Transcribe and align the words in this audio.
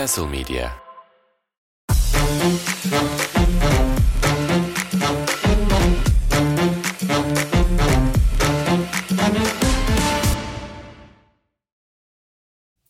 Castle 0.00 0.26
Media 0.26 0.70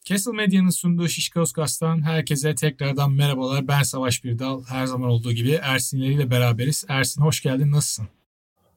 Castle 0.04 0.33
Medya'nın 0.33 0.71
sunduğu 0.71 1.08
Şişka 1.08 1.40
Oskas'tan 1.40 2.03
herkese 2.03 2.54
tekrardan 2.54 3.13
merhabalar. 3.13 3.69
Ben 3.69 3.83
Savaş 3.83 4.24
Birdal. 4.24 4.65
Her 4.65 4.87
zaman 4.87 5.11
olduğu 5.11 5.33
gibi 5.33 5.51
Ersinleriyle 5.51 6.31
beraberiz. 6.31 6.85
Ersin 6.88 7.22
hoş 7.22 7.42
geldin. 7.42 7.72
Nasılsın? 7.72 8.08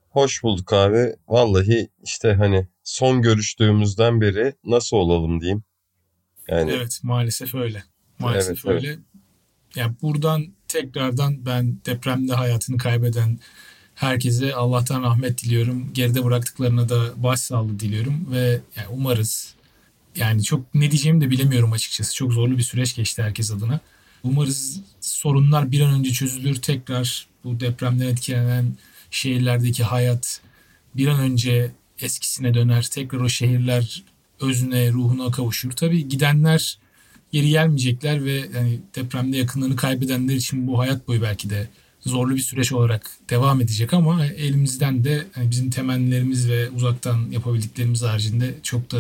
Hoş 0.10 0.44
bulduk 0.44 0.74
abi. 0.74 1.16
Vallahi 1.28 1.90
işte 2.04 2.34
hani 2.34 2.68
son 2.84 3.22
görüştüğümüzden 3.22 4.22
beri 4.22 4.54
nasıl 4.64 4.98
olalım 4.98 5.42
diyeyim. 5.42 5.64
Yani 6.48 6.72
Evet 6.72 7.00
maalesef 7.04 7.56
öyle. 7.56 7.93
Maalesef 8.20 8.66
evet, 8.66 8.76
öyle. 8.76 8.88
Evet. 8.88 9.00
Yani 9.76 9.96
buradan 10.02 10.48
tekrardan 10.68 11.46
ben 11.46 11.78
depremde 11.86 12.34
hayatını 12.34 12.78
kaybeden 12.78 13.40
herkese 13.96 14.56
Allah'tan 14.56 15.04
rahmet 15.04 15.44
diliyorum. 15.44 15.94
Geride 15.94 16.24
bıraktıklarına 16.24 16.90
da 16.90 17.24
başsağlığı 17.24 17.80
diliyorum 17.80 18.28
ve 18.32 18.62
yani 18.76 18.88
umarız 18.90 19.56
yani 20.16 20.44
çok 20.44 20.76
ne 20.76 20.92
diyeceğimi 20.92 21.22
de 21.22 21.30
bilemiyorum 21.30 21.72
açıkçası. 21.72 22.16
Çok 22.16 22.34
zorlu 22.34 22.58
bir 22.58 22.64
süreç 22.64 22.96
geçti 22.96 23.24
herkes 23.24 23.52
adına. 23.52 23.80
Umarız 24.24 24.80
sorunlar 25.02 25.72
bir 25.72 25.82
an 25.82 25.94
önce 25.94 26.12
çözülür. 26.12 26.56
Tekrar 26.56 27.28
bu 27.44 27.60
depremden 27.60 28.08
etkilenen 28.08 28.78
şehirlerdeki 29.12 29.84
hayat 29.84 30.42
bir 30.96 31.08
an 31.08 31.20
önce 31.20 31.72
eskisine 32.00 32.54
döner. 32.54 32.88
Tekrar 32.92 33.20
o 33.20 33.30
şehirler 33.30 34.04
özüne, 34.40 34.92
ruhuna 34.92 35.32
kavuşur. 35.32 35.72
Tabii 35.72 36.08
gidenler 36.08 36.78
geri 37.34 37.50
gelmeyecekler 37.50 38.26
ve 38.26 38.32
yani 38.32 38.80
depremde 38.96 39.38
yakınlarını 39.38 39.76
kaybedenler 39.76 40.36
için 40.36 40.68
bu 40.68 40.80
hayat 40.80 41.08
boyu 41.08 41.22
belki 41.22 41.50
de 41.50 41.68
zorlu 42.00 42.36
bir 42.36 42.42
süreç 42.42 42.72
olarak 42.72 43.12
devam 43.30 43.62
edecek 43.62 43.94
ama 43.94 44.26
elimizden 44.26 45.04
de 45.04 45.26
yani 45.38 45.52
bizim 45.52 45.70
temennilerimiz 45.70 46.50
ve 46.50 46.70
uzaktan 46.70 47.32
yapabildiklerimiz 47.32 48.04
haricinde 48.04 48.54
çok 48.64 48.92
da 48.92 48.98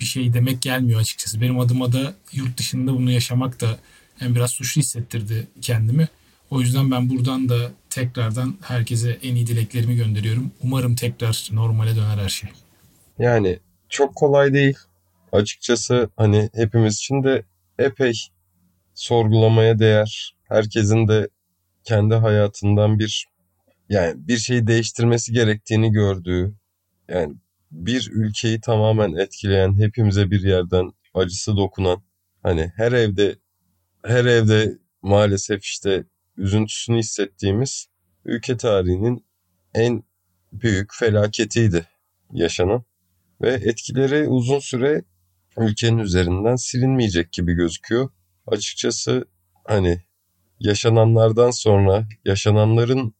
bir 0.00 0.04
şey 0.04 0.34
demek 0.34 0.62
gelmiyor 0.62 1.00
açıkçası. 1.00 1.40
Benim 1.40 1.60
adıma 1.60 1.92
da 1.92 2.14
yurt 2.32 2.58
dışında 2.58 2.94
bunu 2.94 3.10
yaşamak 3.10 3.60
da 3.60 3.78
yani 4.20 4.34
biraz 4.34 4.50
suçlu 4.50 4.80
hissettirdi 4.80 5.46
kendimi. 5.60 6.08
O 6.50 6.60
yüzden 6.60 6.90
ben 6.90 7.10
buradan 7.10 7.48
da 7.48 7.70
tekrardan 7.90 8.56
herkese 8.62 9.18
en 9.22 9.34
iyi 9.34 9.46
dileklerimi 9.46 9.96
gönderiyorum. 9.96 10.50
Umarım 10.62 10.94
tekrar 10.94 11.48
normale 11.52 11.96
döner 11.96 12.18
her 12.18 12.28
şey. 12.28 12.50
Yani 13.18 13.58
çok 13.88 14.14
kolay 14.14 14.52
değil. 14.52 14.76
Açıkçası 15.32 16.10
hani 16.16 16.50
hepimiz 16.54 16.96
için 16.96 17.24
de 17.24 17.44
epey 17.78 18.14
sorgulamaya 18.94 19.78
değer. 19.78 20.36
Herkesin 20.48 21.08
de 21.08 21.28
kendi 21.84 22.14
hayatından 22.14 22.98
bir 22.98 23.26
yani 23.88 24.28
bir 24.28 24.36
şeyi 24.36 24.66
değiştirmesi 24.66 25.32
gerektiğini 25.32 25.92
gördüğü 25.92 26.54
yani 27.08 27.34
bir 27.70 28.10
ülkeyi 28.12 28.60
tamamen 28.60 29.12
etkileyen, 29.12 29.78
hepimize 29.78 30.30
bir 30.30 30.42
yerden 30.42 30.92
acısı 31.14 31.56
dokunan, 31.56 32.02
hani 32.42 32.72
her 32.76 32.92
evde 32.92 33.36
her 34.04 34.24
evde 34.24 34.78
maalesef 35.02 35.64
işte 35.64 36.04
üzüntüsünü 36.36 36.98
hissettiğimiz 36.98 37.86
ülke 38.24 38.56
tarihinin 38.56 39.26
en 39.74 40.02
büyük 40.52 40.94
felaketiydi 40.94 41.86
yaşanan 42.32 42.84
ve 43.42 43.52
etkileri 43.52 44.28
uzun 44.28 44.58
süre 44.58 45.02
ülkenin 45.58 45.98
üzerinden 45.98 46.56
silinmeyecek 46.56 47.32
gibi 47.32 47.54
gözüküyor. 47.54 48.10
Açıkçası 48.46 49.24
hani 49.64 50.02
yaşananlardan 50.60 51.50
sonra 51.50 52.08
yaşananların 52.24 53.14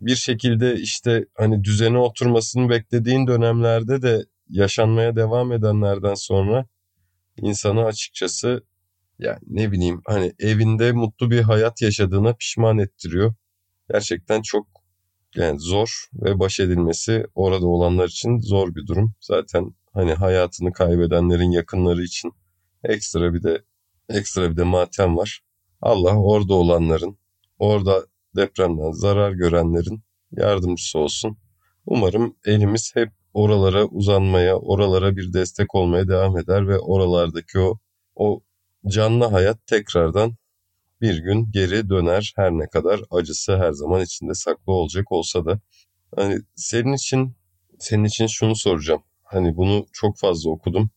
bir 0.00 0.16
şekilde 0.16 0.74
işte 0.74 1.26
hani 1.34 1.64
düzene 1.64 1.98
oturmasını 1.98 2.68
beklediğin 2.68 3.26
dönemlerde 3.26 4.02
de 4.02 4.24
yaşanmaya 4.48 5.16
devam 5.16 5.52
edenlerden 5.52 6.14
sonra 6.14 6.66
insanı 7.36 7.84
açıkçası 7.84 8.64
yani 9.18 9.38
ne 9.46 9.72
bileyim 9.72 10.02
hani 10.06 10.32
evinde 10.38 10.92
mutlu 10.92 11.30
bir 11.30 11.40
hayat 11.40 11.82
yaşadığına 11.82 12.34
pişman 12.34 12.78
ettiriyor. 12.78 13.34
Gerçekten 13.92 14.42
çok 14.42 14.66
yani 15.34 15.60
zor 15.60 16.06
ve 16.14 16.38
baş 16.38 16.60
edilmesi 16.60 17.26
orada 17.34 17.66
olanlar 17.66 18.08
için 18.08 18.40
zor 18.40 18.74
bir 18.74 18.86
durum. 18.86 19.14
Zaten 19.20 19.74
hani 19.96 20.14
hayatını 20.14 20.72
kaybedenlerin 20.72 21.50
yakınları 21.50 22.02
için 22.02 22.32
ekstra 22.84 23.34
bir 23.34 23.42
de 23.42 23.62
ekstra 24.08 24.50
bir 24.50 24.56
de 24.56 24.62
matem 24.64 25.16
var. 25.16 25.40
Allah 25.82 26.18
orada 26.20 26.54
olanların, 26.54 27.18
orada 27.58 28.06
depremden 28.36 28.90
zarar 28.92 29.32
görenlerin 29.32 30.02
yardımcısı 30.32 30.98
olsun. 30.98 31.38
Umarım 31.86 32.36
elimiz 32.44 32.92
hep 32.94 33.10
oralara 33.34 33.84
uzanmaya, 33.84 34.56
oralara 34.56 35.16
bir 35.16 35.32
destek 35.32 35.74
olmaya 35.74 36.08
devam 36.08 36.38
eder 36.38 36.68
ve 36.68 36.78
oralardaki 36.78 37.58
o 37.58 37.78
o 38.16 38.40
canlı 38.88 39.24
hayat 39.24 39.66
tekrardan 39.66 40.36
bir 41.00 41.18
gün 41.18 41.50
geri 41.50 41.90
döner 41.90 42.32
her 42.36 42.50
ne 42.50 42.66
kadar 42.68 43.00
acısı 43.10 43.56
her 43.58 43.72
zaman 43.72 44.02
içinde 44.02 44.34
saklı 44.34 44.72
olacak 44.72 45.12
olsa 45.12 45.44
da. 45.44 45.60
Hani 46.16 46.38
senin 46.56 46.92
için 46.92 47.36
senin 47.78 48.04
için 48.04 48.26
şunu 48.26 48.56
soracağım. 48.56 49.02
Hani 49.26 49.56
bunu 49.56 49.86
çok 49.92 50.18
fazla 50.18 50.50
okudum. 50.50 50.90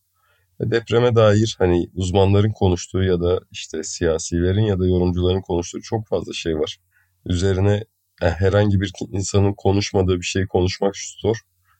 Depreme 0.60 1.14
dair 1.14 1.56
hani 1.58 1.90
uzmanların 1.94 2.52
konuştuğu 2.52 3.02
ya 3.02 3.20
da 3.20 3.40
işte 3.50 3.82
siyasilerin 3.82 4.62
ya 4.62 4.78
da 4.78 4.86
yorumcuların 4.86 5.40
konuştuğu 5.40 5.82
çok 5.82 6.06
fazla 6.08 6.32
şey 6.32 6.58
var 6.58 6.78
üzerine 7.26 7.84
yani 8.22 8.32
herhangi 8.32 8.80
bir 8.80 8.92
insanın 9.12 9.52
konuşmadığı 9.52 10.16
bir 10.16 10.26
şey 10.26 10.46
konuşmak 10.46 10.94
zor. 11.22 11.36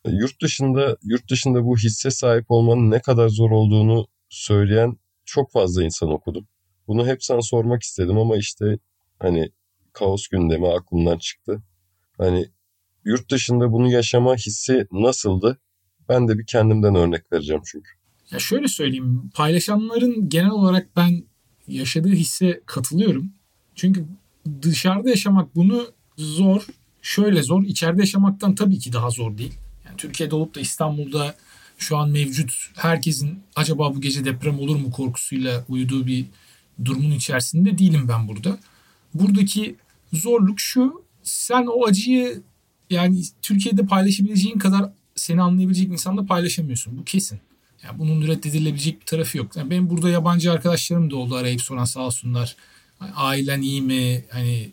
Yurt 0.07 0.43
dışında 0.43 0.97
yurt 1.03 1.31
dışında 1.31 1.65
bu 1.65 1.77
hisse 1.77 2.11
sahip 2.11 2.51
olmanın 2.51 2.91
ne 2.91 3.01
kadar 3.01 3.29
zor 3.29 3.51
olduğunu 3.51 4.07
söyleyen 4.29 4.97
çok 5.25 5.53
fazla 5.53 5.85
insan 5.85 6.11
okudum. 6.11 6.49
Bunu 6.87 7.07
hep 7.07 7.25
sana 7.25 7.43
sormak 7.43 7.83
istedim 7.83 8.19
ama 8.19 8.37
işte 8.37 8.79
hani 9.19 9.51
kaos 9.93 10.29
gündemi 10.29 10.69
aklımdan 10.69 11.19
çıktı. 11.19 11.63
Hani 12.19 12.47
yurt 13.05 13.31
dışında 13.31 13.73
bunu 13.73 13.91
yaşama 13.91 14.35
hissi 14.37 14.87
nasıldı? 14.93 15.59
Ben 16.11 16.29
de 16.29 16.39
bir 16.39 16.47
kendimden 16.47 16.95
örnek 16.95 17.33
vereceğim 17.33 17.63
çünkü. 17.65 17.91
Ya 18.31 18.39
şöyle 18.39 18.69
söyleyeyim. 18.69 19.31
Paylaşanların 19.35 20.29
genel 20.29 20.51
olarak 20.51 20.89
ben 20.97 21.25
yaşadığı 21.69 22.13
hisse 22.13 22.61
katılıyorum. 22.67 23.33
Çünkü 23.75 24.05
dışarıda 24.63 25.11
yaşamak 25.11 25.57
bunu 25.57 25.87
zor. 26.17 26.67
Şöyle 27.03 27.43
zor. 27.43 27.63
İçeride 27.63 28.01
yaşamaktan 28.01 28.55
tabii 28.55 28.79
ki 28.79 28.93
daha 28.93 29.11
zor 29.11 29.39
değil. 29.39 29.55
Yani 29.87 29.97
Türkiye'de 29.97 30.35
olup 30.35 30.55
da 30.55 30.61
İstanbul'da 30.61 31.35
şu 31.79 31.97
an 31.97 32.11
mevcut 32.11 32.53
herkesin 32.77 33.39
acaba 33.57 33.95
bu 33.95 34.01
gece 34.01 34.25
deprem 34.25 34.59
olur 34.59 34.77
mu 34.77 34.91
korkusuyla 34.91 35.65
uyuduğu 35.69 36.07
bir 36.07 36.27
durumun 36.85 37.11
içerisinde 37.11 37.79
değilim 37.79 38.09
ben 38.09 38.29
burada. 38.29 38.59
Buradaki 39.15 39.77
zorluk 40.13 40.61
şu. 40.61 41.03
Sen 41.23 41.67
o 41.67 41.87
acıyı 41.87 42.43
yani 42.91 43.23
Türkiye'de 43.43 43.87
paylaşabileceğin 43.87 44.59
kadar 44.59 44.93
seni 45.21 45.43
anlayabilecek 45.43 45.93
insanla 45.93 46.27
paylaşamıyorsun. 46.27 46.99
Bu 46.99 47.05
kesin. 47.05 47.41
Yani 47.85 47.99
bunun 47.99 48.27
reddedilebilecek 48.27 49.01
bir 49.01 49.07
tarafı 49.07 49.39
yok. 49.39 49.57
Yani 49.57 49.71
benim 49.71 49.91
burada 49.91 50.09
yabancı 50.11 50.53
arkadaşlarım 50.53 51.11
da 51.11 51.17
oldu 51.17 51.35
arayıp 51.35 51.63
soran 51.63 51.85
sağ 51.85 52.01
olsunlar 52.01 52.57
ailen 53.17 53.63
iyi 53.63 53.83
mi? 53.83 54.25
Hani 54.29 54.71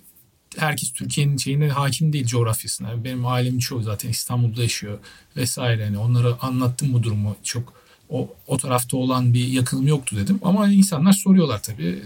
herkes 0.57 0.91
Türkiye'nin 0.91 1.37
şeyine 1.37 1.69
hakim 1.69 2.13
değil 2.13 2.25
coğrafyasına. 2.25 2.89
Yani 2.89 3.03
benim 3.03 3.25
ailemin 3.25 3.59
çoğu 3.59 3.81
zaten 3.81 4.09
İstanbul'da 4.09 4.61
yaşıyor 4.61 4.99
vesaire. 5.35 5.83
Yani 5.83 5.97
onlara 5.97 6.37
anlattım 6.41 6.93
bu 6.93 7.03
durumu. 7.03 7.35
Çok 7.43 7.73
o, 8.09 8.35
o 8.47 8.57
tarafta 8.57 8.97
olan 8.97 9.33
bir 9.33 9.47
yakınım 9.47 9.87
yoktu 9.87 10.15
dedim. 10.15 10.39
Ama 10.43 10.67
insanlar 10.67 11.13
soruyorlar 11.13 11.63
tabii. 11.63 12.03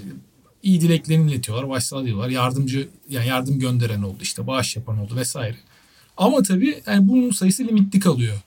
İyi 0.63 0.81
dileklerini 0.81 1.31
iletiyorlar, 1.31 1.69
başsağlığı 1.69 2.05
diyorlar. 2.05 2.29
Yardımcı 2.29 2.89
yani 3.09 3.27
yardım 3.27 3.59
gönderen 3.59 4.01
oldu 4.01 4.17
işte 4.21 4.47
bağış 4.47 4.75
yapan 4.75 4.97
oldu 4.99 5.15
vesaire. 5.15 5.57
Ama 6.17 6.43
tabii 6.43 6.83
yani 6.87 7.07
bunun 7.07 7.31
sayısı 7.31 7.63
limitli 7.63 7.99
kalıyor 7.99 8.37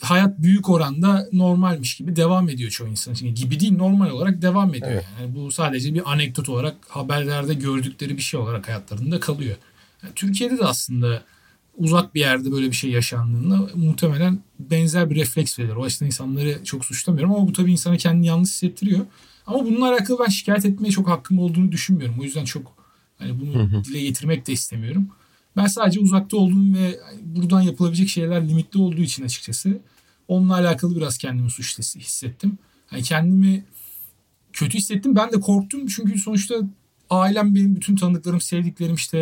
hayat 0.00 0.38
büyük 0.38 0.68
oranda 0.68 1.28
normalmiş 1.32 1.96
gibi 1.96 2.16
devam 2.16 2.48
ediyor 2.48 2.70
çoğu 2.70 2.88
insan 2.88 3.14
için. 3.14 3.34
Gibi 3.34 3.60
değil 3.60 3.76
normal 3.76 4.10
olarak 4.10 4.42
devam 4.42 4.70
ediyor. 4.74 4.90
Evet. 4.92 5.04
Yani 5.20 5.34
bu 5.34 5.52
sadece 5.52 5.94
bir 5.94 6.12
anekdot 6.12 6.48
olarak 6.48 6.76
haberlerde 6.88 7.54
gördükleri 7.54 8.16
bir 8.16 8.22
şey 8.22 8.40
olarak 8.40 8.68
hayatlarında 8.68 9.20
kalıyor. 9.20 9.56
Yani 10.02 10.12
Türkiye'de 10.14 10.58
de 10.58 10.64
aslında 10.64 11.22
uzak 11.76 12.14
bir 12.14 12.20
yerde 12.20 12.52
böyle 12.52 12.66
bir 12.66 12.76
şey 12.76 12.90
yaşandığında 12.90 13.70
muhtemelen 13.74 14.38
benzer 14.58 15.10
bir 15.10 15.16
refleks 15.16 15.58
verir. 15.58 15.76
O 15.76 15.84
açıdan 15.84 16.06
insanları 16.06 16.64
çok 16.64 16.84
suçlamıyorum 16.84 17.34
ama 17.34 17.48
bu 17.48 17.52
tabii 17.52 17.72
insanı 17.72 17.96
kendini 17.96 18.26
yalnız 18.26 18.48
hissettiriyor. 18.48 19.06
Ama 19.46 19.64
bununla 19.64 19.88
alakalı 19.88 20.18
ben 20.18 20.30
şikayet 20.30 20.64
etmeye 20.64 20.90
çok 20.90 21.08
hakkım 21.08 21.38
olduğunu 21.38 21.72
düşünmüyorum. 21.72 22.16
O 22.20 22.22
yüzden 22.22 22.44
çok 22.44 22.72
hani 23.18 23.40
bunu 23.40 23.54
hı 23.54 23.76
hı. 23.76 23.84
dile 23.84 24.00
getirmek 24.00 24.46
de 24.46 24.52
istemiyorum. 24.52 25.08
Ben 25.58 25.66
sadece 25.66 26.00
uzakta 26.00 26.36
olduğum 26.36 26.74
ve 26.74 27.00
buradan 27.22 27.60
yapılabilecek 27.60 28.08
şeyler 28.08 28.48
limitli 28.48 28.80
olduğu 28.80 29.00
için 29.00 29.24
açıkçası 29.24 29.80
onunla 30.28 30.54
alakalı 30.54 30.96
biraz 30.96 31.18
kendimi 31.18 31.50
suçlu 31.50 31.82
hissettim. 32.00 32.58
Yani 32.92 33.02
kendimi 33.02 33.64
kötü 34.52 34.78
hissettim. 34.78 35.16
Ben 35.16 35.32
de 35.32 35.40
korktum 35.40 35.86
çünkü 35.86 36.18
sonuçta 36.18 36.54
ailem 37.10 37.54
benim 37.54 37.76
bütün 37.76 37.96
tanıdıklarım, 37.96 38.40
sevdiklerim 38.40 38.94
işte 38.94 39.18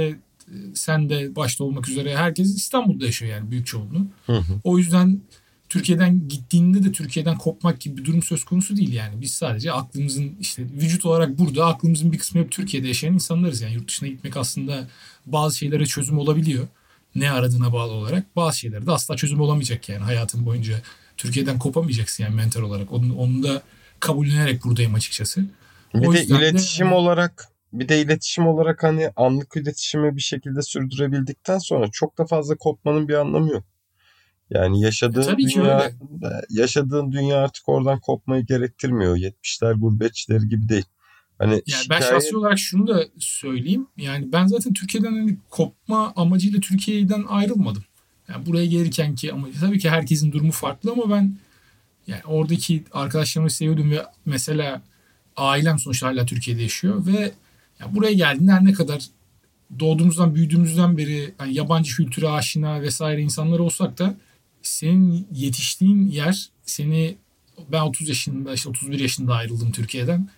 e, 0.49 0.55
sen 0.75 1.09
de 1.09 1.37
başta 1.37 1.65
olmak 1.65 1.89
üzere 1.89 2.17
herkes 2.17 2.57
İstanbul'da 2.57 3.07
yaşıyor 3.07 3.33
yani 3.33 3.51
büyük 3.51 3.67
çoğunluğu. 3.67 4.07
Hı 4.27 4.33
hı. 4.33 4.61
O 4.65 4.79
yüzden 4.79 5.21
Türkiye'den 5.69 6.29
gittiğinde 6.29 6.85
de 6.85 6.93
Türkiye'den 6.93 7.39
kopmak 7.39 7.81
gibi 7.81 7.97
bir 7.97 8.05
durum 8.05 8.23
söz 8.23 8.45
konusu 8.45 8.77
değil 8.77 8.93
yani. 8.93 9.21
Biz 9.21 9.31
sadece 9.35 9.73
aklımızın 9.73 10.37
işte 10.41 10.63
vücut 10.63 11.07
olarak 11.07 11.39
burada 11.39 11.67
aklımızın 11.67 12.13
bir 12.13 12.19
kısmı 12.19 12.41
hep 12.41 12.53
Türkiye'de 12.53 12.89
yaşayan 12.89 13.15
insanlarız 13.15 13.61
yani. 13.61 13.75
Yurt 13.75 13.89
dışına 13.89 14.09
gitmek 14.09 14.37
aslında 14.37 14.89
bazı 15.27 15.59
şeylere 15.59 15.87
çözüm 15.87 16.19
olabiliyor. 16.19 16.67
Ne 17.15 17.31
aradığına 17.31 17.73
bağlı 17.73 17.93
olarak. 17.93 18.37
Bazı 18.37 18.59
şeylere 18.59 18.87
de 18.87 18.93
asla 18.93 19.17
çözüm 19.17 19.41
olamayacak 19.41 19.89
yani 19.89 20.03
hayatın 20.03 20.47
boyunca. 20.47 20.83
Türkiye'den 21.17 21.59
kopamayacaksın 21.59 22.25
yani 22.25 22.35
mental 22.35 22.63
olarak. 22.63 22.93
Onu, 22.93 23.17
onu 23.17 23.43
da 23.43 23.63
kabullenerek 24.01 24.65
buradayım 24.65 24.95
açıkçası. 24.95 25.45
Bir 25.95 26.07
O 26.07 26.13
de 26.15 26.19
yüzden 26.19 26.41
de- 26.41 26.49
iletişim 26.51 26.93
olarak 26.93 27.49
bir 27.73 27.89
de 27.89 28.01
iletişim 28.03 28.47
olarak 28.47 28.83
hani 28.83 29.11
anlık 29.17 29.57
iletişimi 29.57 30.17
bir 30.17 30.21
şekilde 30.21 30.63
sürdürebildikten 30.63 31.59
sonra 31.59 31.89
çok 31.93 32.19
da 32.19 32.27
fazla 32.27 32.57
kopmanın 32.57 33.09
bir 33.09 33.15
anlamı 33.15 33.51
yok. 33.53 33.65
Yani 34.51 34.81
yaşadığın 34.81 35.35
E, 35.35 35.39
dünya 35.39 35.81
öyle. 35.81 35.95
yaşadığın 36.51 37.13
dünya 37.13 37.37
artık 37.39 37.69
oradan 37.69 38.01
kopmayı 38.01 38.47
gerektirmiyor. 38.47 39.17
70'ler 39.17 39.75
gurbetçileri 39.75 40.49
gibi 40.49 40.69
değil. 40.69 40.85
Hani 41.39 41.53
Yani 41.53 41.63
ben 41.67 42.01
şikayet- 42.01 42.09
şahsi 42.11 42.37
olarak 42.37 42.59
şunu 42.59 42.87
da 42.87 43.05
söyleyeyim. 43.19 43.87
Yani 43.97 44.33
ben 44.33 44.47
zaten 44.47 44.73
Türkiye'den 44.73 45.13
hani 45.13 45.37
kopma 45.51 46.13
amacıyla 46.17 46.61
Türkiye'den 46.61 47.25
ayrılmadım. 47.29 47.85
Yani 48.29 48.47
buraya 48.47 48.67
gelirken 48.67 49.15
ki 49.15 49.33
ama 49.33 49.47
tabii 49.61 49.79
ki 49.79 49.91
herkesin 49.91 50.33
durumu 50.33 50.53
farklı 50.53 50.93
ama 50.93 51.11
ben 51.11 51.37
yani 52.07 52.21
oradaki 52.27 52.85
arkadaşlarımı 52.93 53.51
seviyordum 53.51 53.91
ve 53.91 54.03
mesela 54.27 54.83
ailem 55.37 55.79
sonuçta 55.79 56.07
hala 56.07 56.27
Türkiye'de 56.27 56.63
yaşıyor 56.63 57.07
ve 57.07 57.33
ya 57.81 57.95
buraya 57.95 58.13
geldiğinde 58.13 58.53
her 58.53 58.65
ne 58.65 58.73
kadar 58.73 59.03
doğduğumuzdan 59.81 60.35
büyüdüğümüzden 60.35 60.97
beri 60.99 61.35
hani 61.39 61.55
yabancı 61.55 61.97
kültüre 61.97 62.29
aşina 62.29 62.83
vesaire 62.83 63.23
insanlar 63.23 63.59
olsak 63.59 63.99
da 63.99 64.15
senin 64.67 65.29
yetiştiğin 65.33 66.07
yer 66.11 66.49
seni 66.67 67.17
ben 67.73 67.81
30 67.81 68.09
yaşında 68.09 68.55
işte 68.55 68.69
31 68.69 69.01
yaşında 69.01 69.35
ayrıldım 69.35 69.73
Türkiye'den. 69.73 70.29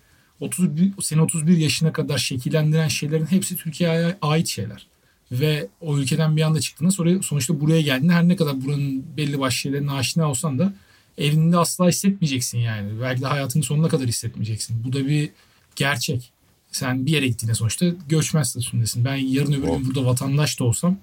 31 0.41 0.93
seni 1.03 1.23
31 1.23 1.57
yaşına 1.57 1.93
kadar 1.93 2.19
şekillendiren 2.19 2.89
şeylerin 2.89 3.27
hepsi 3.27 3.57
Türkiye'ye 3.57 4.19
ait 4.23 4.49
şeyler. 4.49 4.87
Ve 5.33 5.69
o 5.81 5.99
ülkeden 5.99 6.37
bir 6.37 6.43
anda 6.43 6.61
çıktığında 6.61 6.91
sonra 6.91 7.23
sonuçta 7.23 7.61
buraya 7.61 7.81
geldiğinde 7.81 8.13
her 8.13 8.29
ne 8.29 8.37
kadar 8.37 8.65
buranın 8.65 9.17
belli 9.17 9.41
başlı 9.41 9.57
şeylerine 9.57 9.93
aşina 9.93 10.31
olsan 10.31 10.59
da 10.59 10.75
evinde 11.19 11.59
asla 11.59 11.89
hissetmeyeceksin 11.89 12.59
yani. 12.59 13.01
Belki 13.01 13.23
de 13.23 13.27
hayatının 13.27 13.63
sonuna 13.63 13.89
kadar 13.89 14.07
hissetmeyeceksin. 14.07 14.85
Bu 14.85 14.93
da 14.93 15.07
bir 15.07 15.31
gerçek. 15.77 16.33
Sen 16.73 17.07
bir 17.07 17.13
yere 17.13 17.29
gittiğinde 17.29 17.55
sonuçta 17.55 17.87
göçmen 18.09 18.43
statüsündesin. 18.43 19.05
Ben 19.05 19.17
yarın 19.17 19.53
öbür 19.53 19.69
gün 19.69 19.87
burada 19.87 20.05
vatandaş 20.05 20.61
da 20.61 20.65
olsam 20.65 20.99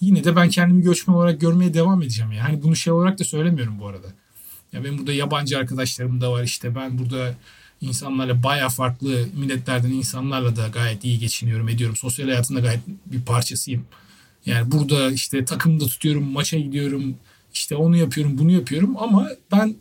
yine 0.00 0.24
de 0.24 0.36
ben 0.36 0.48
kendimi 0.48 0.82
göçmen 0.82 1.14
olarak 1.14 1.40
görmeye 1.40 1.74
devam 1.74 2.02
edeceğim. 2.02 2.32
Yani 2.32 2.62
bunu 2.62 2.76
şey 2.76 2.92
olarak 2.92 3.18
da 3.18 3.24
söylemiyorum 3.24 3.78
bu 3.80 3.86
arada. 3.86 4.06
Ya 4.72 4.84
benim 4.84 4.98
burada 4.98 5.12
yabancı 5.12 5.58
arkadaşlarım 5.58 6.20
da 6.20 6.32
var 6.32 6.42
işte 6.42 6.74
ben 6.74 6.98
burada 6.98 7.34
insanlarla 7.80 8.42
baya 8.42 8.68
farklı 8.68 9.26
milletlerden 9.36 9.90
insanlarla 9.90 10.56
da 10.56 10.68
gayet 10.68 11.04
iyi 11.04 11.18
geçiniyorum 11.18 11.68
ediyorum. 11.68 11.96
Sosyal 11.96 12.26
hayatında 12.26 12.60
gayet 12.60 12.80
bir 13.06 13.20
parçasıyım. 13.20 13.84
Yani 14.46 14.72
burada 14.72 15.10
işte 15.10 15.44
takımda 15.44 15.86
tutuyorum, 15.86 16.32
maça 16.32 16.58
gidiyorum, 16.58 17.14
işte 17.54 17.76
onu 17.76 17.96
yapıyorum, 17.96 18.38
bunu 18.38 18.50
yapıyorum 18.52 18.96
ama 18.98 19.28
ben 19.52 19.76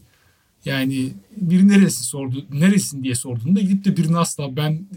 yani 0.66 1.14
biri 1.38 1.68
neresi 1.68 2.04
sordu, 2.04 2.46
neresin 2.52 3.04
diye 3.04 3.16
sorduğunda 3.16 3.60
gidip 3.60 3.86
de 3.86 3.98
birine 3.98 4.18
asla 4.18 4.56
ben 4.56 4.88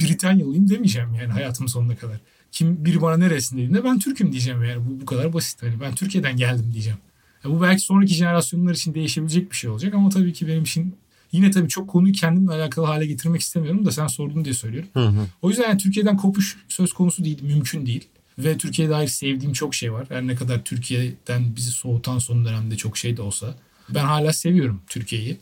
Britanyalıyım 0.00 0.68
demeyeceğim 0.68 1.14
yani 1.14 1.32
hayatımın 1.32 1.68
sonuna 1.68 1.96
kadar. 1.96 2.20
Kim 2.52 2.84
biri 2.84 3.02
bana 3.02 3.16
neresin 3.16 3.56
dediğinde 3.56 3.84
ben 3.84 3.98
Türk'üm 3.98 4.32
diyeceğim 4.32 4.64
yani 4.64 4.86
bu, 4.86 5.00
bu 5.00 5.06
kadar 5.06 5.32
basit. 5.32 5.62
Hani 5.62 5.80
ben 5.80 5.94
Türkiye'den 5.94 6.36
geldim 6.36 6.70
diyeceğim. 6.72 6.98
Ya 7.44 7.50
bu 7.50 7.62
belki 7.62 7.82
sonraki 7.82 8.14
jenerasyonlar 8.14 8.72
için 8.72 8.94
değişebilecek 8.94 9.50
bir 9.50 9.56
şey 9.56 9.70
olacak 9.70 9.94
ama 9.94 10.08
tabii 10.08 10.32
ki 10.32 10.48
benim 10.48 10.62
için 10.62 10.94
yine 11.32 11.50
tabii 11.50 11.68
çok 11.68 11.90
konuyu 11.90 12.12
kendimle 12.12 12.52
alakalı 12.52 12.86
hale 12.86 13.06
getirmek 13.06 13.40
istemiyorum 13.40 13.86
da 13.86 13.90
sen 13.92 14.06
sordun 14.06 14.44
diye 14.44 14.54
söylüyorum. 14.54 14.88
Hı 14.92 15.06
hı. 15.06 15.26
O 15.42 15.48
yüzden 15.48 15.68
yani 15.68 15.78
Türkiye'den 15.78 16.16
kopuş 16.16 16.56
söz 16.68 16.92
konusu 16.92 17.24
değil, 17.24 17.42
mümkün 17.42 17.86
değil. 17.86 18.08
Ve 18.38 18.58
Türkiye'ye 18.58 18.94
dair 18.94 19.08
sevdiğim 19.08 19.52
çok 19.52 19.74
şey 19.74 19.92
var. 19.92 20.06
Her 20.08 20.26
ne 20.26 20.34
kadar 20.34 20.64
Türkiye'den 20.64 21.56
bizi 21.56 21.70
soğutan 21.70 22.18
son 22.18 22.44
dönemde 22.44 22.76
çok 22.76 22.98
şey 22.98 23.16
de 23.16 23.22
olsa. 23.22 23.54
Ben 23.94 24.04
hala 24.04 24.32
seviyorum 24.32 24.82
Türkiye'yi. 24.88 25.38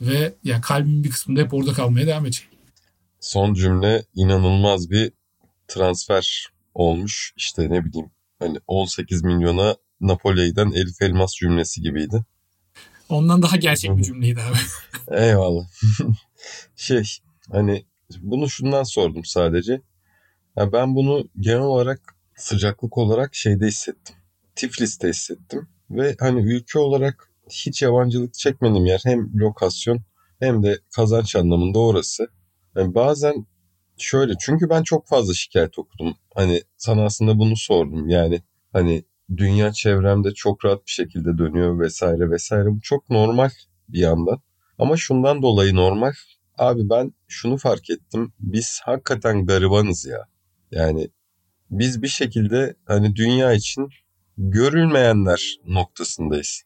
Ve 0.00 0.34
yani 0.44 0.60
kalbimin 0.60 1.04
bir 1.04 1.10
kısmında 1.10 1.40
hep 1.40 1.54
orada 1.54 1.72
kalmaya 1.72 2.06
devam 2.06 2.26
edecek. 2.26 2.48
Son 3.20 3.54
cümle 3.54 4.04
inanılmaz 4.14 4.90
bir 4.90 5.12
transfer 5.68 6.48
olmuş. 6.74 7.32
İşte 7.36 7.70
ne 7.70 7.84
bileyim 7.84 8.10
hani 8.38 8.58
18 8.66 9.24
milyona 9.24 9.76
Napoli'den 10.00 10.70
Elif 10.70 11.02
Elmas 11.02 11.32
cümlesi 11.34 11.80
gibiydi. 11.80 12.24
Ondan 13.08 13.42
daha 13.42 13.56
gerçek 13.56 13.96
bir 13.96 14.02
cümleydi 14.02 14.40
abi. 14.40 14.58
Eyvallah. 15.20 15.66
şey 16.76 17.02
hani 17.52 17.86
bunu 18.20 18.50
şundan 18.50 18.82
sordum 18.82 19.24
sadece. 19.24 19.82
Ya 20.56 20.72
ben 20.72 20.94
bunu 20.94 21.28
genel 21.40 21.60
olarak 21.60 22.16
sıcaklık 22.36 22.98
olarak 22.98 23.34
şeyde 23.34 23.66
hissettim. 23.66 24.16
Tiflis'te 24.54 25.08
hissettim. 25.08 25.68
Ve 25.90 26.16
hani 26.20 26.40
ülke 26.40 26.78
olarak 26.78 27.30
hiç 27.50 27.82
yabancılık 27.82 28.34
çekmediğim 28.34 28.86
yer 28.86 29.00
hem 29.04 29.38
lokasyon 29.38 30.00
hem 30.38 30.62
de 30.62 30.78
kazanç 30.96 31.36
anlamında 31.36 31.78
orası. 31.78 32.28
Yani 32.76 32.94
bazen 32.94 33.46
şöyle 33.98 34.32
çünkü 34.40 34.70
ben 34.70 34.82
çok 34.82 35.06
fazla 35.08 35.34
şikayet 35.34 35.78
okudum. 35.78 36.16
Hani 36.34 36.62
sana 36.76 37.04
aslında 37.04 37.38
bunu 37.38 37.56
sordum. 37.56 38.08
Yani 38.08 38.42
hani 38.72 39.04
dünya 39.36 39.72
çevremde 39.72 40.34
çok 40.34 40.64
rahat 40.64 40.86
bir 40.86 40.90
şekilde 40.90 41.38
dönüyor 41.38 41.80
vesaire 41.80 42.30
vesaire. 42.30 42.66
Bu 42.66 42.80
çok 42.80 43.10
normal 43.10 43.50
bir 43.88 43.98
yandan. 43.98 44.40
Ama 44.78 44.96
şundan 44.96 45.42
dolayı 45.42 45.74
normal. 45.74 46.12
Abi 46.58 46.90
ben 46.90 47.12
şunu 47.28 47.56
fark 47.56 47.90
ettim. 47.90 48.32
Biz 48.40 48.80
hakikaten 48.84 49.46
garibanız 49.46 50.06
ya. 50.06 50.28
Yani 50.70 51.08
biz 51.70 52.02
bir 52.02 52.08
şekilde 52.08 52.74
hani 52.84 53.16
dünya 53.16 53.52
için 53.52 53.88
görülmeyenler 54.38 55.56
noktasındayız. 55.66 56.62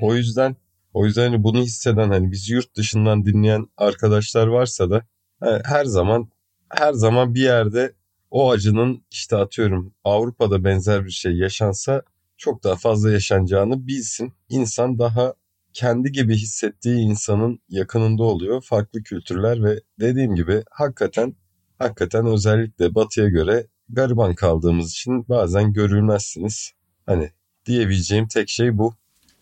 O 0.00 0.14
yüzden 0.14 0.56
o 0.94 1.06
yüzden 1.06 1.30
hani 1.30 1.42
bunu 1.44 1.58
hisseden 1.62 2.08
hani 2.08 2.32
bizi 2.32 2.52
yurt 2.52 2.76
dışından 2.76 3.24
dinleyen 3.24 3.66
arkadaşlar 3.76 4.46
varsa 4.46 4.90
da 4.90 5.02
he- 5.42 5.62
her 5.64 5.84
zaman 5.84 6.28
her 6.76 6.92
zaman 6.92 7.34
bir 7.34 7.42
yerde 7.42 7.92
o 8.30 8.50
acının 8.50 9.04
işte 9.10 9.36
atıyorum 9.36 9.94
Avrupa'da 10.04 10.64
benzer 10.64 11.04
bir 11.04 11.10
şey 11.10 11.32
yaşansa 11.32 12.02
çok 12.36 12.64
daha 12.64 12.76
fazla 12.76 13.12
yaşanacağını 13.12 13.86
bilsin. 13.86 14.32
İnsan 14.48 14.98
daha 14.98 15.34
kendi 15.72 16.12
gibi 16.12 16.34
hissettiği 16.36 16.96
insanın 16.96 17.60
yakınında 17.68 18.22
oluyor. 18.22 18.62
Farklı 18.62 19.02
kültürler 19.02 19.64
ve 19.64 19.80
dediğim 20.00 20.34
gibi 20.34 20.62
hakikaten 20.70 21.36
hakikaten 21.78 22.26
özellikle 22.26 22.94
batıya 22.94 23.28
göre 23.28 23.66
gariban 23.88 24.34
kaldığımız 24.34 24.90
için 24.90 25.28
bazen 25.28 25.72
görülmezsiniz. 25.72 26.72
Hani 27.06 27.30
diyebileceğim 27.66 28.28
tek 28.28 28.48
şey 28.48 28.78
bu. 28.78 28.94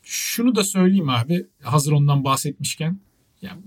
Şunu 0.03 0.55
da 0.55 0.65
söyleyeyim 0.65 1.09
abi. 1.09 1.47
Hazır 1.63 1.93
ondan 1.93 2.25
bahsetmişken. 2.25 3.01
Ya 3.43 3.59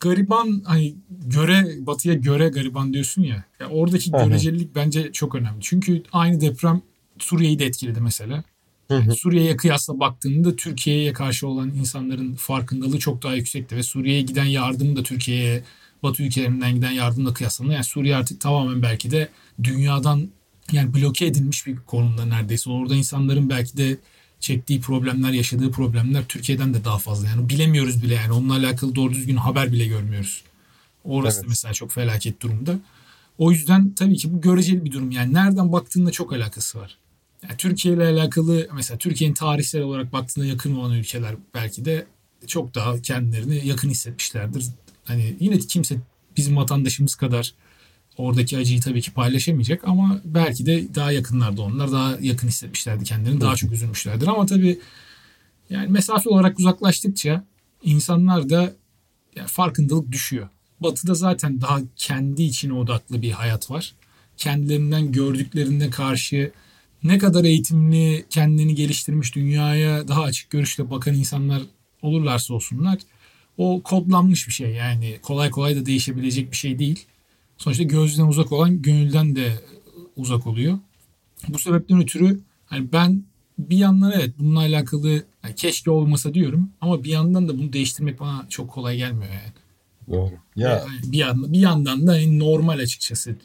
gariban 0.00 0.62
hani 0.64 0.94
göre 1.26 1.76
batıya 1.86 2.14
göre 2.14 2.48
gariban 2.48 2.92
diyorsun 2.92 3.22
ya. 3.22 3.44
ya 3.60 3.68
oradaki 3.68 4.12
Hı 4.12 4.16
hı. 4.16 4.24
görecelilik 4.24 4.74
bence 4.74 5.12
çok 5.12 5.34
önemli. 5.34 5.58
Çünkü 5.60 6.02
aynı 6.12 6.40
deprem 6.40 6.82
Suriye'yi 7.18 7.58
de 7.58 7.66
etkiledi 7.66 8.00
mesela. 8.00 8.44
Hı. 8.90 9.14
Suriye'ye 9.14 9.56
kıyasla 9.56 10.00
baktığında 10.00 10.56
Türkiye'ye 10.56 11.12
karşı 11.12 11.48
olan 11.48 11.68
insanların 11.68 12.34
farkındalığı 12.34 12.98
çok 12.98 13.22
daha 13.22 13.34
yüksekti 13.34 13.76
ve 13.76 13.82
Suriye'ye 13.82 14.22
giden 14.22 14.44
yardım 14.44 14.96
da 14.96 15.02
Türkiye'ye 15.02 15.62
Batı 16.02 16.22
ülkelerinden 16.22 16.74
giden 16.74 16.90
yardımla 16.90 17.34
kıyaslanıyor. 17.34 17.74
Yani 17.74 17.84
Suriye 17.84 18.16
artık 18.16 18.40
tamamen 18.40 18.82
belki 18.82 19.10
de 19.10 19.28
dünyadan 19.64 20.28
yani 20.72 20.94
bloke 20.94 21.26
edilmiş 21.26 21.66
bir 21.66 21.76
konumda 21.76 22.24
neredeyse. 22.24 22.70
Orada 22.70 22.94
insanların 22.94 23.50
belki 23.50 23.76
de 23.76 23.96
çektiği 24.40 24.80
problemler, 24.80 25.30
yaşadığı 25.30 25.70
problemler 25.70 26.24
Türkiye'den 26.28 26.74
de 26.74 26.84
daha 26.84 26.98
fazla. 26.98 27.28
Yani 27.28 27.48
bilemiyoruz 27.48 28.02
bile 28.02 28.14
yani 28.14 28.32
onunla 28.32 28.54
alakalı 28.54 28.94
doğru 28.94 29.14
düzgün 29.14 29.36
haber 29.36 29.72
bile 29.72 29.86
görmüyoruz. 29.86 30.42
Orası 31.04 31.40
Evet. 31.40 31.48
mesela 31.48 31.74
çok 31.74 31.92
felaket 31.92 32.42
durumda. 32.42 32.78
O 33.38 33.52
yüzden 33.52 33.90
tabii 33.94 34.16
ki 34.16 34.34
bu 34.34 34.40
göreceli 34.40 34.84
bir 34.84 34.92
durum. 34.92 35.10
Yani 35.10 35.34
nereden 35.34 35.72
baktığında 35.72 36.10
çok 36.10 36.32
alakası 36.32 36.78
var. 36.78 36.98
Yani 37.42 37.56
Türkiye 37.56 37.94
ile 37.94 38.04
alakalı 38.04 38.68
mesela 38.74 38.98
Türkiye'nin 38.98 39.34
tarihsel 39.34 39.82
olarak 39.82 40.12
baktığında 40.12 40.46
yakın 40.46 40.76
olan 40.76 40.92
ülkeler 40.92 41.34
belki 41.54 41.84
de 41.84 42.06
çok 42.46 42.74
daha 42.74 43.02
kendilerini 43.02 43.66
yakın 43.66 43.90
hissetmişlerdir. 43.90 44.66
Hani 45.04 45.36
yine 45.40 45.58
kimse 45.58 45.96
bizim 46.36 46.56
vatandaşımız 46.56 47.14
kadar 47.14 47.54
oradaki 48.18 48.58
acıyı 48.58 48.80
tabii 48.80 49.00
ki 49.00 49.12
paylaşamayacak 49.12 49.88
ama 49.88 50.20
belki 50.24 50.66
de 50.66 50.94
daha 50.94 51.12
yakınlarda 51.12 51.62
onlar 51.62 51.92
daha 51.92 52.16
yakın 52.20 52.48
hissetmişlerdi 52.48 53.04
kendilerini 53.04 53.40
daha 53.40 53.56
çok 53.56 53.72
üzülmüşlerdir 53.72 54.26
ama 54.26 54.46
tabii 54.46 54.78
yani 55.70 55.88
mesafe 55.88 56.30
olarak 56.30 56.58
uzaklaştıkça 56.58 57.44
insanlar 57.82 58.50
da 58.50 58.72
yani 59.36 59.48
farkındalık 59.48 60.12
düşüyor. 60.12 60.48
Batı'da 60.80 61.14
zaten 61.14 61.60
daha 61.60 61.80
kendi 61.96 62.42
içine 62.42 62.72
odaklı 62.72 63.22
bir 63.22 63.30
hayat 63.30 63.70
var. 63.70 63.94
Kendilerinden 64.36 65.12
gördüklerine 65.12 65.90
karşı 65.90 66.52
ne 67.02 67.18
kadar 67.18 67.44
eğitimli, 67.44 68.26
kendini 68.30 68.74
geliştirmiş, 68.74 69.34
dünyaya 69.34 70.08
daha 70.08 70.22
açık 70.22 70.50
görüşle 70.50 70.90
bakan 70.90 71.14
insanlar 71.14 71.62
olurlarsa 72.02 72.54
olsunlar 72.54 72.98
o 73.56 73.82
kodlanmış 73.82 74.48
bir 74.48 74.52
şey. 74.52 74.70
Yani 74.70 75.18
kolay 75.22 75.50
kolay 75.50 75.76
da 75.76 75.86
değişebilecek 75.86 76.50
bir 76.50 76.56
şey 76.56 76.78
değil. 76.78 77.06
Sonuçta 77.58 77.82
gözden 77.82 78.26
uzak 78.26 78.52
olan 78.52 78.82
gönülden 78.82 79.36
de 79.36 79.52
uzak 80.16 80.46
oluyor. 80.46 80.78
Bu 81.48 81.58
sebepten 81.58 82.00
ötürü 82.02 82.40
hani 82.66 82.92
ben 82.92 83.22
bir 83.58 83.76
yandan 83.76 84.12
evet 84.12 84.30
bununla 84.38 84.58
alakalı 84.60 85.10
yani 85.44 85.54
keşke 85.56 85.90
olmasa 85.90 86.34
diyorum 86.34 86.70
ama 86.80 87.04
bir 87.04 87.10
yandan 87.10 87.48
da 87.48 87.58
bunu 87.58 87.72
değiştirmek 87.72 88.20
bana 88.20 88.46
çok 88.48 88.70
kolay 88.70 88.96
gelmiyor 88.96 89.32
yani. 89.32 89.52
Doğru. 90.10 90.32
Ya 90.56 90.68
Yani 90.70 91.12
bir 91.12 91.18
yandan, 91.18 91.52
bir 91.52 91.58
yandan 91.58 92.06
da 92.06 92.12
hani 92.12 92.38
normal 92.38 92.78
açıkçası. 92.78 93.36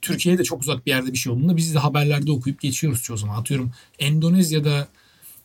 Türkiye'de 0.00 0.44
çok 0.44 0.60
uzak 0.60 0.86
bir 0.86 0.90
yerde 0.90 1.12
bir 1.12 1.18
şey 1.18 1.32
olduğunda 1.32 1.56
biz 1.56 1.74
de 1.74 1.78
haberlerde 1.78 2.32
okuyup 2.32 2.60
geçiyoruz 2.60 3.02
çoğu 3.02 3.16
zaman. 3.16 3.40
Atıyorum 3.40 3.70
Endonezya'da 3.98 4.88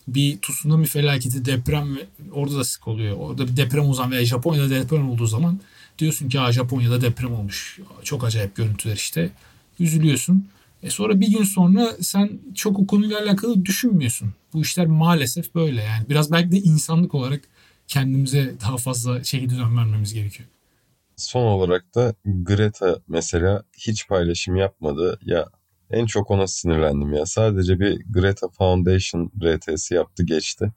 bir 0.08 0.38
tsunami 0.42 0.86
felaketi 0.86 1.46
deprem 1.46 1.96
ve- 1.96 2.08
orada 2.32 2.56
da 2.58 2.64
sık 2.64 2.88
oluyor. 2.88 3.18
Orada 3.18 3.48
bir 3.48 3.58
deprem 3.58 3.90
uzan 3.90 4.12
veya 4.12 4.26
Japonya'da 4.26 4.70
deprem 4.70 5.10
olduğu 5.10 5.26
zaman 5.28 5.60
diyorsun 6.00 6.30
ki 6.30 6.38
ha 6.40 6.52
Japonya'da 6.52 7.02
deprem 7.02 7.34
olmuş. 7.34 7.80
Çok 8.04 8.24
acayip 8.24 8.56
görüntüler 8.56 8.96
işte. 8.96 9.30
Üzülüyorsun. 9.80 10.48
E 10.84 10.90
sonra 10.90 11.20
bir 11.20 11.32
gün 11.32 11.44
sonra 11.44 11.94
sen 12.02 12.40
çok 12.56 12.80
o 12.80 12.88
konuyla 12.88 13.20
alakalı 13.20 13.66
düşünmüyorsun. 13.66 14.34
Bu 14.54 14.62
işler 14.62 14.86
maalesef 14.86 15.56
böyle 15.56 15.84
yani. 15.84 16.10
Biraz 16.10 16.32
belki 16.32 16.52
de 16.52 16.58
insanlık 16.58 17.16
olarak 17.16 17.42
kendimize 17.88 18.54
daha 18.62 18.78
fazla 18.78 19.24
şekilde 19.24 19.58
dön 19.58 19.78
vermemiz 19.78 20.14
gerekiyor. 20.14 20.50
son 21.18 21.42
olarak 21.46 21.96
da 21.96 22.14
Greta 22.26 23.00
mesela 23.08 23.64
hiç 23.74 24.08
paylaşım 24.08 24.56
yapmadı. 24.56 25.20
Ya 25.26 25.48
en 25.92 26.06
çok 26.06 26.32
ona 26.32 26.48
sinirlendim 26.48 27.14
ya. 27.14 27.26
Sadece 27.26 27.80
bir 27.80 28.02
Greta 28.10 28.48
Foundation 28.50 29.32
RT'si 29.44 29.94
yaptı 29.94 30.24
geçti. 30.26 30.72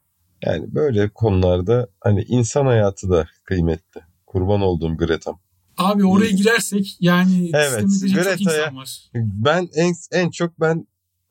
Yani 0.45 0.75
böyle 0.75 1.09
konularda 1.09 1.87
hani 2.01 2.23
insan 2.23 2.65
hayatı 2.65 3.09
da 3.09 3.27
kıymetli. 3.43 4.01
Kurban 4.29 4.61
olduğum 4.61 4.97
Greta'm. 4.97 5.39
Abi 5.77 6.05
oraya 6.05 6.31
girersek 6.31 6.97
yani 6.99 7.51
Evet, 7.53 7.85
Greta'ya-. 8.13 8.73
Ben 9.15 9.69
en, 9.75 9.93
en 10.11 10.29
çok 10.29 10.59
ben 10.59 10.87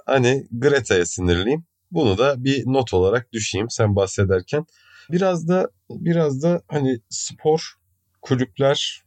hani 0.06 0.46
Greta'ya 0.52 1.06
sinirliyim. 1.06 1.64
Bunu 1.90 2.18
da 2.18 2.44
bir 2.44 2.66
not 2.66 2.94
olarak 2.94 3.32
düşeyim 3.32 3.70
sen 3.70 3.96
bahsederken. 3.96 4.66
Biraz 5.10 5.48
da 5.48 5.70
biraz 5.90 6.42
da 6.42 6.62
hani 6.68 7.00
spor 7.08 7.74
kulüpler 8.22 9.02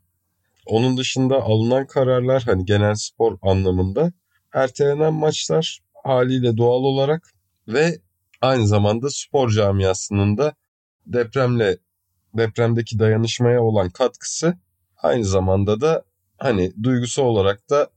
onun 0.66 0.98
dışında 0.98 1.36
alınan 1.44 1.88
kararlar 1.88 2.44
hani 2.44 2.66
genel 2.66 2.96
spor 2.96 3.38
anlamında 3.42 4.12
ertelenen 4.54 5.14
maçlar 5.14 5.80
haliyle 6.04 6.58
doğal 6.58 6.84
olarak 6.84 7.34
ve 7.68 8.00
aynı 8.42 8.68
zamanda 8.68 9.10
spor 9.10 9.50
camiasının 9.50 10.38
da 10.38 10.56
depremle 11.06 11.78
depremdeki 12.38 13.00
dayanışmaya 13.00 13.62
olan 13.62 13.90
katkısı 13.90 14.58
aynı 14.98 15.26
zamanda 15.26 15.82
da 15.82 16.04
hani 16.38 16.74
duygusal 16.84 17.24
olarak 17.24 17.70
da 17.70 17.90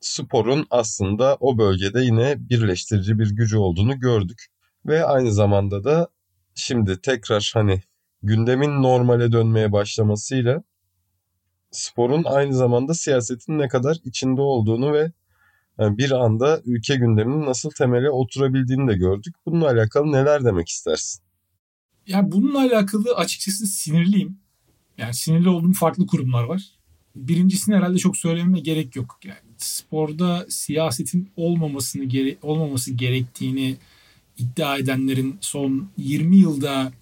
sporun 0.00 0.66
aslında 0.70 1.36
o 1.40 1.58
bölgede 1.58 2.00
yine 2.00 2.36
birleştirici 2.38 3.18
bir 3.18 3.30
gücü 3.30 3.56
olduğunu 3.56 4.00
gördük. 4.00 4.46
Ve 4.86 5.04
aynı 5.04 5.32
zamanda 5.32 5.84
da 5.84 6.08
şimdi 6.54 7.00
tekrar 7.00 7.50
hani 7.54 7.82
gündemin 8.22 8.82
normale 8.82 9.32
dönmeye 9.32 9.72
başlamasıyla 9.72 10.62
sporun 11.70 12.24
aynı 12.24 12.54
zamanda 12.54 12.94
siyasetin 12.94 13.58
ne 13.58 13.68
kadar 13.68 13.96
içinde 14.04 14.40
olduğunu 14.40 14.92
ve 14.92 15.12
yani 15.78 15.98
bir 15.98 16.10
anda 16.10 16.60
ülke 16.64 16.96
gündeminin 16.96 17.46
nasıl 17.46 17.70
temele 17.70 18.10
oturabildiğini 18.10 18.88
de 18.88 18.94
gördük. 18.94 19.34
Bununla 19.46 19.70
alakalı 19.70 20.12
neler 20.12 20.44
demek 20.44 20.68
istersin? 20.68 21.25
Ya 22.06 22.32
bununla 22.32 22.58
alakalı 22.60 23.14
açıkçası 23.16 23.66
sinirliyim. 23.66 24.38
Yani 24.98 25.14
sinirli 25.14 25.48
olduğum 25.48 25.72
farklı 25.72 26.06
kurumlar 26.06 26.44
var. 26.44 26.62
Birincisini 27.16 27.76
herhalde 27.76 27.98
çok 27.98 28.16
söylememe 28.16 28.60
gerek 28.60 28.96
yok. 28.96 29.18
Yani 29.24 29.38
sporda 29.58 30.46
siyasetin 30.48 31.30
olmamasını 31.36 32.04
gere- 32.04 32.36
olmaması 32.42 32.92
gerektiğini 32.92 33.76
iddia 34.38 34.76
edenlerin 34.78 35.36
son 35.40 35.88
20 35.98 36.36
yılda 36.36 36.92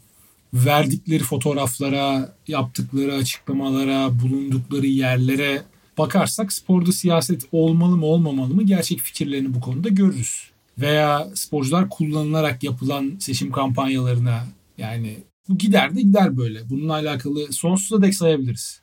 verdikleri 0.54 1.22
fotoğraflara, 1.22 2.34
yaptıkları 2.48 3.14
açıklamalara, 3.14 4.20
bulundukları 4.22 4.86
yerlere 4.86 5.62
bakarsak 5.98 6.52
sporda 6.52 6.92
siyaset 6.92 7.42
olmalı 7.52 7.96
mı 7.96 8.06
olmamalı 8.06 8.54
mı 8.54 8.62
gerçek 8.62 8.98
fikirlerini 9.00 9.54
bu 9.54 9.60
konuda 9.60 9.88
görürüz. 9.88 10.50
Veya 10.78 11.28
sporcular 11.34 11.88
kullanılarak 11.88 12.62
yapılan 12.62 13.16
seçim 13.18 13.52
kampanyalarına 13.52 14.44
yani 14.78 15.24
bu 15.48 15.58
gider 15.58 15.96
de 15.96 16.02
gider 16.02 16.36
böyle. 16.36 16.70
Bununla 16.70 16.92
alakalı 16.92 17.52
sonsuza 17.52 18.02
dek 18.02 18.14
sayabiliriz. 18.14 18.80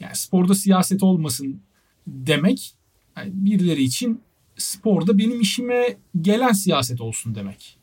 Yani 0.00 0.16
sporda 0.16 0.54
siyaset 0.54 1.02
olmasın 1.02 1.60
demek 2.06 2.74
yani 3.16 3.30
birileri 3.34 3.82
için 3.82 4.20
sporda 4.56 5.18
benim 5.18 5.40
işime 5.40 5.96
gelen 6.20 6.52
siyaset 6.52 7.00
olsun 7.00 7.34
demek. 7.34 7.78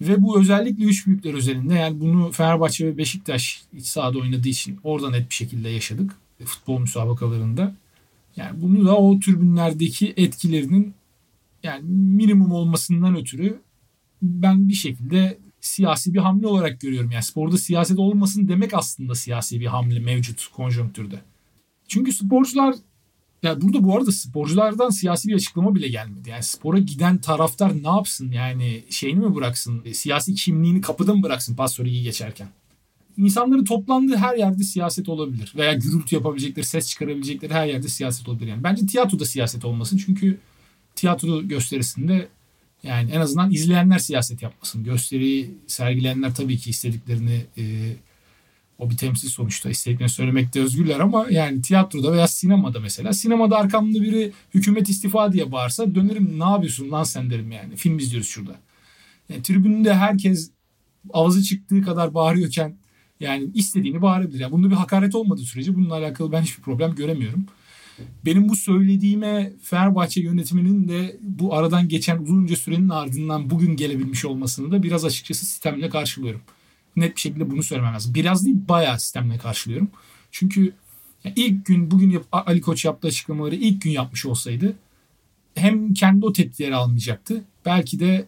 Ve 0.00 0.22
bu 0.22 0.40
özellikle 0.40 0.84
üç 0.84 1.06
büyükler 1.06 1.34
özelinde 1.34 1.74
yani 1.74 2.00
bunu 2.00 2.32
Fenerbahçe 2.32 2.86
ve 2.86 2.98
Beşiktaş 2.98 3.62
iç 3.76 3.86
sahada 3.86 4.18
oynadığı 4.18 4.48
için 4.48 4.78
orada 4.84 5.10
net 5.10 5.30
bir 5.30 5.34
şekilde 5.34 5.68
yaşadık 5.68 6.16
futbol 6.44 6.78
müsabakalarında. 6.78 7.74
Yani 8.36 8.62
bunu 8.62 8.86
da 8.86 8.96
o 8.96 9.20
tribünlerdeki 9.20 10.14
etkilerinin 10.16 10.94
yani 11.62 11.82
minimum 11.88 12.52
olmasından 12.52 13.16
ötürü 13.16 13.60
ben 14.22 14.68
bir 14.68 14.74
şekilde 14.74 15.38
siyasi 15.60 16.14
bir 16.14 16.18
hamle 16.18 16.46
olarak 16.46 16.80
görüyorum. 16.80 17.10
Yani 17.10 17.22
sporda 17.22 17.58
siyaset 17.58 17.98
olmasın 17.98 18.48
demek 18.48 18.74
aslında 18.74 19.14
siyasi 19.14 19.60
bir 19.60 19.66
hamle 19.66 19.98
mevcut 19.98 20.46
konjonktürde. 20.46 21.20
Çünkü 21.88 22.12
sporcular 22.12 22.74
ya 23.42 23.60
burada 23.60 23.84
bu 23.84 23.96
arada 23.96 24.12
sporculardan 24.12 24.90
siyasi 24.90 25.28
bir 25.28 25.34
açıklama 25.34 25.74
bile 25.74 25.88
gelmedi. 25.88 26.30
Yani 26.30 26.42
spora 26.42 26.78
giden 26.78 27.18
taraftar 27.18 27.82
ne 27.82 27.88
yapsın? 27.88 28.32
Yani 28.32 28.84
şeyini 28.90 29.20
mi 29.20 29.34
bıraksın? 29.34 29.82
E, 29.84 29.94
Siyasi 29.94 30.34
kimliğini 30.34 30.80
kapıda 30.80 31.14
mı 31.14 31.22
bıraksın 31.22 31.56
pas 31.56 31.78
iyi 31.78 32.02
geçerken? 32.02 32.48
İnsanların 33.16 33.64
toplandığı 33.64 34.16
her 34.16 34.36
yerde 34.36 34.62
siyaset 34.62 35.08
olabilir. 35.08 35.52
Veya 35.56 35.72
gürültü 35.72 36.14
yapabilecekleri, 36.14 36.66
ses 36.66 36.88
çıkarabilecekleri 36.88 37.54
her 37.54 37.66
yerde 37.66 37.88
siyaset 37.88 38.28
olabilir. 38.28 38.48
Yani 38.48 38.64
bence 38.64 38.86
tiyatroda 38.86 39.24
siyaset 39.24 39.64
olmasın. 39.64 40.00
Çünkü 40.06 40.38
tiyatro 40.94 41.42
gösterisinde 41.42 42.28
yani 42.82 43.10
en 43.10 43.20
azından 43.20 43.50
izleyenler 43.50 43.98
siyaset 43.98 44.42
yapmasın. 44.42 44.84
Gösteriyi 44.84 45.54
sergileyenler 45.66 46.34
tabii 46.34 46.58
ki 46.58 46.70
istediklerini 46.70 47.46
e, 47.58 47.92
o 48.78 48.90
bir 48.90 48.96
temsil 48.96 49.28
sonuçta 49.28 49.70
istediklerini 49.70 50.10
söylemekte 50.10 50.60
özgürler 50.60 51.00
ama 51.00 51.26
yani 51.30 51.62
tiyatroda 51.62 52.12
veya 52.12 52.28
sinemada 52.28 52.80
mesela 52.80 53.12
sinemada 53.12 53.58
arkamda 53.58 54.02
biri 54.02 54.32
hükümet 54.54 54.88
istifa 54.88 55.32
diye 55.32 55.52
bağırsa 55.52 55.94
dönerim 55.94 56.40
ne 56.40 56.44
yapıyorsun 56.44 56.90
lan 56.90 57.04
sen 57.04 57.30
derim 57.30 57.52
yani. 57.52 57.76
Film 57.76 57.98
izliyoruz 57.98 58.28
şurada. 58.28 58.56
Yani 59.28 59.42
tribünde 59.42 59.94
herkes 59.94 60.50
ağzı 61.12 61.42
çıktığı 61.42 61.82
kadar 61.82 62.14
bağırıyorken 62.14 62.76
yani 63.20 63.50
istediğini 63.54 64.02
bağırabilir. 64.02 64.40
Yani 64.40 64.52
bunda 64.52 64.70
bir 64.70 64.74
hakaret 64.74 65.14
olmadığı 65.14 65.42
sürece 65.42 65.74
bununla 65.74 65.94
alakalı 65.94 66.32
ben 66.32 66.42
hiçbir 66.42 66.62
problem 66.62 66.94
göremiyorum. 66.94 67.46
Benim 68.24 68.48
bu 68.48 68.56
söylediğime 68.56 69.52
Fenerbahçe 69.62 70.20
yönetiminin 70.20 70.88
de 70.88 71.16
bu 71.22 71.54
aradan 71.54 71.88
geçen 71.88 72.18
uzunca 72.18 72.56
sürenin 72.56 72.88
ardından 72.88 73.50
bugün 73.50 73.76
gelebilmiş 73.76 74.24
olmasını 74.24 74.72
da 74.72 74.82
biraz 74.82 75.04
açıkçası 75.04 75.46
sistemle 75.46 75.88
karşılıyorum. 75.88 76.40
Net 76.96 77.16
bir 77.16 77.20
şekilde 77.20 77.50
bunu 77.50 77.62
söylemem 77.62 77.94
lazım. 77.94 78.14
Biraz 78.14 78.46
değil 78.46 78.56
bayağı 78.68 79.00
sistemle 79.00 79.38
karşılıyorum. 79.38 79.90
Çünkü 80.30 80.72
ilk 81.36 81.66
gün 81.66 81.90
bugün 81.90 82.10
yap, 82.10 82.24
Ali 82.32 82.60
Koç 82.60 82.84
yaptığı 82.84 83.08
açıklamaları 83.08 83.54
ilk 83.54 83.82
gün 83.82 83.90
yapmış 83.90 84.26
olsaydı 84.26 84.76
hem 85.54 85.94
kendi 85.94 86.26
o 86.26 86.32
tepkileri 86.32 86.74
almayacaktı. 86.74 87.44
Belki 87.66 88.00
de 88.00 88.26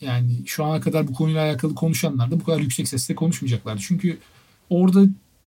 yani 0.00 0.42
şu 0.46 0.64
ana 0.64 0.80
kadar 0.80 1.08
bu 1.08 1.12
konuyla 1.12 1.44
alakalı 1.44 1.74
konuşanlar 1.74 2.30
da 2.30 2.40
bu 2.40 2.44
kadar 2.44 2.60
yüksek 2.60 2.88
sesle 2.88 3.14
konuşmayacaklardı. 3.14 3.80
Çünkü 3.82 4.18
orada 4.70 5.06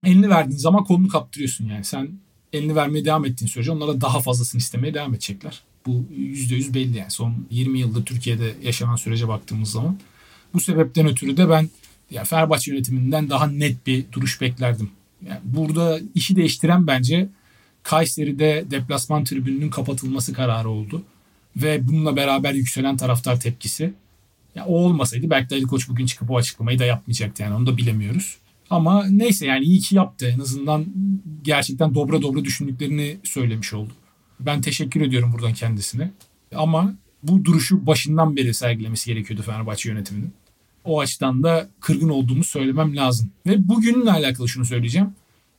elini 0.05 0.29
verdiğin 0.29 0.59
zaman 0.59 0.85
kolunu 0.85 1.09
kaptırıyorsun 1.09 1.67
yani. 1.67 1.85
Sen 1.85 2.11
elini 2.55 2.77
vermeye 2.77 3.05
devam 3.05 3.25
ettiğin 3.25 3.49
sürece 3.49 3.71
onlara 3.71 4.01
daha 4.01 4.21
fazlasını 4.21 4.59
istemeye 4.59 4.95
devam 4.95 5.15
edecekler. 5.15 5.61
Bu 5.87 6.05
%100 6.17 6.75
belli 6.75 6.99
yani. 6.99 7.11
Son 7.11 7.47
20 7.51 7.79
yılda 7.79 8.05
Türkiye'de 8.05 8.55
yaşanan 8.63 8.97
sürece 8.97 9.29
baktığımız 9.29 9.71
zaman. 9.71 9.99
Bu 10.55 10.61
sebepten 10.61 11.07
ötürü 11.07 11.37
de 11.37 11.51
ben 11.51 11.69
yani 12.11 12.27
Fenerbahçe 12.27 12.73
yönetiminden 12.73 13.31
daha 13.31 13.47
net 13.47 13.87
bir 13.87 14.05
duruş 14.13 14.41
beklerdim. 14.41 14.91
Yani 15.29 15.41
burada 15.45 16.01
işi 16.15 16.37
değiştiren 16.37 16.87
bence 16.87 17.29
Kayseri'de 17.83 18.65
deplasman 18.71 19.25
tribününün 19.25 19.71
kapatılması 19.71 20.33
kararı 20.33 20.69
oldu. 20.69 21.03
Ve 21.57 21.89
bununla 21.89 22.17
beraber 22.17 22.55
yükselen 22.55 22.97
taraftar 22.97 23.41
tepkisi. 23.41 23.93
Ya 24.55 24.67
o 24.67 24.75
olmasaydı 24.75 25.31
belki 25.31 25.51
de 25.51 25.55
Ali 25.55 25.65
Koç 25.65 25.89
bugün 25.89 26.07
çıkıp 26.07 26.31
o 26.31 26.37
açıklamayı 26.37 26.79
da 26.79 26.85
yapmayacaktı 26.85 27.43
yani 27.43 27.55
onu 27.55 27.67
da 27.67 27.77
bilemiyoruz. 27.77 28.37
Ama 28.75 29.07
neyse 29.11 29.47
yani 29.47 29.65
iyi 29.65 29.79
ki 29.79 29.97
yaptı. 29.97 30.27
En 30.27 30.39
azından 30.39 30.87
gerçekten 31.43 31.95
dobra 31.95 32.23
dobra 32.23 32.45
düşündüklerini 32.45 33.17
söylemiş 33.25 33.75
oldu. 33.75 33.93
Ben 34.41 34.61
teşekkür 34.61 35.01
ediyorum 35.01 35.33
buradan 35.33 35.55
kendisine. 35.55 36.11
Ama 36.55 36.95
bu 37.23 37.45
duruşu 37.45 37.87
başından 37.87 38.37
beri 38.37 38.55
sergilemesi 38.55 39.11
gerekiyordu 39.11 39.43
Fenerbahçe 39.43 39.89
yönetiminin. 39.89 40.33
O 40.85 41.01
açıdan 41.01 41.43
da 41.43 41.69
kırgın 41.81 42.09
olduğumu 42.09 42.45
söylemem 42.45 42.97
lazım. 42.97 43.31
Ve 43.47 43.69
bugünle 43.69 44.11
alakalı 44.11 44.49
şunu 44.49 44.65
söyleyeceğim. 44.65 45.09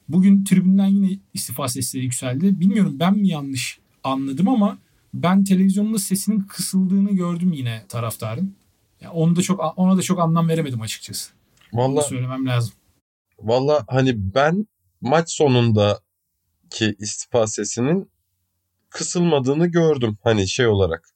Bugün 0.10 0.43
tribünden 0.43 0.88
yine 0.88 1.17
istifa 1.34 1.67
sesleri 1.67 2.03
yükseldi. 2.03 2.60
Bilmiyorum 2.60 2.95
ben 3.00 3.17
mi 3.17 3.27
yanlış 3.27 3.79
anladım 4.03 4.48
ama 4.48 4.77
ben 5.13 5.43
televizyonda 5.43 6.00
sesinin 6.00 6.39
kısıldığını 6.41 7.12
gördüm 7.12 7.53
yine 7.53 7.86
taraftarın. 7.89 8.55
Yani 9.01 9.13
onu 9.13 9.36
da 9.36 9.41
çok 9.41 9.74
ona 9.75 9.98
da 9.98 10.01
çok 10.01 10.19
anlam 10.19 10.50
veremedim 10.50 10.81
açıkçası. 10.81 11.31
Vallahi 11.74 12.07
söylemem 12.07 12.45
lazım. 12.45 12.74
Valla 13.39 13.85
hani 13.87 14.13
ben 14.35 14.67
maç 15.01 15.31
sonundaki 15.31 16.95
istifa 16.99 17.47
sesinin 17.47 18.09
kısılmadığını 18.89 19.67
gördüm 19.67 20.17
hani 20.23 20.47
şey 20.47 20.67
olarak. 20.67 21.09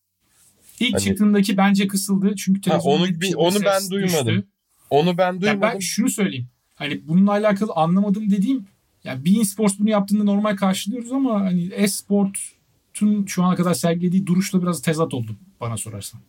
İlk 0.80 0.94
hani... 0.94 1.04
çıktığındaki 1.04 1.58
bence 1.58 1.88
kısıldı 1.88 2.36
çünkü 2.36 2.70
ha, 2.70 2.80
onu 2.80 3.08
bir, 3.08 3.34
onu 3.34 3.58
ben 3.66 3.90
duymadım. 3.90 4.28
Düştü. 4.28 4.48
Onu 4.90 5.18
ben 5.18 5.42
duymadım. 5.42 5.62
Ya 5.62 5.74
ben 5.74 5.80
şunu 5.80 6.10
söyleyeyim. 6.10 6.48
Hani 6.76 7.08
bununla 7.08 7.32
alakalı 7.32 7.72
anlamadım 7.76 8.30
dediğim 8.30 8.66
ya 9.04 9.26
Bein 9.26 9.44
Sports 9.44 9.80
bunu 9.80 9.90
yaptığında 9.90 10.24
normal 10.24 10.56
karşılıyoruz 10.56 11.12
ama 11.12 11.42
hani 11.42 11.66
Esport'un 11.66 13.26
şu 13.26 13.44
ana 13.44 13.56
kadar 13.56 13.74
sergilediği 13.74 14.28
duruşla 14.28 14.62
biraz 14.62 14.82
tezat 14.82 15.14
oldu 15.14 15.36
bana 15.60 15.78
sorarsan. 15.78 16.22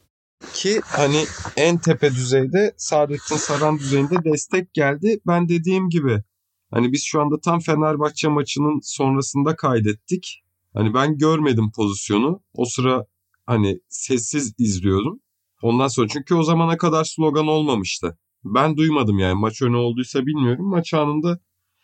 Ki 0.55 0.81
hani 0.85 1.25
en 1.57 1.79
tepe 1.79 2.11
düzeyde 2.11 2.75
Saadettin 2.77 3.37
Saran 3.37 3.79
düzeyinde 3.79 4.25
destek 4.25 4.75
geldi. 4.75 5.21
Ben 5.27 5.49
dediğim 5.49 5.89
gibi 5.89 6.23
hani 6.71 6.93
biz 6.93 7.05
şu 7.05 7.21
anda 7.21 7.41
tam 7.41 7.61
Fenerbahçe 7.61 8.29
maçının 8.29 8.81
sonrasında 8.83 9.57
kaydettik. 9.57 10.43
Hani 10.75 10.95
ben 10.95 11.19
görmedim 11.19 11.73
pozisyonu. 11.77 12.43
O 12.55 12.65
sıra 12.65 13.07
hani 13.47 13.81
sessiz 13.89 14.55
izliyordum. 14.59 15.21
Ondan 15.63 15.89
sonra 15.89 16.09
çünkü 16.09 16.35
o 16.35 16.43
zamana 16.43 16.77
kadar 16.77 17.05
slogan 17.05 17.47
olmamıştı. 17.47 18.19
Ben 18.45 18.77
duymadım 18.77 19.19
yani 19.19 19.35
maç 19.35 19.63
önü 19.63 19.77
olduysa 19.77 20.27
bilmiyorum. 20.27 20.69
Maç 20.69 20.95
anında 20.95 21.41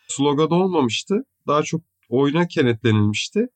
slogan 0.08 0.50
olmamıştı. 0.50 1.14
Daha 1.46 1.62
çok 1.62 1.80
oyuna 2.08 2.48
kenetlenilmişti. 2.48 3.48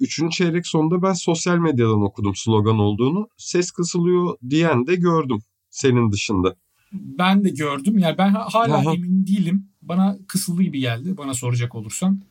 Üçüncü 0.00 0.36
çeyrek 0.36 0.66
sonunda 0.66 1.02
ben 1.02 1.12
sosyal 1.12 1.58
medyadan 1.58 2.02
okudum 2.02 2.36
slogan 2.36 2.78
olduğunu. 2.78 3.28
Ses 3.36 3.70
kısılıyor 3.70 4.38
diyen 4.50 4.86
de 4.86 4.96
gördüm 4.96 5.38
senin 5.70 6.12
dışında. 6.12 6.56
Ben 6.92 7.44
de 7.44 7.50
gördüm. 7.50 7.98
Yani 7.98 8.18
ben 8.18 8.30
hala 8.30 8.76
Aha. 8.76 8.94
emin 8.94 9.26
değilim. 9.26 9.68
Bana 9.82 10.18
kısıldı 10.28 10.62
gibi 10.62 10.80
geldi. 10.80 11.16
Bana 11.16 11.34
soracak 11.34 11.74
olursan. 11.74 12.22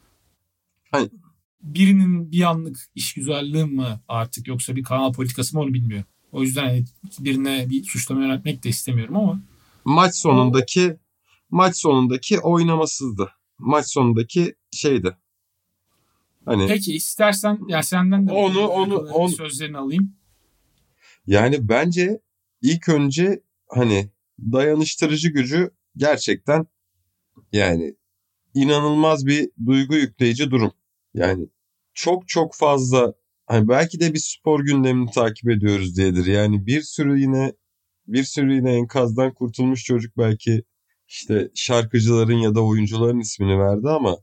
Hani, 0.91 1.09
Birinin 1.63 2.31
bir 2.31 2.41
anlık 2.41 2.77
işgüzarlığı 2.95 3.67
mı 3.67 4.01
artık 4.07 4.47
yoksa 4.47 4.75
bir 4.75 4.83
kanal 4.83 5.13
politikası 5.13 5.57
mı 5.57 5.63
onu 5.63 5.73
bilmiyor. 5.73 6.03
O 6.31 6.41
yüzden 6.41 6.63
hani 6.63 6.85
birine 7.19 7.69
bir 7.69 7.83
suçlama 7.83 8.21
yönetmek 8.21 8.63
de 8.63 8.69
istemiyorum 8.69 9.17
ama. 9.17 9.41
Maç 9.85 10.15
sonundaki 10.15 10.91
o... 10.91 10.97
maç 11.55 11.77
sonundaki 11.77 12.39
oynamasızdı. 12.39 13.31
Maç 13.59 13.85
sonundaki 13.87 14.55
şeydi. 14.71 15.17
Hani 16.47 16.67
Peki 16.67 16.95
istersen 16.95 17.59
ya 17.67 17.83
senden 17.83 18.27
de 18.27 18.31
onu 18.31 18.67
onu 18.67 18.97
on 18.97 19.27
sözlerini 19.27 19.77
alayım. 19.77 20.15
Yani 21.27 21.69
bence 21.69 22.21
ilk 22.61 22.89
önce 22.89 23.43
hani 23.67 24.09
dayanıştırıcı 24.39 25.29
gücü 25.29 25.71
gerçekten 25.97 26.67
yani 27.51 27.95
inanılmaz 28.53 29.25
bir 29.25 29.49
duygu 29.65 29.95
yükleyici 29.95 30.51
durum. 30.51 30.71
Yani 31.13 31.47
çok 31.93 32.27
çok 32.27 32.55
fazla 32.55 33.13
hani 33.45 33.67
belki 33.67 33.99
de 33.99 34.13
bir 34.13 34.19
spor 34.19 34.59
gündemini 34.59 35.11
takip 35.11 35.49
ediyoruz 35.49 35.97
diyedir. 35.97 36.25
Yani 36.25 36.65
bir 36.65 36.81
sürü 36.81 37.19
yine 37.19 37.53
bir 38.07 38.23
sürü 38.23 38.55
yine 38.55 38.73
enkazdan 38.73 39.33
kurtulmuş 39.33 39.83
çocuk 39.83 40.17
belki 40.17 40.63
işte 41.07 41.51
şarkıcıların 41.55 42.37
ya 42.37 42.55
da 42.55 42.65
oyuncuların 42.65 43.19
ismini 43.19 43.59
verdi 43.59 43.89
ama 43.89 44.17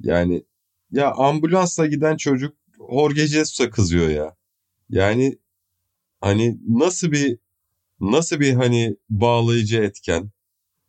yani 0.00 0.44
ya 0.92 1.12
ambulansla 1.12 1.86
giden 1.86 2.16
çocuk 2.16 2.56
Jorge 2.90 3.26
Jesus'a 3.26 3.70
kızıyor 3.70 4.08
ya. 4.08 4.36
Yani 4.90 5.38
hani 6.20 6.58
nasıl 6.68 7.12
bir 7.12 7.38
nasıl 8.00 8.40
bir 8.40 8.52
hani 8.52 8.96
bağlayıcı 9.10 9.78
etken, 9.82 10.30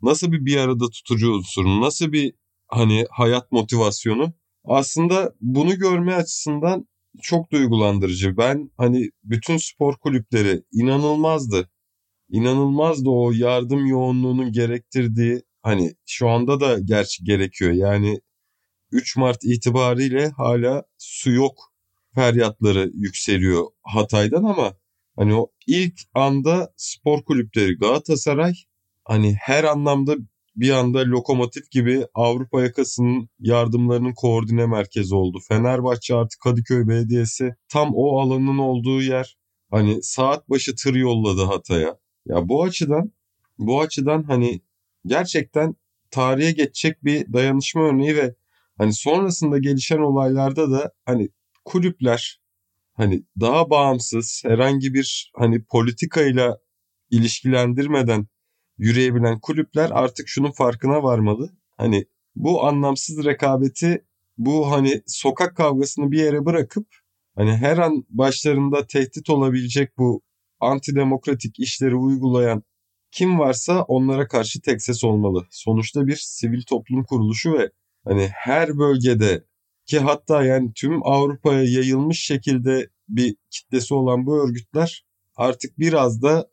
nasıl 0.02 0.32
bir 0.32 0.46
bir 0.46 0.58
arada 0.58 0.89
tutucu 0.89 1.32
unsur, 1.32 1.66
nasıl 1.66 2.12
bir 2.12 2.34
hani 2.68 3.06
hayat 3.12 3.52
motivasyonu 3.52 4.34
aslında 4.66 5.34
bunu 5.42 5.80
görme 5.80 6.16
açısından 6.16 6.88
çok 7.22 7.52
duygulandırıcı. 7.52 8.38
Ben 8.38 8.72
hani 8.78 9.10
bütün 9.24 9.58
spor 9.58 9.96
kulüpleri 9.98 10.63
inanılmazdı. 10.72 11.70
İnanılmazdı 12.30 13.10
o 13.10 13.32
yardım 13.32 13.86
yoğunluğunun 13.86 14.52
gerektirdiği 14.52 15.42
hani 15.62 15.96
şu 16.06 16.30
anda 16.30 16.60
da 16.60 16.80
gerçi 16.80 17.24
gerekiyor. 17.24 17.72
Yani 17.72 18.22
3 18.93 19.17
Mart 19.17 19.43
itibariyle 19.43 20.29
hala 20.29 20.84
su 20.97 21.32
yok 21.32 21.73
feryatları 22.15 22.91
yükseliyor 22.93 23.65
Hatay'dan 23.84 24.43
ama 24.43 24.73
hani 25.15 25.36
o 25.36 25.51
ilk 25.67 25.93
anda 26.13 26.73
spor 26.77 27.23
kulüpleri 27.23 27.77
Galatasaray 27.77 28.53
hani 29.06 29.36
her 29.41 29.63
anlamda 29.63 30.15
bir 30.56 30.69
anda 30.69 30.99
lokomotif 30.99 31.71
gibi 31.71 32.06
Avrupa 32.13 32.62
yakasının 32.62 33.29
yardımlarının 33.39 34.13
koordine 34.13 34.65
merkezi 34.65 35.15
oldu. 35.15 35.39
Fenerbahçe 35.47 36.15
artık 36.15 36.39
Kadıköy 36.41 36.88
Belediyesi 36.88 37.56
tam 37.69 37.91
o 37.95 38.19
alanın 38.19 38.58
olduğu 38.58 39.01
yer. 39.01 39.38
Hani 39.71 40.03
saat 40.03 40.49
başı 40.49 40.75
tır 40.75 40.95
yolladı 40.95 41.43
Hatay'a. 41.43 41.97
Ya 42.25 42.49
bu 42.49 42.63
açıdan 42.63 43.12
bu 43.60 43.82
açıdan 43.82 44.23
hani 44.23 44.62
gerçekten 45.06 45.75
tarihe 46.12 46.51
geçecek 46.51 47.03
bir 47.03 47.34
dayanışma 47.34 47.82
örneği 47.82 48.15
ve 48.15 48.36
Hani 48.78 48.94
sonrasında 48.94 49.58
gelişen 49.58 50.00
olaylarda 50.00 50.72
da 50.72 50.92
hani 51.06 51.30
kulüpler 51.66 52.42
hani 52.94 53.24
daha 53.40 53.70
bağımsız 53.70 54.42
herhangi 54.46 54.94
bir 54.94 55.32
hani 55.36 55.64
politikayla 55.64 56.58
ilişkilendirmeden 57.10 58.28
yürüyebilen 58.78 59.40
kulüpler 59.40 59.90
artık 59.94 60.28
şunun 60.28 60.52
farkına 60.52 61.04
varmalı. 61.04 61.50
Hani 61.78 62.06
bu 62.36 62.66
anlamsız 62.66 63.26
rekabeti 63.26 64.06
bu 64.38 64.72
hani 64.72 65.02
sokak 65.08 65.58
kavgasını 65.58 66.12
bir 66.12 66.20
yere 66.20 66.46
bırakıp 66.46 66.88
hani 67.36 67.52
her 67.52 67.78
an 67.78 68.06
başlarında 68.10 68.88
tehdit 68.88 69.30
olabilecek 69.30 69.98
bu 69.98 70.22
antidemokratik 70.60 71.60
işleri 71.60 71.96
uygulayan 71.96 72.64
kim 73.12 73.40
varsa 73.40 73.82
onlara 73.82 74.28
karşı 74.28 74.62
tek 74.62 74.82
ses 74.82 75.04
olmalı. 75.04 75.48
Sonuçta 75.52 76.08
bir 76.08 76.16
sivil 76.16 76.62
toplum 76.62 77.04
kuruluşu 77.04 77.54
ve 77.54 77.72
hani 78.04 78.28
her 78.34 78.78
bölgede 78.78 79.44
ki 79.86 80.00
hatta 80.00 80.44
yani 80.44 80.74
tüm 80.74 81.08
Avrupa'ya 81.08 81.63
yayılmış 81.63 82.20
şekilde 82.20 82.89
bir 83.10 83.36
kitlesi 83.50 83.94
olan 83.94 84.26
bu 84.26 84.44
örgütler 84.44 85.06
artık 85.36 85.80
biraz 85.80 86.22
da 86.22 86.50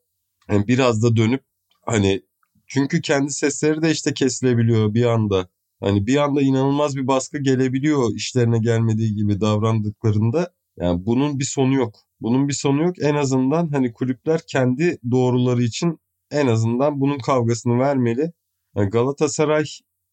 yani 0.49 0.69
biraz 0.69 1.03
da 1.03 1.17
dönüp 1.17 1.45
hani 1.87 2.23
çünkü 2.67 3.01
kendi 3.01 3.33
sesleri 3.33 3.83
de 3.83 3.91
işte 3.91 4.15
kesilebiliyor 4.15 4.95
bir 4.95 5.05
anda. 5.05 5.49
Hani 5.81 6.07
bir 6.07 6.17
anda 6.17 6.43
inanılmaz 6.43 6.97
bir 6.97 7.07
baskı 7.07 7.39
gelebiliyor 7.39 8.15
işlerine 8.15 8.59
gelmediği 8.59 9.15
gibi 9.15 9.41
davrandıklarında. 9.41 10.53
Yani 10.77 11.07
bunun 11.07 11.39
bir 11.39 11.45
sonu 11.45 11.75
yok. 11.75 11.95
Bunun 12.21 12.49
bir 12.49 12.53
sonu 12.53 12.83
yok. 12.83 12.95
En 13.01 13.15
azından 13.15 13.69
hani 13.73 13.93
kulüpler 13.93 14.41
kendi 14.47 14.99
doğruları 15.11 15.63
için 15.63 15.99
en 16.31 16.47
azından 16.47 17.01
bunun 17.01 17.19
kavgasını 17.19 17.79
vermeli. 17.79 18.33
Yani 18.77 18.91
Galatasaray 18.91 19.65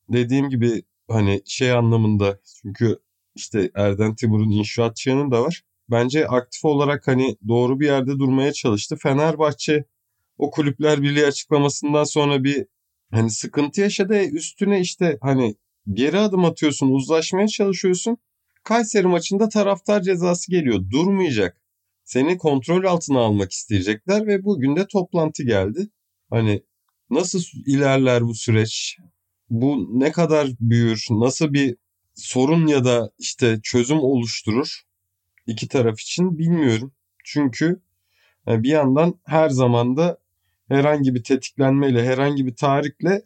dediğim 0.09 0.49
gibi 0.49 0.83
hani 1.07 1.41
şey 1.45 1.71
anlamında 1.71 2.39
çünkü 2.61 2.99
işte 3.35 3.71
Erden 3.75 4.15
Timur'un 4.15 4.51
inşaatçının 4.51 5.31
da 5.31 5.41
var. 5.41 5.63
Bence 5.91 6.27
aktif 6.27 6.65
olarak 6.65 7.07
hani 7.07 7.37
doğru 7.47 7.79
bir 7.79 7.85
yerde 7.85 8.11
durmaya 8.11 8.53
çalıştı. 8.53 8.97
Fenerbahçe 9.03 9.85
o 10.37 10.51
kulüpler 10.51 11.01
birliği 11.01 11.25
açıklamasından 11.25 12.03
sonra 12.03 12.43
bir 12.43 12.65
hani 13.11 13.31
sıkıntı 13.31 13.81
yaşadı. 13.81 14.23
Üstüne 14.23 14.81
işte 14.81 15.17
hani 15.21 15.55
geri 15.93 16.19
adım 16.19 16.45
atıyorsun, 16.45 16.89
uzlaşmaya 16.91 17.47
çalışıyorsun. 17.47 18.17
Kayseri 18.63 19.07
maçında 19.07 19.49
taraftar 19.49 20.01
cezası 20.01 20.51
geliyor. 20.51 20.89
Durmayacak. 20.91 21.61
Seni 22.03 22.37
kontrol 22.37 22.83
altına 22.83 23.19
almak 23.19 23.51
isteyecekler 23.51 24.27
ve 24.27 24.43
bugün 24.43 24.75
de 24.75 24.87
toplantı 24.87 25.43
geldi. 25.43 25.89
Hani 26.29 26.63
nasıl 27.09 27.39
ilerler 27.65 28.23
bu 28.23 28.35
süreç? 28.35 28.97
Bu 29.49 29.99
ne 29.99 30.11
kadar 30.11 30.47
büyür, 30.59 31.05
nasıl 31.09 31.53
bir 31.53 31.75
sorun 32.15 32.67
ya 32.67 32.85
da 32.85 33.11
işte 33.19 33.59
çözüm 33.63 33.99
oluşturur 33.99 34.81
iki 35.47 35.67
taraf 35.67 35.99
için 35.99 36.37
bilmiyorum. 36.37 36.91
Çünkü 37.23 37.81
e, 38.47 38.63
bir 38.63 38.69
yandan 38.69 39.19
her 39.25 39.49
zaman 39.49 39.97
da 39.97 40.17
herhangi 40.67 41.15
bir 41.15 41.23
tetiklenmeyle, 41.23 42.05
herhangi 42.05 42.45
bir 42.45 42.55
tarikle 42.55 43.21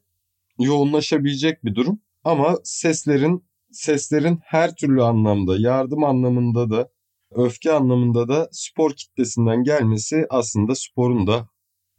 yoğunlaşabilecek 0.60 1.66
bir 1.66 1.76
durum. 1.76 2.00
Ama 2.24 2.58
seslerin 2.64 3.44
seslerin 3.72 4.40
her 4.44 4.76
türlü 4.76 5.04
anlamda, 5.04 5.58
yardım 5.58 6.04
anlamında 6.04 6.70
da, 6.70 6.90
öfke 7.32 7.72
anlamında 7.72 8.28
da 8.28 8.50
spor 8.52 8.94
kitlesinden 8.94 9.64
gelmesi 9.64 10.26
aslında 10.30 10.76
sporun 10.76 11.28
da 11.28 11.48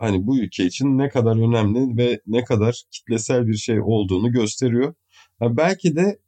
hani 0.03 0.27
bu 0.27 0.39
ülke 0.39 0.67
için 0.67 0.99
ne 0.99 1.09
kadar 1.09 1.37
önemli 1.49 1.97
ve 1.97 2.21
ne 2.27 2.45
kadar 2.45 2.83
kitlesel 2.91 3.47
bir 3.47 3.55
şey 3.55 3.81
olduğunu 3.81 4.33
gösteriyor. 4.33 4.95
Yani 5.41 5.57
belki 5.57 5.97
de 5.97 6.19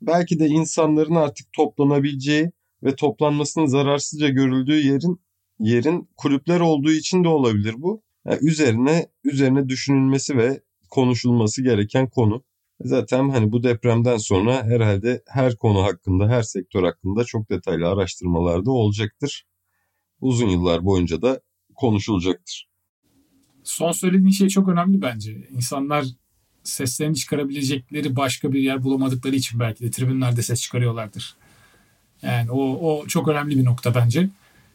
belki 0.00 0.38
de 0.38 0.46
insanların 0.46 1.14
artık 1.14 1.52
toplanabileceği 1.52 2.50
ve 2.82 2.96
toplanmasının 2.96 3.66
zararsızca 3.66 4.28
görüldüğü 4.28 4.86
yerin 4.86 5.20
yerin 5.58 6.08
kulüpler 6.16 6.60
olduğu 6.60 6.92
için 6.92 7.24
de 7.24 7.28
olabilir 7.28 7.74
bu. 7.78 8.02
Yani 8.26 8.38
üzerine 8.42 9.06
üzerine 9.24 9.68
düşünülmesi 9.68 10.36
ve 10.36 10.60
konuşulması 10.90 11.62
gereken 11.62 12.10
konu. 12.10 12.44
Zaten 12.80 13.28
hani 13.28 13.52
bu 13.52 13.62
depremden 13.62 14.16
sonra 14.16 14.64
herhalde 14.64 15.22
her 15.26 15.56
konu 15.56 15.82
hakkında, 15.82 16.28
her 16.28 16.42
sektör 16.42 16.82
hakkında 16.82 17.24
çok 17.24 17.50
detaylı 17.50 17.88
araştırmalar 17.88 18.66
da 18.66 18.70
olacaktır. 18.70 19.46
Uzun 20.20 20.48
yıllar 20.48 20.84
boyunca 20.84 21.22
da 21.22 21.40
konuşulacaktır. 21.74 22.73
Son 23.64 23.92
söylediğin 23.92 24.30
şey 24.30 24.48
çok 24.48 24.68
önemli 24.68 25.02
bence. 25.02 25.48
İnsanlar 25.56 26.04
seslerini 26.64 27.16
çıkarabilecekleri 27.16 28.16
başka 28.16 28.52
bir 28.52 28.60
yer 28.60 28.82
bulamadıkları 28.82 29.36
için 29.36 29.60
belki 29.60 29.84
de 29.84 29.90
tribünlerde 29.90 30.42
ses 30.42 30.62
çıkarıyorlardır. 30.62 31.34
Yani 32.22 32.50
o, 32.50 32.60
o 32.60 33.06
çok 33.06 33.28
önemli 33.28 33.58
bir 33.58 33.64
nokta 33.64 33.94
bence. 33.94 34.28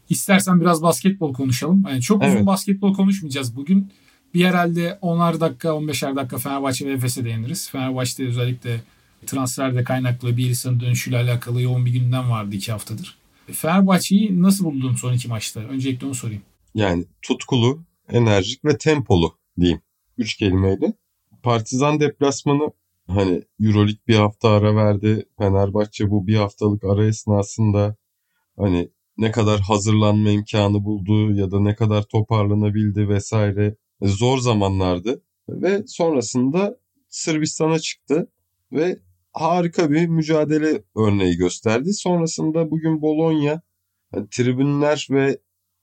İstersen 0.09 0.61
biraz 0.61 0.81
basketbol 0.81 1.33
konuşalım. 1.33 1.85
Yani 1.89 2.01
çok 2.01 2.23
evet. 2.23 2.33
uzun 2.33 2.45
basketbol 2.45 2.93
konuşmayacağız 2.93 3.55
bugün. 3.55 3.91
Bir 4.33 4.45
herhalde 4.45 4.99
10'ar 5.01 5.39
dakika 5.39 5.69
15'er 5.69 6.15
dakika 6.15 6.37
Fenerbahçe 6.37 6.85
ve 6.85 6.91
Efes'e 6.91 7.25
değiniriz. 7.25 7.69
Fenerbahçe'de 7.69 8.27
özellikle 8.27 8.81
transferde 9.25 9.83
kaynaklı 9.83 10.37
bir 10.37 10.49
insanın 10.49 10.79
dönüşüyle 10.79 11.17
alakalı 11.17 11.61
yoğun 11.61 11.85
bir 11.85 11.91
gündem 11.91 12.29
vardı 12.29 12.55
iki 12.55 12.71
haftadır. 12.71 13.17
Fenerbahçe'yi 13.51 14.41
nasıl 14.41 14.65
buldun 14.65 14.95
son 14.95 15.13
iki 15.13 15.27
maçta? 15.27 15.59
Öncelikle 15.59 16.07
onu 16.07 16.15
sorayım. 16.15 16.41
Yani 16.75 17.05
tutkulu, 17.21 17.79
enerjik 18.11 18.65
ve 18.65 18.77
tempolu 18.77 19.37
diyeyim. 19.59 19.81
Üç 20.17 20.35
kelimeyle. 20.37 20.93
Partizan 21.43 21.99
deplasmanı 21.99 22.71
hani 23.07 23.43
Euroleague 23.59 24.01
bir 24.07 24.15
hafta 24.15 24.49
ara 24.49 24.75
verdi. 24.75 25.25
Fenerbahçe 25.37 26.09
bu 26.09 26.27
bir 26.27 26.35
haftalık 26.35 26.83
ara 26.83 27.05
esnasında 27.05 27.95
hani 28.57 28.89
ne 29.17 29.31
kadar 29.31 29.59
hazırlanma 29.59 30.29
imkanı 30.29 30.83
buldu 30.83 31.33
ya 31.33 31.51
da 31.51 31.59
ne 31.59 31.75
kadar 31.75 32.03
toparlanabildi 32.03 33.09
vesaire 33.09 33.75
zor 34.01 34.37
zamanlardı. 34.37 35.23
Ve 35.49 35.83
sonrasında 35.87 36.77
Sırbistan'a 37.09 37.79
çıktı 37.79 38.31
ve 38.71 38.99
harika 39.33 39.91
bir 39.91 40.07
mücadele 40.07 40.83
örneği 40.95 41.37
gösterdi. 41.37 41.93
Sonrasında 41.93 42.71
bugün 42.71 43.01
Bologna 43.01 43.61
yani 44.13 44.27
tribünler 44.31 45.07
ve 45.11 45.39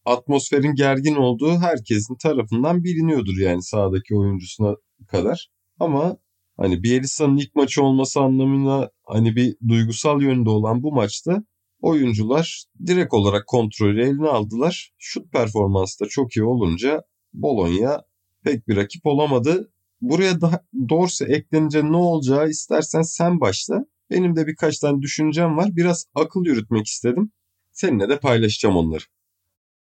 atmosferin 0.06 0.74
gergin 0.74 1.14
olduğu 1.14 1.58
herkesin 1.58 2.14
tarafından 2.14 2.84
biliniyordur 2.84 3.38
yani 3.38 3.62
sahadaki 3.62 4.16
oyuncusuna 4.16 4.76
kadar. 5.08 5.48
Ama 5.80 6.16
hani 6.56 6.82
Bielitsa'nın 6.82 7.36
ilk 7.36 7.54
maçı 7.54 7.82
olması 7.82 8.20
anlamına 8.20 8.90
hani 9.04 9.36
bir 9.36 9.56
duygusal 9.68 10.22
yönde 10.22 10.50
olan 10.50 10.82
bu 10.82 10.92
maçta 10.92 11.44
oyuncular 11.80 12.64
direkt 12.86 13.14
olarak 13.14 13.46
kontrolü 13.46 14.02
eline 14.02 14.28
aldılar. 14.28 14.90
Şut 14.98 15.32
performansı 15.32 16.04
da 16.04 16.08
çok 16.08 16.36
iyi 16.36 16.44
olunca 16.44 17.02
Bologna 17.34 18.02
pek 18.44 18.68
bir 18.68 18.76
rakip 18.76 19.06
olamadı. 19.06 19.72
Buraya 20.00 20.40
da 20.40 20.66
Dorsey 20.88 21.36
eklenince 21.36 21.84
ne 21.84 21.96
olacağı 21.96 22.48
istersen 22.48 23.02
sen 23.02 23.40
başla. 23.40 23.84
Benim 24.10 24.36
de 24.36 24.46
birkaç 24.46 24.78
tane 24.78 25.02
düşüncem 25.02 25.56
var. 25.56 25.76
Biraz 25.76 26.06
akıl 26.14 26.44
yürütmek 26.44 26.86
istedim. 26.86 27.32
Seninle 27.72 28.08
de 28.08 28.18
paylaşacağım 28.18 28.76
onları. 28.76 29.04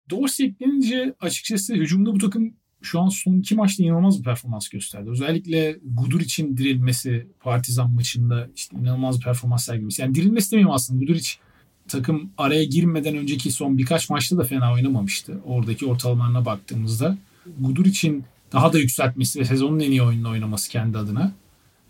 Dorsey 0.09 0.45
eklenince 0.45 1.15
açıkçası 1.19 1.73
hücumda 1.73 2.15
bu 2.15 2.17
takım 2.17 2.53
şu 2.81 2.99
an 2.99 3.09
son 3.09 3.39
iki 3.39 3.55
maçta 3.55 3.83
inanılmaz 3.83 4.19
bir 4.19 4.23
performans 4.23 4.69
gösterdi. 4.69 5.09
Özellikle 5.09 5.79
Gudur 5.83 6.21
için 6.21 6.57
dirilmesi 6.57 7.27
Partizan 7.39 7.91
maçında 7.91 8.49
işte 8.55 8.77
inanılmaz 8.77 9.19
bir 9.19 9.23
performans 9.23 9.65
sergilemesi. 9.65 10.01
Yani 10.01 10.15
dirilmesi 10.15 10.51
demeyeyim 10.51 10.71
aslında 10.71 10.99
Gudur 10.99 11.15
için 11.15 11.39
takım 11.87 12.29
araya 12.37 12.63
girmeden 12.63 13.17
önceki 13.17 13.51
son 13.51 13.77
birkaç 13.77 14.09
maçta 14.09 14.37
da 14.37 14.43
fena 14.43 14.73
oynamamıştı. 14.73 15.41
Oradaki 15.45 15.85
ortalamalarına 15.85 16.45
baktığımızda. 16.45 17.17
Gudur 17.59 17.85
için 17.85 18.23
daha 18.53 18.73
da 18.73 18.79
yükseltmesi 18.79 19.39
ve 19.39 19.45
sezonun 19.45 19.79
en 19.79 19.91
iyi 19.91 20.01
oyununu 20.01 20.29
oynaması 20.29 20.69
kendi 20.69 20.97
adına. 20.97 21.33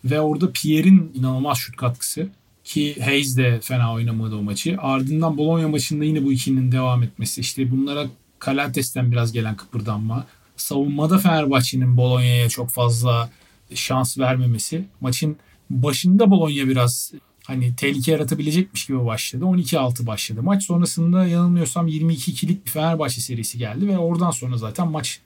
Ve 0.06 0.20
orada 0.20 0.52
Pierre'in 0.52 1.12
inanılmaz 1.16 1.58
şut 1.58 1.76
katkısı. 1.76 2.30
Ki 2.66 3.02
Hayes 3.04 3.38
de 3.38 3.60
fena 3.62 3.94
oynamadı 3.94 4.36
o 4.36 4.42
maçı. 4.42 4.78
Ardından 4.80 5.38
Bologna 5.38 5.68
maçında 5.68 6.06
yine 6.06 6.26
bu 6.26 6.32
ikinin 6.32 6.72
devam 6.72 7.04
etmesi. 7.04 7.42
İşte 7.42 7.72
bunlara 7.72 8.06
Kalates'ten 8.40 9.12
biraz 9.12 9.32
gelen 9.32 9.56
kıpırdanma. 9.56 10.26
Savunmada 10.58 11.18
Fenerbahçe'nin 11.18 11.98
Bologna'ya 11.98 12.50
çok 12.50 12.70
fazla 12.70 13.30
şans 13.74 14.18
vermemesi. 14.18 14.86
Maçın 15.02 15.38
başında 15.70 16.32
Bologna 16.32 16.68
biraz 16.68 17.14
hani 17.46 17.76
tehlike 17.76 18.12
yaratabilecekmiş 18.12 18.86
gibi 18.86 19.06
başladı. 19.06 19.44
12-6 19.44 20.08
başladı. 20.08 20.44
Maç 20.44 20.64
sonrasında 20.64 21.28
yanılmıyorsam 21.28 21.88
22-2'lik 21.88 22.66
bir 22.66 22.72
Fenerbahçe 22.72 23.22
serisi 23.22 23.58
geldi 23.58 23.88
ve 23.88 23.98
oradan 23.98 24.32
sonra 24.32 24.58
zaten 24.58 24.88
maç 24.88 25.20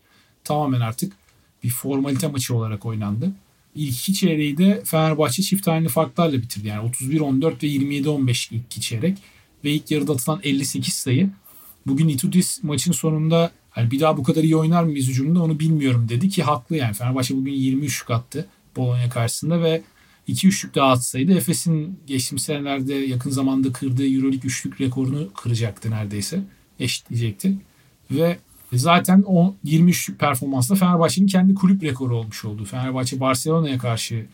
tamamen 0.43 0.82
artık 0.82 1.13
bir 1.63 1.69
formalite 1.69 2.28
maçı 2.28 2.56
olarak 2.56 2.86
oynandı. 2.86 3.32
İlk 3.79 3.99
iki 3.99 4.13
çeyreği 4.13 4.57
de 4.57 4.81
Fenerbahçe 4.85 5.43
çift 5.43 5.67
aynı 5.67 5.87
farklarla 5.87 6.41
bitirdi. 6.41 6.67
Yani 6.67 6.89
31-14 6.89 7.63
ve 7.63 7.67
27-15 7.67 8.53
ilk 8.55 8.65
iki 8.65 8.81
çeyrek. 8.81 9.17
Ve 9.63 9.71
ilk 9.71 9.91
yarıda 9.91 10.13
atılan 10.13 10.39
58 10.43 10.93
sayı. 10.93 11.29
Bugün 11.87 12.07
Itudis 12.07 12.63
maçın 12.63 12.91
sonunda 12.91 13.51
hani 13.69 13.91
bir 13.91 13.99
daha 13.99 14.17
bu 14.17 14.23
kadar 14.23 14.43
iyi 14.43 14.55
oynar 14.55 14.83
mıyız 14.83 15.07
hücumda 15.07 15.43
onu 15.43 15.59
bilmiyorum 15.59 16.09
dedi 16.09 16.29
ki 16.29 16.43
haklı 16.43 16.75
yani. 16.75 16.93
Fenerbahçe 16.93 17.35
bugün 17.35 17.51
23 17.51 18.05
attı 18.09 18.47
Bologna 18.75 19.09
karşısında 19.09 19.63
ve 19.63 19.81
2 20.27 20.47
üçlük 20.47 20.75
daha 20.75 20.91
atsaydı 20.91 21.37
Efes'in 21.37 21.99
geçtiğimiz 22.07 22.43
senelerde 22.43 22.93
yakın 22.93 23.29
zamanda 23.29 23.71
kırdığı 23.71 24.07
Euroleague 24.07 24.47
üçlük 24.47 24.81
rekorunu 24.81 25.33
kıracaktı 25.33 25.91
neredeyse. 25.91 26.43
Eşitleyecekti. 26.79 27.55
Ve 28.11 28.39
zaten 28.77 29.23
o 29.27 29.55
23 29.63 30.12
performansla 30.19 30.75
Fenerbahçe'nin 30.75 31.27
kendi 31.27 31.55
kulüp 31.55 31.84
rekoru 31.84 32.17
olmuş 32.17 32.45
oldu. 32.45 32.65
Fenerbahçe 32.65 33.19
Barcelona'ya 33.19 33.77
karşı 33.77 34.25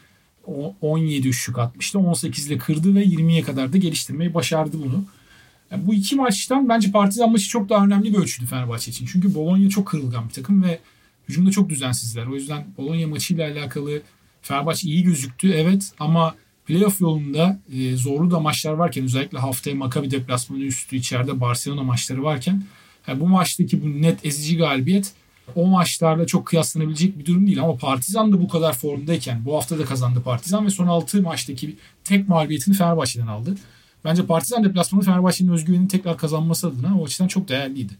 17 0.81 1.27
üçlük 1.27 1.59
atmıştı. 1.59 1.99
18 1.99 2.47
ile 2.47 2.57
kırdı 2.57 2.95
ve 2.95 3.03
20'ye 3.03 3.41
kadar 3.41 3.73
da 3.73 3.77
geliştirmeyi 3.77 4.33
başardı 4.33 4.77
bunu. 4.85 5.05
Yani 5.71 5.87
bu 5.87 5.93
iki 5.93 6.15
maçtan 6.15 6.69
bence 6.69 6.91
Partizan 6.91 7.31
maçı 7.31 7.49
çok 7.49 7.69
daha 7.69 7.85
önemli 7.85 8.13
bir 8.13 8.17
ölçüdü 8.17 8.45
Fenerbahçe 8.45 8.91
için. 8.91 9.05
Çünkü 9.05 9.35
Bologna 9.35 9.69
çok 9.69 9.87
kırılgan 9.87 10.27
bir 10.27 10.33
takım 10.33 10.63
ve 10.63 10.79
hücumda 11.29 11.51
çok 11.51 11.69
düzensizler. 11.69 12.25
O 12.25 12.35
yüzden 12.35 12.65
Bologna 12.77 13.07
maçıyla 13.07 13.51
alakalı 13.51 14.01
Fenerbahçe 14.41 14.87
iyi 14.87 15.03
gözüktü 15.03 15.51
evet 15.51 15.91
ama 15.99 16.35
playoff 16.65 17.01
yolunda 17.01 17.59
e, 17.73 17.95
zorlu 17.95 18.31
da 18.31 18.39
maçlar 18.39 18.73
varken 18.73 19.03
özellikle 19.03 19.37
haftaya 19.37 19.75
Maccabi 19.75 20.11
deplasmanı 20.11 20.63
üstü 20.63 20.95
içeride 20.95 21.41
Barcelona 21.41 21.83
maçları 21.83 22.23
varken 22.23 22.63
yani 23.07 23.19
bu 23.19 23.27
maçtaki 23.27 23.83
bu 23.83 24.01
net 24.01 24.25
ezici 24.25 24.57
galibiyet 24.57 25.13
o 25.55 25.67
maçlarla 25.67 26.27
çok 26.27 26.45
kıyaslanabilecek 26.45 27.19
bir 27.19 27.25
durum 27.25 27.47
değil 27.47 27.61
ama 27.61 27.75
Partizan 27.75 28.31
da 28.33 28.41
bu 28.41 28.47
kadar 28.47 28.73
formdayken 28.73 29.45
bu 29.45 29.55
hafta 29.55 29.79
da 29.79 29.85
kazandı 29.85 30.21
Partizan 30.21 30.65
ve 30.65 30.69
son 30.69 30.87
6 30.87 31.21
maçtaki 31.21 31.75
tek 32.03 32.29
mağlubiyetini 32.29 32.75
Fenerbahçe'den 32.75 33.27
aldı. 33.27 33.55
Bence 34.05 34.25
Partizan 34.25 34.63
deplasmanı 34.63 35.03
Fenerbahçe'nin 35.03 35.51
özgüvenini 35.51 35.87
tekrar 35.87 36.17
kazanması 36.17 36.67
adına 36.67 36.99
o 36.99 37.05
açıdan 37.05 37.27
çok 37.27 37.47
değerliydi. 37.47 37.93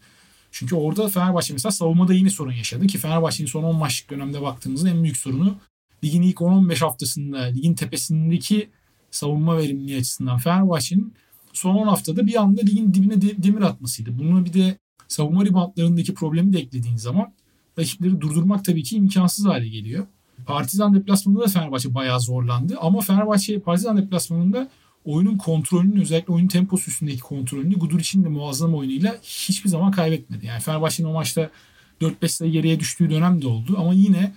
Çünkü 0.50 0.74
orada 0.74 1.08
Fenerbahçe 1.08 1.52
mesela 1.52 1.72
savunmada 1.72 2.14
yine 2.14 2.30
sorun 2.30 2.52
yaşadı 2.52 2.86
ki 2.86 2.98
Fenerbahçe'nin 2.98 3.48
son 3.48 3.62
10 3.62 3.76
maçlık 3.76 4.10
dönemde 4.10 4.42
baktığımızda 4.42 4.88
en 4.88 5.02
büyük 5.02 5.16
sorunu 5.16 5.56
ligin 6.04 6.22
ilk 6.22 6.38
10-15 6.38 6.78
haftasında 6.78 7.38
ligin 7.42 7.74
tepesindeki 7.74 8.70
savunma 9.10 9.58
verimliliği 9.58 9.98
açısından 9.98 10.38
Fenerbahçe'nin 10.38 11.14
son 11.52 11.74
10 11.74 11.86
haftada 11.86 12.26
bir 12.26 12.40
anda 12.40 12.60
ligin 12.60 12.94
dibine 12.94 13.22
de, 13.22 13.42
demir 13.42 13.62
atmasıydı. 13.62 14.18
Bunu 14.18 14.44
bir 14.44 14.52
de 14.52 14.78
savunma 15.08 15.44
ribantlarındaki 15.44 16.14
problemi 16.14 16.52
de 16.52 16.58
eklediğin 16.58 16.96
zaman 16.96 17.32
rakipleri 17.78 18.20
durdurmak 18.20 18.64
tabii 18.64 18.82
ki 18.82 18.96
imkansız 18.96 19.46
hale 19.46 19.68
geliyor. 19.68 20.06
Partizan 20.46 20.94
deplasmanında 20.94 21.42
da 21.42 21.48
Fenerbahçe 21.48 21.94
bayağı 21.94 22.20
zorlandı 22.20 22.76
ama 22.80 23.00
Fenerbahçe 23.00 23.60
Partizan 23.60 23.96
deplasmanında 23.96 24.68
oyunun 25.04 25.36
kontrolünü 25.38 26.02
özellikle 26.02 26.32
oyun 26.32 26.48
temposu 26.48 26.90
üstündeki 26.90 27.20
kontrolünü 27.20 27.78
Gudur 27.78 28.00
için 28.00 28.24
de 28.24 28.28
muazzam 28.28 28.74
oyunuyla 28.74 29.16
hiçbir 29.22 29.68
zaman 29.68 29.90
kaybetmedi. 29.90 30.46
Yani 30.46 30.60
Fenerbahçe'nin 30.60 31.08
o 31.08 31.12
maçta 31.12 31.50
4-5 32.00 32.28
sayı 32.28 32.52
geriye 32.52 32.80
düştüğü 32.80 33.10
dönem 33.10 33.42
de 33.42 33.48
oldu 33.48 33.76
ama 33.78 33.94
yine 33.94 34.34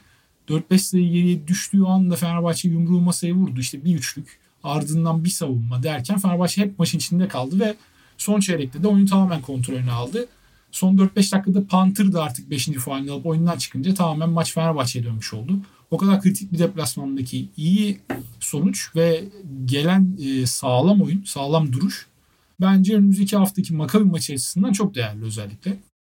4-5 0.50 0.78
sayı 0.78 1.12
geriye 1.12 1.48
düştüğü 1.48 1.84
anda 1.84 2.16
Fenerbahçe 2.16 2.70
yumruğu 2.70 3.02
masaya 3.02 3.34
vurdu. 3.34 3.60
İşte 3.60 3.86
bir 3.86 3.96
üçlük 3.96 4.40
ardından 4.64 5.24
bir 5.24 5.30
savunma 5.30 5.84
derken 5.84 6.20
Fenerbahçe 6.20 6.62
hep 6.62 6.80
maçın 6.80 6.98
içinde 6.98 7.28
kaldı 7.28 7.60
ve 7.60 7.76
son 8.18 8.40
çeyrekte 8.40 8.84
de 8.84 8.88
oyunu 8.88 9.10
tamamen 9.10 9.42
kontrolünü 9.42 9.92
aldı. 9.92 10.28
Son 10.72 10.98
4-5 10.98 11.32
dakikada 11.32 11.68
Panther 11.68 12.14
da 12.14 12.24
artık 12.24 12.50
5. 12.50 12.68
faalini 12.68 13.12
alıp 13.12 13.26
oyundan 13.26 13.58
çıkınca 13.58 13.94
tamamen 13.94 14.30
maç 14.30 14.54
Fenerbahçe'ye 14.54 15.06
dönmüş 15.06 15.34
oldu. 15.34 15.60
o 15.92 15.98
kadar 15.98 16.22
kritik 16.22 16.54
bir 16.54 16.60
deplasmandaki 16.60 17.50
iyi 17.58 18.00
sonuç 18.40 18.96
ve 18.96 19.24
gelen 19.66 20.18
e, 20.22 20.46
sağlam 20.46 21.02
oyun, 21.02 21.24
sağlam 21.24 21.74
duruş 21.74 22.08
bence 22.62 22.96
önümüzdeki 22.96 23.38
haftaki 23.38 23.74
Maccabi 23.74 24.04
maçı 24.04 24.34
açısından 24.34 24.72
çok 24.72 24.96
değerli 24.96 25.24
özellikle. 25.24 25.78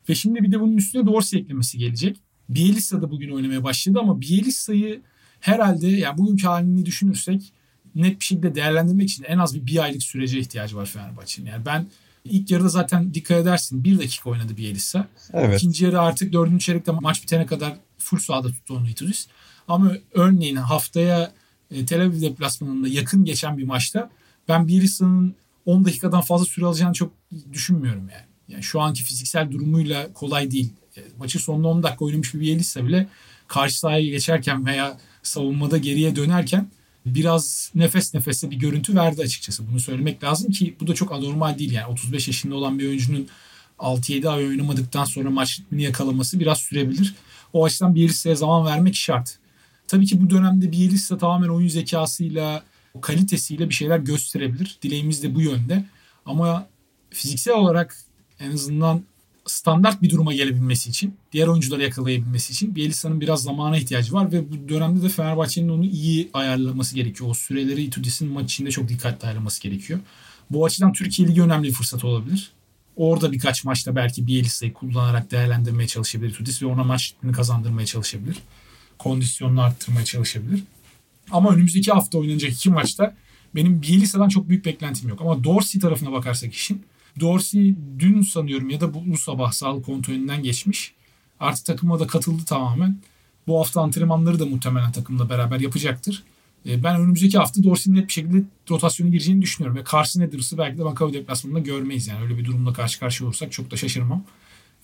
Ve 0.09 0.15
şimdi 0.15 0.43
bir 0.43 0.53
de 0.53 0.61
bunun 0.61 0.77
üstüne 0.77 1.07
Dorsey 1.07 1.41
eklemesi 1.41 1.79
gelecek. 1.79 2.17
Bielisa 2.49 3.03
da 3.03 3.11
bugün 3.11 3.31
oynamaya 3.31 3.65
başladı 3.65 3.99
ama 4.01 4.21
Bielisa'yı 4.21 5.01
herhalde 5.41 5.89
yani 5.89 6.19
bugünkü 6.19 6.47
halini 6.47 6.87
düşünürsek 6.87 7.53
net 7.95 8.21
bir 8.21 8.25
şekilde 8.25 8.55
değerlendirmek 8.55 9.11
için 9.11 9.25
en 9.25 9.39
az 9.39 9.55
bir, 9.55 9.67
bir 9.67 9.83
aylık 9.83 10.03
sürece 10.03 10.39
ihtiyacı 10.39 10.77
var 10.77 10.87
Fenerbahçe'nin. 10.87 11.51
Yani 11.51 11.67
ben 11.67 11.87
ilk 12.25 12.51
yarıda 12.51 12.69
zaten 12.69 13.15
dikkat 13.15 13.39
edersin 13.39 13.85
bir 13.85 13.99
dakika 13.99 14.31
oynadı 14.31 14.57
Bielisa. 14.57 15.09
Evet. 15.33 15.59
İkinci 15.59 15.85
yarı 15.85 16.01
artık 16.01 16.33
dördüncü 16.33 16.65
çeyrekte 16.65 16.93
maç 16.93 17.23
bitene 17.23 17.47
kadar 17.47 17.77
full 17.99 18.19
sahada 18.19 18.49
tuttu 18.49 18.75
onu 18.77 18.89
Ituris. 18.89 19.27
Ama 19.69 19.93
örneğin 20.15 20.57
haftaya 20.57 21.33
e, 21.71 21.87
Tel 21.87 22.03
Aviv 22.03 22.21
deplasmanında 22.21 22.89
yakın 22.89 23.25
geçen 23.25 23.59
bir 23.59 23.65
maçta 23.65 24.11
ben 24.49 24.69
Bielisa'nın 24.69 25.35
10 25.67 25.85
dakikadan 25.85 26.21
fazla 26.21 26.45
süre 26.45 26.67
alacağını 26.67 26.95
çok 26.95 27.13
düşünmüyorum 27.53 28.09
yani. 28.13 28.27
Yani 28.49 28.63
şu 28.63 28.81
anki 28.81 29.03
fiziksel 29.03 29.51
durumuyla 29.51 30.13
kolay 30.13 30.51
değil. 30.51 30.73
E, 30.97 31.01
maçın 31.19 31.39
sonunda 31.39 31.69
10 31.69 31.83
dakika 31.83 32.05
oynamış 32.05 32.35
bir 32.35 32.41
Bielisa 32.41 32.87
bile 32.87 33.07
karşı 33.49 33.79
sahaya 33.79 34.11
geçerken 34.11 34.67
veya 34.67 34.99
savunmada 35.23 35.79
geriye 35.79 36.17
dönerken 36.17 36.71
biraz 37.07 37.71
nefes 37.75 38.15
nefese 38.15 38.51
bir 38.51 38.57
görüntü 38.57 38.97
verdi 38.97 39.23
açıkçası. 39.23 39.69
Bunu 39.71 39.81
söylemek 39.81 40.25
lazım 40.25 40.51
ki 40.51 40.77
bu 40.81 40.87
da 40.87 40.95
çok 40.95 41.13
anormal 41.13 41.59
değil. 41.59 41.73
Yani 41.73 41.87
35 41.87 42.29
yaşında 42.29 42.55
olan 42.55 42.79
bir 42.79 42.89
oyuncunun 42.89 43.29
6-7 43.79 44.29
ay 44.29 44.47
oynamadıktan 44.47 45.05
sonra 45.05 45.31
maç 45.31 45.61
ritmini 45.61 45.83
yakalaması 45.83 46.41
biraz 46.41 46.59
sürebilir. 46.59 47.15
O 47.53 47.65
açıdan 47.65 47.95
Bielitsa'ya 47.95 48.35
zaman 48.35 48.67
vermek 48.67 48.95
şart. 48.95 49.39
Tabii 49.89 50.07
ki 50.07 50.23
bu 50.23 50.31
dönemde 50.31 50.73
Bielitsa 50.73 51.19
tamamen 51.19 51.49
oyun 51.49 51.69
zekasıyla, 51.69 52.63
kalitesiyle 53.01 53.69
bir 53.69 53.75
şeyler 53.75 53.99
gösterebilir. 53.99 54.79
Dileğimiz 54.83 55.23
de 55.23 55.35
bu 55.35 55.41
yönde. 55.41 55.85
Ama 56.27 56.67
fiziksel 57.11 57.55
olarak 57.55 57.97
en 58.41 58.53
azından 58.53 59.03
standart 59.51 60.03
bir 60.03 60.11
duruma 60.11 60.35
gelebilmesi 60.35 60.91
için, 60.91 61.17
diğer 61.33 61.47
oyuncuları 61.47 61.83
yakalayabilmesi 61.83 62.53
için 62.53 62.75
Bielitsa'nın 62.75 63.21
biraz 63.21 63.43
zamana 63.43 63.77
ihtiyacı 63.77 64.13
var 64.13 64.33
ve 64.33 64.53
bu 64.53 64.69
dönemde 64.69 65.03
de 65.03 65.09
Fenerbahçe'nin 65.09 65.69
onu 65.69 65.85
iyi 65.85 66.31
ayarlaması 66.35 66.95
gerekiyor. 66.95 67.31
O 67.31 67.35
süreleri 67.35 67.83
Itudis'in 67.83 68.29
maç 68.29 68.53
içinde 68.53 68.71
çok 68.71 68.89
dikkatli 68.89 69.27
ayarlaması 69.27 69.63
gerekiyor. 69.63 70.01
Bu 70.51 70.65
açıdan 70.65 70.93
Türkiye 70.93 71.29
Ligi 71.29 71.43
önemli 71.43 71.69
bir 71.69 71.73
fırsat 71.73 72.05
olabilir. 72.05 72.53
Orada 72.97 73.33
birkaç 73.33 73.65
maçta 73.65 73.97
belki 73.97 74.27
Bielitsa'yı 74.27 74.73
kullanarak 74.73 75.31
değerlendirmeye 75.31 75.89
çalışabilir 75.89 76.31
Itudis 76.31 76.63
ve 76.63 76.67
ona 76.67 76.85
maç 76.85 77.15
kazandırmaya 77.33 77.87
çalışabilir. 77.87 78.37
Kondisyonunu 78.99 79.63
arttırmaya 79.63 80.05
çalışabilir. 80.05 80.63
Ama 81.31 81.51
önümüzdeki 81.51 81.93
hafta 81.93 82.19
oynanacak 82.19 82.53
iki 82.53 82.71
maçta 82.71 83.17
benim 83.55 83.83
Bielitsa'dan 83.83 84.29
çok 84.29 84.49
büyük 84.49 84.65
beklentim 84.65 85.09
yok. 85.09 85.21
Ama 85.21 85.45
Dorsey 85.45 85.81
tarafına 85.81 86.13
bakarsak 86.13 86.55
işin 86.55 86.85
Dorsey 87.20 87.75
dün 87.99 88.23
sanıyorum 88.23 88.70
ya 88.70 88.81
da 88.81 88.94
bu 88.94 89.18
sabah 89.18 89.53
sağlık 89.53 89.85
kontrolünden 89.85 90.42
geçmiş. 90.42 90.94
Artık 91.40 91.66
takıma 91.66 92.01
da 92.01 92.07
katıldı 92.07 92.42
tamamen. 92.46 92.99
Bu 93.46 93.61
hafta 93.61 93.81
antrenmanları 93.81 94.38
da 94.38 94.46
muhtemelen 94.46 94.92
takımla 94.92 95.31
beraber 95.31 95.61
yapacaktır. 95.61 96.25
E, 96.66 96.83
ben 96.83 97.01
önümüzdeki 97.01 97.38
hafta 97.38 97.64
Dorsey'nin 97.64 97.99
net 97.99 98.09
bir 98.09 98.12
şekilde 98.12 98.42
rotasyona 98.70 99.11
gireceğini 99.11 99.42
düşünüyorum. 99.42 99.81
Ve 99.81 99.85
Carson 99.92 100.20
Eders'ı 100.20 100.59
belki 100.59 100.79
de 100.79 100.83
Maccabi 100.83 101.12
deplasmanında 101.12 101.59
görmeyiz. 101.59 102.09
Yani 102.09 102.23
öyle 102.23 102.38
bir 102.38 102.44
durumla 102.44 102.73
karşı 102.73 103.01
karşıya 103.01 103.27
olursak 103.29 103.53
çok 103.53 103.70
da 103.70 103.77
şaşırmam. 103.77 104.25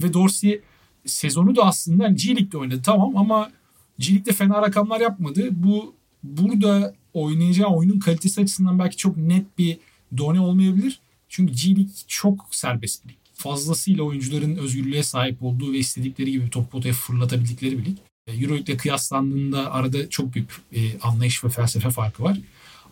Ve 0.03 0.13
Dorsey 0.13 0.61
sezonu 1.07 1.57
da 1.57 1.65
aslında 1.65 2.09
G 2.09 2.29
League'de 2.29 2.59
oynadı 2.59 2.83
tamam 2.85 3.17
ama 3.17 3.51
G 3.99 4.13
League'de 4.13 4.33
fena 4.33 4.63
rakamlar 4.63 5.01
yapmadı. 5.01 5.49
Bu 5.51 5.95
burada 6.23 6.95
oynayacağı 7.15 7.69
oyunun 7.69 7.99
kalitesi 7.99 8.41
açısından 8.41 8.79
belki 8.79 8.97
çok 8.97 9.17
net 9.17 9.59
bir 9.59 9.79
done 10.19 10.41
olmayabilir. 10.41 11.01
Çünkü 11.29 11.55
G 11.55 11.77
League 11.77 11.93
çok 12.07 12.49
serbest 12.51 13.05
bir 13.05 13.09
lig. 13.09 13.17
Fazlasıyla 13.35 14.05
oyuncuların 14.05 14.57
özgürlüğe 14.57 15.03
sahip 15.03 15.43
olduğu 15.43 15.73
ve 15.73 15.79
istedikleri 15.79 16.31
gibi 16.31 16.51
top 16.51 16.73
potaya 16.73 16.95
fırlatabildikleri 16.95 17.79
bir 17.79 17.85
lig. 17.85 17.99
E, 18.27 18.33
Euroleague'le 18.33 18.77
kıyaslandığında 18.77 19.73
arada 19.73 20.11
çok 20.11 20.35
büyük 20.35 20.51
e, 20.73 20.99
anlayış 20.99 21.45
ve 21.45 21.49
felsefe 21.49 21.91
farkı 21.91 22.23
var. 22.23 22.39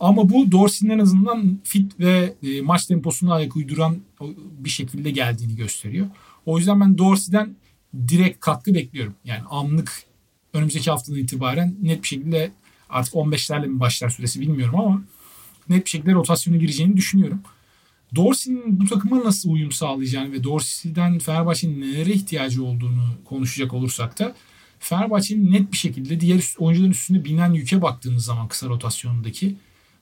Ama 0.01 0.29
bu 0.29 0.53
Dorsey'nin 0.53 0.95
en 0.95 0.99
azından 0.99 1.61
fit 1.65 2.01
ve 2.01 2.35
e, 2.43 2.61
maç 2.61 2.87
temposuna 2.87 3.35
ayak 3.35 3.57
uyduran 3.57 3.99
bir 4.59 4.71
şekilde 4.71 5.11
geldiğini 5.11 5.57
gösteriyor. 5.57 6.07
O 6.47 6.59
yüzden 6.59 6.81
ben 6.81 6.99
Dorsey'den 6.99 7.57
direkt 8.09 8.41
katkı 8.41 8.75
bekliyorum. 8.75 9.15
Yani 9.25 9.43
anlık 9.51 10.03
önümüzdeki 10.53 10.91
haftadan 10.91 11.19
itibaren 11.19 11.77
net 11.83 12.03
bir 12.03 12.09
şekilde 12.09 12.51
artık 12.89 13.15
15'lerle 13.15 13.67
mi 13.67 13.81
başlar 13.81 14.11
süresi 14.11 14.41
bilmiyorum 14.41 14.81
ama 14.81 15.03
net 15.69 15.85
bir 15.85 15.91
şekilde 15.91 16.13
rotasyona 16.13 16.57
gireceğini 16.57 16.97
düşünüyorum. 16.97 17.41
Dorsey'nin 18.15 18.81
bu 18.81 18.85
takıma 18.85 19.25
nasıl 19.25 19.51
uyum 19.51 19.73
sağlayacağını 19.73 20.33
ve 20.33 20.45
Dorsey'den 20.45 21.19
Fenerbahçe'nin 21.19 21.81
nelere 21.81 22.13
ihtiyacı 22.13 22.65
olduğunu 22.65 23.05
konuşacak 23.25 23.75
olursak 23.75 24.19
da 24.19 24.35
Fenerbahçe'nin 24.79 25.53
net 25.53 25.73
bir 25.73 25.77
şekilde 25.77 26.21
diğer 26.21 26.55
oyuncuların 26.59 26.91
üstünde 26.91 27.25
binen 27.25 27.53
yüke 27.53 27.83
baktığımız 27.83 28.25
zaman 28.25 28.49
kısa 28.49 28.67
rotasyonundaki 28.67 29.57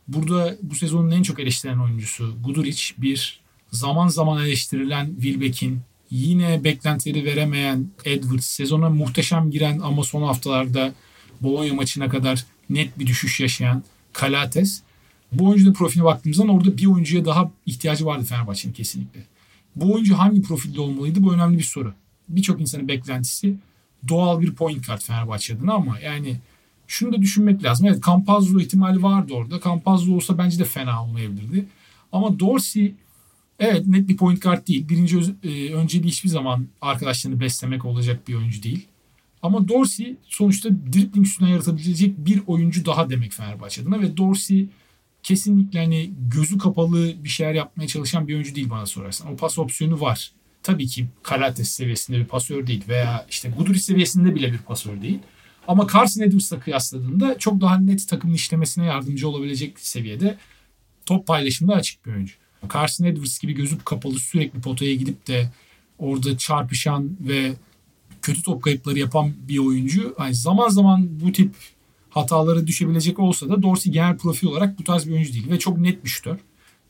burada 0.08 0.56
bu 0.62 0.74
sezonun 0.74 1.10
en 1.10 1.22
çok 1.22 1.40
eleştirilen 1.40 1.78
oyuncusu 1.78 2.36
Guduric 2.44 2.94
bir 2.98 3.40
zaman 3.70 4.08
zaman 4.08 4.44
eleştirilen 4.44 5.06
Wilbeck'in 5.14 5.80
yine 6.10 6.64
beklentileri 6.64 7.24
veremeyen 7.24 7.86
Edwards 8.04 8.46
sezona 8.46 8.90
muhteşem 8.90 9.50
giren 9.50 9.78
ama 9.78 10.04
son 10.04 10.22
haftalarda 10.22 10.94
Bologna 11.40 11.74
maçına 11.74 12.08
kadar 12.08 12.44
net 12.70 12.98
bir 12.98 13.06
düşüş 13.06 13.40
yaşayan 13.40 13.84
Kalates 14.12 14.82
bu 15.32 15.48
oyuncunun 15.48 15.72
profiline 15.72 16.04
baktığımızda 16.04 16.42
orada 16.42 16.78
bir 16.78 16.86
oyuncuya 16.86 17.24
daha 17.24 17.50
ihtiyacı 17.66 18.06
vardı 18.06 18.24
Fenerbahçe'nin 18.24 18.72
kesinlikle. 18.72 19.20
Bu 19.76 19.92
oyuncu 19.94 20.18
hangi 20.18 20.42
profilde 20.42 20.80
olmalıydı? 20.80 21.22
Bu 21.22 21.34
önemli 21.34 21.58
bir 21.58 21.62
soru. 21.62 21.94
Birçok 22.28 22.60
insanın 22.60 22.88
beklentisi 22.88 23.54
doğal 24.08 24.40
bir 24.40 24.54
point 24.54 24.86
guard 24.86 25.00
Fenerbahçe 25.00 25.54
adına 25.54 25.72
ama 25.72 25.98
yani 25.98 26.36
şunu 26.86 27.12
da 27.12 27.22
düşünmek 27.22 27.64
lazım. 27.64 27.86
Evet 27.86 28.04
Campazzo 28.06 28.60
ihtimali 28.60 29.02
vardı 29.02 29.34
orada. 29.34 29.60
Campazzo 29.60 30.14
olsa 30.14 30.38
bence 30.38 30.58
de 30.58 30.64
fena 30.64 31.04
olmayabilirdi. 31.04 31.66
Ama 32.12 32.38
Dorsey 32.38 32.94
evet 33.58 33.86
net 33.86 34.08
bir 34.08 34.16
point 34.16 34.42
guard 34.42 34.66
değil. 34.68 34.88
Birinci 34.88 35.18
öz, 35.18 35.32
e, 35.42 35.74
önceliği 35.74 36.10
hiçbir 36.10 36.28
zaman 36.28 36.66
arkadaşlarını 36.80 37.40
beslemek 37.40 37.84
olacak 37.84 38.28
bir 38.28 38.34
oyuncu 38.34 38.62
değil. 38.62 38.86
Ama 39.42 39.68
Dorsey 39.68 40.16
sonuçta 40.28 40.70
dribbling 40.70 41.26
üstünden 41.26 41.50
yaratabilecek 41.50 42.26
bir 42.26 42.42
oyuncu 42.46 42.84
daha 42.84 43.10
demek 43.10 43.32
Fenerbahçe 43.32 43.82
adına 43.82 44.00
ve 44.00 44.16
Dorsey 44.16 44.66
kesinlikle 45.22 45.78
hani 45.78 46.12
gözü 46.28 46.58
kapalı 46.58 47.24
bir 47.24 47.28
şeyler 47.28 47.54
yapmaya 47.54 47.86
çalışan 47.86 48.28
bir 48.28 48.34
oyuncu 48.34 48.54
değil 48.54 48.70
bana 48.70 48.86
sorarsan. 48.86 49.32
O 49.32 49.36
pas 49.36 49.58
opsiyonu 49.58 50.00
var. 50.00 50.32
Tabii 50.62 50.86
ki 50.86 51.06
Kalates 51.22 51.70
seviyesinde 51.70 52.18
bir 52.18 52.24
pasör 52.24 52.66
değil 52.66 52.84
veya 52.88 53.26
işte 53.30 53.50
Guduri 53.58 53.78
seviyesinde 53.78 54.34
bile 54.34 54.52
bir 54.52 54.58
pasör 54.58 55.02
değil. 55.02 55.18
Ama 55.68 55.86
Carson 55.92 56.22
Edwards'la 56.22 56.60
kıyasladığında 56.60 57.38
çok 57.38 57.60
daha 57.60 57.78
net 57.78 58.08
takımın 58.08 58.34
işlemesine 58.34 58.84
yardımcı 58.84 59.28
olabilecek 59.28 59.80
seviyede 59.80 60.36
top 61.06 61.26
paylaşımda 61.26 61.74
açık 61.74 62.06
bir 62.06 62.12
oyuncu. 62.12 62.34
Carson 62.74 63.04
Edwards 63.04 63.38
gibi 63.38 63.52
gözü 63.52 63.78
kapalı 63.84 64.18
sürekli 64.18 64.60
potaya 64.60 64.94
gidip 64.94 65.26
de 65.26 65.50
orada 65.98 66.38
çarpışan 66.38 67.16
ve 67.20 67.52
kötü 68.22 68.42
top 68.42 68.62
kayıpları 68.62 68.98
yapan 68.98 69.32
bir 69.48 69.58
oyuncu. 69.58 70.14
Yani 70.18 70.34
zaman 70.34 70.68
zaman 70.68 71.20
bu 71.20 71.32
tip 71.32 71.54
hataları 72.12 72.66
düşebilecek 72.66 73.18
olsa 73.18 73.48
da 73.48 73.62
Dorsey 73.62 73.92
genel 73.92 74.16
profil 74.16 74.46
olarak 74.46 74.78
bu 74.78 74.84
tarz 74.84 75.06
bir 75.06 75.12
oyuncu 75.12 75.32
değil 75.32 75.50
ve 75.50 75.58
çok 75.58 75.78
net 75.78 76.04
bir 76.04 76.08
şütör. 76.08 76.38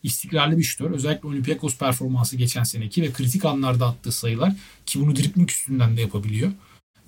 İstikrarlı 0.02 0.58
bir 0.58 0.62
şütör. 0.62 0.90
Özellikle 0.90 1.28
Olympiakos 1.28 1.78
performansı 1.78 2.36
geçen 2.36 2.62
seneki 2.62 3.02
ve 3.02 3.12
kritik 3.12 3.44
anlarda 3.44 3.86
attığı 3.86 4.12
sayılar 4.12 4.52
ki 4.86 5.00
bunu 5.00 5.16
dripling 5.16 5.50
üstünden 5.50 5.96
de 5.96 6.00
yapabiliyor. 6.00 6.52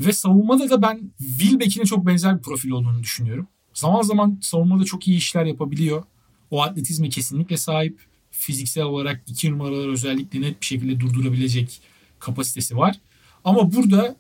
Ve 0.01 0.13
savunmada 0.13 0.71
da 0.71 0.83
ben 0.83 1.11
Wilbeck'ine 1.19 1.85
çok 1.85 2.07
benzer 2.07 2.39
bir 2.39 2.43
profil 2.43 2.71
olduğunu 2.71 3.03
düşünüyorum. 3.03 3.47
Zaman 3.75 4.03
zaman 4.03 4.39
savunmada 4.43 4.85
çok 4.85 5.09
iyi 5.09 5.17
işler 5.17 5.45
yapabiliyor. 5.45 6.03
O 6.51 6.63
atletizme 6.63 7.09
kesinlikle 7.09 7.57
sahip. 7.57 8.01
Fiziksel 8.31 8.85
olarak 8.85 9.23
iki 9.27 9.53
numaralar 9.53 9.89
özellikle 9.89 10.41
net 10.41 10.61
bir 10.61 10.67
şekilde 10.67 11.01
durdurabilecek 11.01 11.81
kapasitesi 12.19 12.77
var. 12.77 13.01
Ama 13.45 13.73
burada 13.73 14.17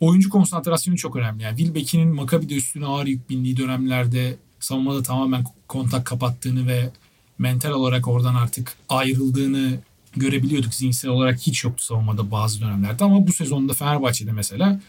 oyuncu 0.00 0.30
konsantrasyonu 0.30 0.96
çok 0.96 1.16
önemli. 1.16 1.42
Yani 1.42 1.56
Wilbeck'in 1.56 2.14
Maccabi'de 2.14 2.54
üstüne 2.54 2.86
ağır 2.86 3.06
yük 3.06 3.30
bindiği 3.30 3.56
dönemlerde 3.56 4.36
savunmada 4.60 5.02
tamamen 5.02 5.44
kontak 5.68 6.06
kapattığını 6.06 6.66
ve 6.66 6.90
mental 7.38 7.70
olarak 7.70 8.08
oradan 8.08 8.34
artık 8.34 8.76
ayrıldığını 8.88 9.78
görebiliyorduk. 10.16 10.74
Zihinsel 10.74 11.10
olarak 11.10 11.40
hiç 11.40 11.64
yoktu 11.64 11.84
savunmada 11.84 12.30
bazı 12.30 12.60
dönemlerde 12.60 13.04
ama 13.04 13.26
bu 13.26 13.32
sezonda 13.32 13.72
Fenerbahçe'de 13.72 14.32
mesela 14.32 14.80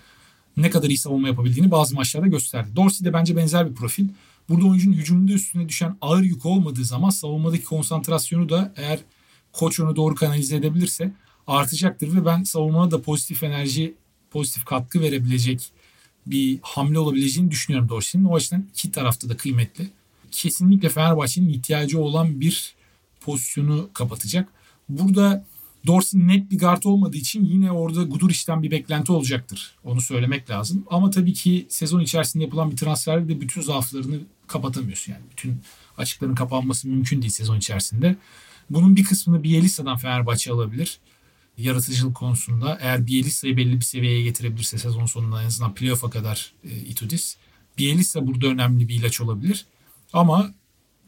ne 0.57 0.69
kadar 0.69 0.87
iyi 0.87 0.97
savunma 0.97 1.27
yapabildiğini 1.27 1.71
bazı 1.71 1.95
maçlarda 1.95 2.27
gösterdi. 2.27 2.69
Dorsey 2.75 3.05
de 3.07 3.13
bence 3.13 3.35
benzer 3.35 3.69
bir 3.69 3.75
profil. 3.75 4.07
Burada 4.49 4.65
oyuncunun 4.65 4.95
hücumunda 4.95 5.31
üstüne 5.31 5.69
düşen 5.69 5.97
ağır 6.01 6.23
yük 6.23 6.45
olmadığı 6.45 6.85
zaman 6.85 7.09
savunmadaki 7.09 7.63
konsantrasyonu 7.63 8.49
da 8.49 8.73
eğer 8.75 8.99
koç 9.53 9.79
onu 9.79 9.95
doğru 9.95 10.15
kanalize 10.15 10.55
edebilirse 10.55 11.13
artacaktır 11.47 12.15
ve 12.15 12.25
ben 12.25 12.43
savunmada 12.43 12.91
da 12.91 13.01
pozitif 13.01 13.43
enerji 13.43 13.93
pozitif 14.31 14.65
katkı 14.65 15.01
verebilecek 15.01 15.71
bir 16.25 16.59
hamle 16.61 16.99
olabileceğini 16.99 17.51
düşünüyorum 17.51 17.89
Dorsey'nin. 17.89 18.25
O 18.25 18.35
açıdan 18.35 18.65
iki 18.73 18.91
tarafta 18.91 19.29
da 19.29 19.37
kıymetli. 19.37 19.89
Kesinlikle 20.31 20.89
Fenerbahçe'nin 20.89 21.49
ihtiyacı 21.49 21.99
olan 21.99 22.41
bir 22.41 22.75
pozisyonu 23.21 23.89
kapatacak. 23.93 24.49
Burada 24.89 25.45
Dorsey 25.87 26.27
net 26.27 26.51
bir 26.51 26.59
guard 26.59 26.83
olmadığı 26.83 27.17
için 27.17 27.45
yine 27.45 27.71
orada 27.71 28.03
Guduric'den 28.03 28.63
bir 28.63 28.71
beklenti 28.71 29.11
olacaktır. 29.11 29.75
Onu 29.83 30.01
söylemek 30.01 30.49
lazım. 30.49 30.85
Ama 30.89 31.09
tabii 31.09 31.33
ki 31.33 31.65
sezon 31.69 31.99
içerisinde 31.99 32.43
yapılan 32.43 32.71
bir 32.71 32.77
transferde 32.77 33.29
de 33.29 33.41
bütün 33.41 33.61
zaaflarını 33.61 34.19
kapatamıyorsun. 34.47 35.13
Yani 35.13 35.23
bütün 35.31 35.61
açıkların 35.97 36.35
kapanması 36.35 36.87
mümkün 36.87 37.21
değil 37.21 37.31
sezon 37.31 37.57
içerisinde. 37.57 38.15
Bunun 38.69 38.95
bir 38.95 39.03
kısmını 39.03 39.43
Bielitsa'dan 39.43 39.97
Fenerbahçe 39.97 40.51
alabilir. 40.51 40.99
Yaratıcılık 41.61 42.15
konusunda. 42.15 42.77
Eğer 42.81 43.07
Bielitsa'yı 43.07 43.57
belli 43.57 43.75
bir 43.75 43.85
seviyeye 43.85 44.21
getirebilirse 44.21 44.77
sezon 44.77 45.05
sonunda 45.05 45.41
en 45.41 45.47
azından 45.47 45.73
playoff'a 45.73 46.09
kadar 46.09 46.53
e, 46.63 46.69
Itudis. 46.69 47.37
Bielitsa 47.77 48.27
burada 48.27 48.47
önemli 48.47 48.87
bir 48.87 48.95
ilaç 48.95 49.21
olabilir. 49.21 49.65
Ama 50.13 50.53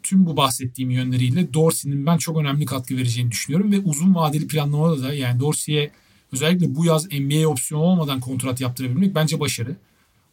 tüm 0.04 0.26
bu 0.26 0.38
bahsettiğim 0.38 0.92
yönleriyle 0.92 1.54
Dorsey'nin 1.54 2.06
ben 2.06 2.18
çok 2.18 2.38
önemli 2.38 2.66
katkı 2.66 2.98
vereceğini 2.98 3.32
düşünüyorum 3.32 3.72
ve 3.72 3.80
uzun 3.80 4.16
vadeli 4.16 4.48
planlamada 4.48 5.04
da 5.04 5.14
yani 5.14 5.40
Dorsey'e 5.40 5.92
özellikle 6.32 6.76
bu 6.76 6.86
yaz 6.86 7.12
NBA 7.12 7.48
opsiyonu 7.48 7.84
olmadan 7.84 8.20
kontrat 8.20 8.62
yaptırabilmek 8.62 9.16
bence 9.16 9.40
başarı. 9.40 9.76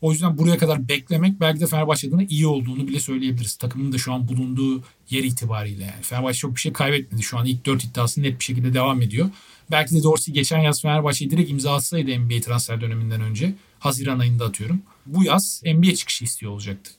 O 0.00 0.12
yüzden 0.12 0.38
buraya 0.38 0.58
kadar 0.58 0.88
beklemek 0.88 1.40
belki 1.40 1.60
de 1.60 1.66
Fenerbahçe 1.66 2.08
adına 2.08 2.22
iyi 2.22 2.46
olduğunu 2.46 2.88
bile 2.88 3.00
söyleyebiliriz. 3.00 3.56
Takımın 3.56 3.92
da 3.92 3.98
şu 3.98 4.12
an 4.12 4.28
bulunduğu 4.28 4.82
yer 5.10 5.24
itibariyle 5.24 5.82
yani. 5.82 6.02
Fenerbahçe 6.02 6.38
çok 6.38 6.54
bir 6.54 6.60
şey 6.60 6.72
kaybetmedi. 6.72 7.22
Şu 7.22 7.38
an 7.38 7.46
ilk 7.46 7.66
dört 7.66 7.84
iddiası 7.84 8.22
net 8.22 8.38
bir 8.38 8.44
şekilde 8.44 8.74
devam 8.74 9.02
ediyor. 9.02 9.30
Belki 9.70 9.94
de 9.94 10.02
Dorsey 10.02 10.34
geçen 10.34 10.58
yaz 10.58 10.82
Fenerbahçe'yi 10.82 11.30
direkt 11.30 11.50
imza 11.50 11.74
atsaydı 11.74 12.18
NBA 12.18 12.40
transfer 12.40 12.80
döneminden 12.80 13.20
önce. 13.20 13.54
Haziran 13.78 14.18
ayında 14.18 14.44
atıyorum. 14.44 14.82
Bu 15.06 15.24
yaz 15.24 15.62
NBA 15.66 15.94
çıkışı 15.94 16.24
istiyor 16.24 16.52
olacaktı. 16.52 16.90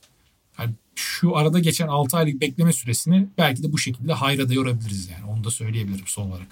Yani 0.60 0.72
şu 0.96 1.38
arada 1.38 1.60
geçen 1.60 1.88
6 1.88 2.18
aylık 2.18 2.42
bekleme 2.42 2.74
süresini 2.74 3.28
belki 3.38 3.64
de 3.64 3.72
bu 3.72 3.78
şekilde 3.78 4.14
hayra 4.14 4.50
da 4.50 4.54
yorabiliriz 4.54 5.10
yani. 5.10 5.32
Onu 5.32 5.44
da 5.44 5.52
söyleyebilirim 5.52 6.08
son 6.08 6.30
olarak. 6.30 6.48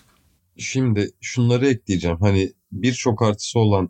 Şimdi 0.57 1.11
şunları 1.21 1.67
ekleyeceğim. 1.67 2.17
Hani 2.19 2.53
birçok 2.71 3.21
artısı 3.21 3.59
olan 3.59 3.89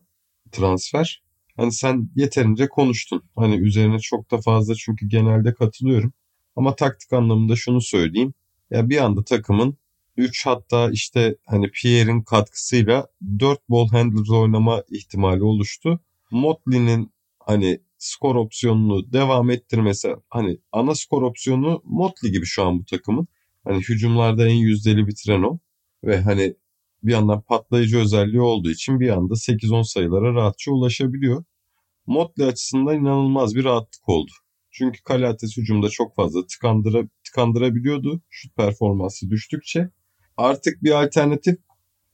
transfer. 0.51 1.23
Hani 1.57 1.71
sen 1.71 2.09
yeterince 2.15 2.69
konuştun. 2.69 3.23
Hani 3.35 3.55
üzerine 3.55 3.99
çok 3.99 4.31
da 4.31 4.41
fazla 4.41 4.75
çünkü 4.75 5.07
genelde 5.07 5.53
katılıyorum. 5.53 6.13
Ama 6.55 6.75
taktik 6.75 7.13
anlamında 7.13 7.55
şunu 7.55 7.81
söyleyeyim. 7.81 8.33
Ya 8.71 8.89
bir 8.89 8.97
anda 8.97 9.23
takımın 9.23 9.77
3 10.19 10.45
hatta 10.45 10.91
işte 10.91 11.35
hani 11.45 11.71
Pierre'in 11.71 12.21
katkısıyla 12.21 13.07
4 13.39 13.69
ball 13.69 13.87
handler 13.87 14.37
oynama 14.37 14.83
ihtimali 14.89 15.43
oluştu. 15.43 15.99
Motley'nin 16.31 17.11
hani 17.39 17.79
skor 17.97 18.35
opsiyonunu 18.35 19.13
devam 19.13 19.49
ettirmesi 19.49 20.15
hani 20.29 20.57
ana 20.71 20.95
skor 20.95 21.21
opsiyonu 21.21 21.81
Motley 21.85 22.31
gibi 22.31 22.45
şu 22.45 22.63
an 22.63 22.79
bu 22.79 22.85
takımın. 22.85 23.27
Hani 23.63 23.77
hücumlarda 23.77 24.47
en 24.47 24.55
yüzdeli 24.55 25.07
bitiren 25.07 25.43
o. 25.43 25.59
Ve 26.03 26.21
hani 26.21 26.55
bir 27.03 27.11
yandan 27.11 27.41
patlayıcı 27.41 27.97
özelliği 27.97 28.41
olduğu 28.41 28.71
için 28.71 28.99
bir 28.99 29.09
anda 29.09 29.33
8-10 29.33 29.83
sayılara 29.83 30.33
rahatça 30.33 30.71
ulaşabiliyor. 30.71 31.43
Motley 32.07 32.47
açısından 32.47 32.95
inanılmaz 32.95 33.55
bir 33.55 33.63
rahatlık 33.63 34.09
oldu. 34.09 34.31
Çünkü 34.71 35.03
Kalates 35.03 35.57
hücumda 35.57 35.89
çok 35.89 36.15
fazla 36.15 36.45
tıkandıra, 36.45 37.03
tıkandırabiliyordu 37.23 38.21
şut 38.29 38.55
performansı 38.55 39.29
düştükçe. 39.29 39.89
Artık 40.39 40.83
bir 40.83 41.03
alternatif 41.03 41.59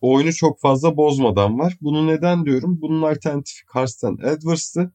oyunu 0.01 0.33
çok 0.33 0.59
fazla 0.59 0.97
bozmadan 0.97 1.59
var. 1.59 1.77
Bunu 1.81 2.07
neden 2.07 2.45
diyorum? 2.45 2.81
Bunun 2.81 3.01
alternatifi 3.01 3.65
Karsten 3.65 4.17
Edwards'tı. 4.23 4.93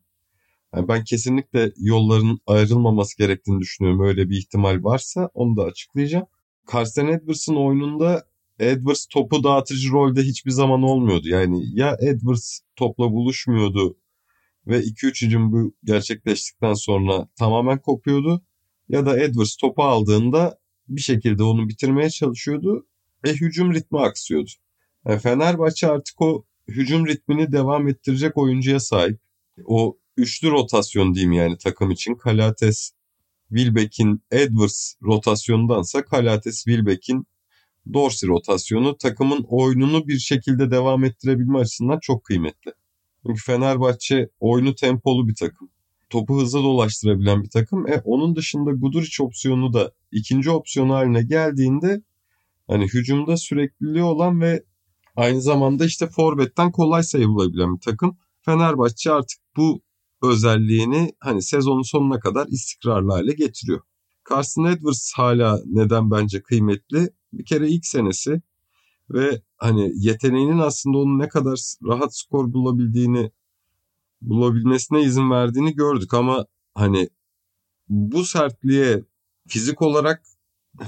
Yani 0.75 0.89
ben 0.89 1.05
kesinlikle 1.05 1.73
yolların 1.77 2.39
ayrılmaması 2.47 3.19
gerektiğini 3.19 3.61
düşünüyorum. 3.61 4.01
Öyle 4.01 4.31
bir 4.31 4.37
ihtimal 4.37 4.85
varsa 4.85 5.31
onu 5.35 5.57
da 5.57 5.63
açıklayacağım. 5.63 6.27
Carsten 6.73 7.07
Edwards'ın 7.07 7.57
oyununda 7.57 8.25
Edwards 8.59 9.07
topu 9.07 9.45
dağıtıcı 9.45 9.91
rolde 9.91 10.23
hiçbir 10.23 10.51
zaman 10.51 10.83
olmuyordu. 10.83 11.29
Yani 11.29 11.79
ya 11.79 11.97
Edwards 12.01 12.61
topla 12.77 13.13
buluşmuyordu 13.13 13.97
ve 14.67 14.81
2-3 14.81 15.27
hücum 15.27 15.53
bu 15.53 15.75
gerçekleştikten 15.85 16.75
sonra 16.75 17.29
tamamen 17.39 17.79
kopuyordu. 17.79 18.43
Ya 18.89 19.07
da 19.07 19.21
Edwards 19.21 19.57
topu 19.57 19.83
aldığında 19.83 20.59
bir 20.89 21.01
şekilde 21.01 21.43
onu 21.43 21.69
bitirmeye 21.69 22.11
çalışıyordu 22.11 22.87
ve 23.25 23.33
hücum 23.33 23.75
ritmi 23.75 24.01
aksıyordu. 24.01 24.51
Yani 25.09 25.19
Fenerbahçe 25.19 25.89
artık 25.89 26.21
o 26.21 26.45
hücum 26.69 27.07
ritmini 27.07 27.53
devam 27.53 27.89
ettirecek 27.89 28.37
oyuncuya 28.37 28.81
sahip. 28.81 29.21
O 29.65 29.99
üçlü 30.17 30.51
rotasyon 30.51 31.15
diyeyim 31.15 31.33
yani 31.33 31.59
takım 31.59 31.91
için. 31.91 32.15
Kalates, 32.15 32.93
Wilbeck'in 33.49 34.23
Edwards 34.31 34.95
rotasyonundansa 35.03 36.05
Kalates, 36.05 36.65
Wilbeck'in 36.65 37.27
Dorsey 37.93 38.29
rotasyonu 38.29 38.97
takımın 38.97 39.45
oyununu 39.49 40.09
bir 40.09 40.19
şekilde 40.19 40.71
devam 40.71 41.05
ettirebilme 41.05 41.59
açısından 41.59 41.99
çok 42.03 42.25
kıymetli. 42.25 42.73
Çünkü 43.27 43.43
Fenerbahçe 43.43 44.29
oyunu 44.41 44.75
tempolu 44.75 45.29
bir 45.29 45.35
takım. 45.35 45.71
Topu 46.11 46.41
hızlı 46.41 46.63
dolaştırabilen 46.63 47.43
bir 47.43 47.51
takım. 47.51 47.89
E, 47.89 48.01
onun 48.05 48.37
dışında 48.37 48.71
Guduric 48.71 49.23
opsiyonu 49.23 49.73
da 49.73 49.93
ikinci 50.13 50.51
opsiyon 50.51 50.91
haline 50.91 51.23
geldiğinde 51.23 52.03
hani 52.71 52.85
hücumda 52.85 53.37
sürekliliği 53.37 54.03
olan 54.03 54.41
ve 54.41 54.65
aynı 55.17 55.43
zamanda 55.43 55.85
işte 55.85 56.07
forvetten 56.07 56.73
kolay 56.73 57.03
sayılabilen 57.03 57.75
bir 57.77 57.81
takım. 57.81 58.19
Fenerbahçe 58.45 59.13
artık 59.13 59.39
bu 59.57 59.83
özelliğini 60.23 61.13
hani 61.21 61.43
sezonun 61.43 61.83
sonuna 61.83 62.21
kadar 62.21 62.47
istikrarlı 62.47 63.13
hale 63.13 63.33
getiriyor. 63.33 63.81
Carson 64.31 64.65
Edwards 64.65 65.13
hala 65.17 65.61
neden 65.67 66.11
bence 66.11 66.43
kıymetli? 66.43 67.11
Bir 67.33 67.45
kere 67.45 67.69
ilk 67.69 67.87
senesi 67.87 68.43
ve 69.11 69.43
hani 69.57 69.93
yeteneğinin 69.95 70.59
aslında 70.59 70.99
onun 70.99 71.19
ne 71.19 71.29
kadar 71.29 71.59
rahat 71.89 72.17
skor 72.17 72.53
bulabildiğini 72.53 73.31
bulabilmesine 74.21 75.03
izin 75.03 75.31
verdiğini 75.31 75.75
gördük 75.75 76.15
ama 76.15 76.47
hani 76.75 77.09
bu 77.89 78.25
sertliğe 78.25 79.05
fizik 79.49 79.83
olarak 79.83 80.23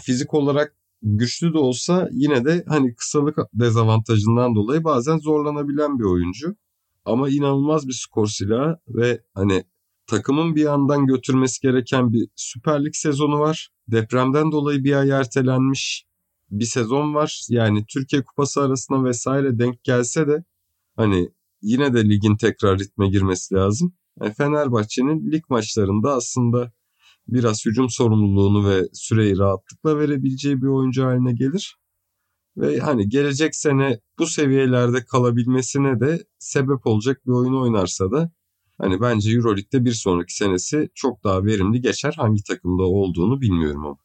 fizik 0.01 0.35
olarak 0.35 0.77
güçlü 1.03 1.55
de 1.55 1.59
olsa 1.59 2.09
yine 2.12 2.45
de 2.45 2.65
hani 2.69 2.95
kısalık 2.95 3.38
dezavantajından 3.55 4.55
dolayı 4.55 4.85
bazen 4.85 5.19
zorlanabilen 5.19 5.99
bir 5.99 6.05
oyuncu. 6.05 6.57
Ama 7.05 7.29
inanılmaz 7.29 7.88
bir 7.88 7.93
skor 7.93 8.27
silahı 8.27 8.79
ve 8.88 9.23
hani 9.35 9.65
takımın 10.07 10.55
bir 10.55 10.62
yandan 10.62 11.07
götürmesi 11.07 11.61
gereken 11.61 12.12
bir 12.12 12.29
Süper 12.37 12.85
Lig 12.85 12.95
sezonu 12.95 13.38
var. 13.38 13.71
Depremden 13.88 14.53
dolayı 14.53 14.85
bir 14.85 14.93
ay 14.93 15.11
ertelenmiş 15.11 16.07
bir 16.51 16.65
sezon 16.65 17.15
var. 17.15 17.47
Yani 17.49 17.85
Türkiye 17.87 18.25
Kupası 18.25 18.62
arasında 18.62 19.05
vesaire 19.05 19.59
denk 19.59 19.85
gelse 19.85 20.29
de 20.29 20.45
hani 20.97 21.31
yine 21.62 21.95
de 21.95 22.09
ligin 22.09 22.37
tekrar 22.37 22.79
ritme 22.79 23.09
girmesi 23.09 23.55
lazım. 23.55 23.95
Yani 24.21 24.35
Fenerbahçe'nin 24.35 25.33
lig 25.33 25.43
maçlarında 25.49 26.15
aslında 26.15 26.73
biraz 27.29 27.67
hücum 27.67 27.91
sorumluluğunu 27.91 28.69
ve 28.71 28.89
süreyi 28.93 29.39
rahatlıkla 29.39 29.99
verebileceği 29.99 30.63
bir 30.63 30.67
oyuncu 30.67 31.05
haline 31.05 31.33
gelir. 31.33 31.77
Ve 32.57 32.79
hani 32.79 33.09
gelecek 33.09 33.57
sene 33.57 34.01
bu 34.19 34.27
seviyelerde 34.27 35.05
kalabilmesine 35.05 36.01
de 36.01 36.25
sebep 36.39 36.87
olacak 36.87 37.27
bir 37.27 37.33
oyun 37.33 37.63
oynarsa 37.63 38.11
da 38.11 38.33
hani 38.79 39.01
bence 39.01 39.33
Euroleague'de 39.33 39.85
bir 39.85 39.93
sonraki 39.93 40.35
senesi 40.35 40.89
çok 40.95 41.25
daha 41.25 41.45
verimli 41.45 41.81
geçer. 41.81 42.15
Hangi 42.17 42.43
takımda 42.43 42.83
olduğunu 42.83 43.41
bilmiyorum 43.41 43.87
ama. 43.87 43.97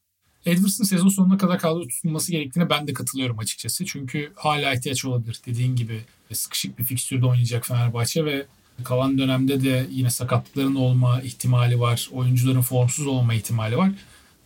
Edwards'ın 0.46 0.84
sezon 0.84 1.10
sonuna 1.10 1.38
kadar 1.38 1.60
kadro 1.60 1.88
tutulması 1.88 2.32
gerektiğine 2.32 2.70
ben 2.70 2.88
de 2.88 2.94
katılıyorum 2.94 3.40
açıkçası. 3.40 3.86
Çünkü 3.86 4.32
hala 4.36 4.74
ihtiyaç 4.74 5.06
olabilir. 5.06 5.42
Dediğin 5.46 5.76
gibi 5.76 6.02
sıkışık 6.34 6.80
bir 6.80 6.84
fikstürde 6.84 7.26
oynayacak 7.26 7.66
Fenerbahçe 7.66 8.26
ve 8.26 8.46
kalan 8.84 9.18
dönemde 9.18 9.64
de 9.64 9.88
yine 9.92 10.10
sakatlıkların 10.10 10.76
olma 10.76 11.22
ihtimali 11.22 11.80
var. 11.80 12.10
Oyuncuların 12.14 12.62
formsuz 12.62 13.08
olma 13.08 13.34
ihtimali 13.34 13.78
var. 13.78 13.92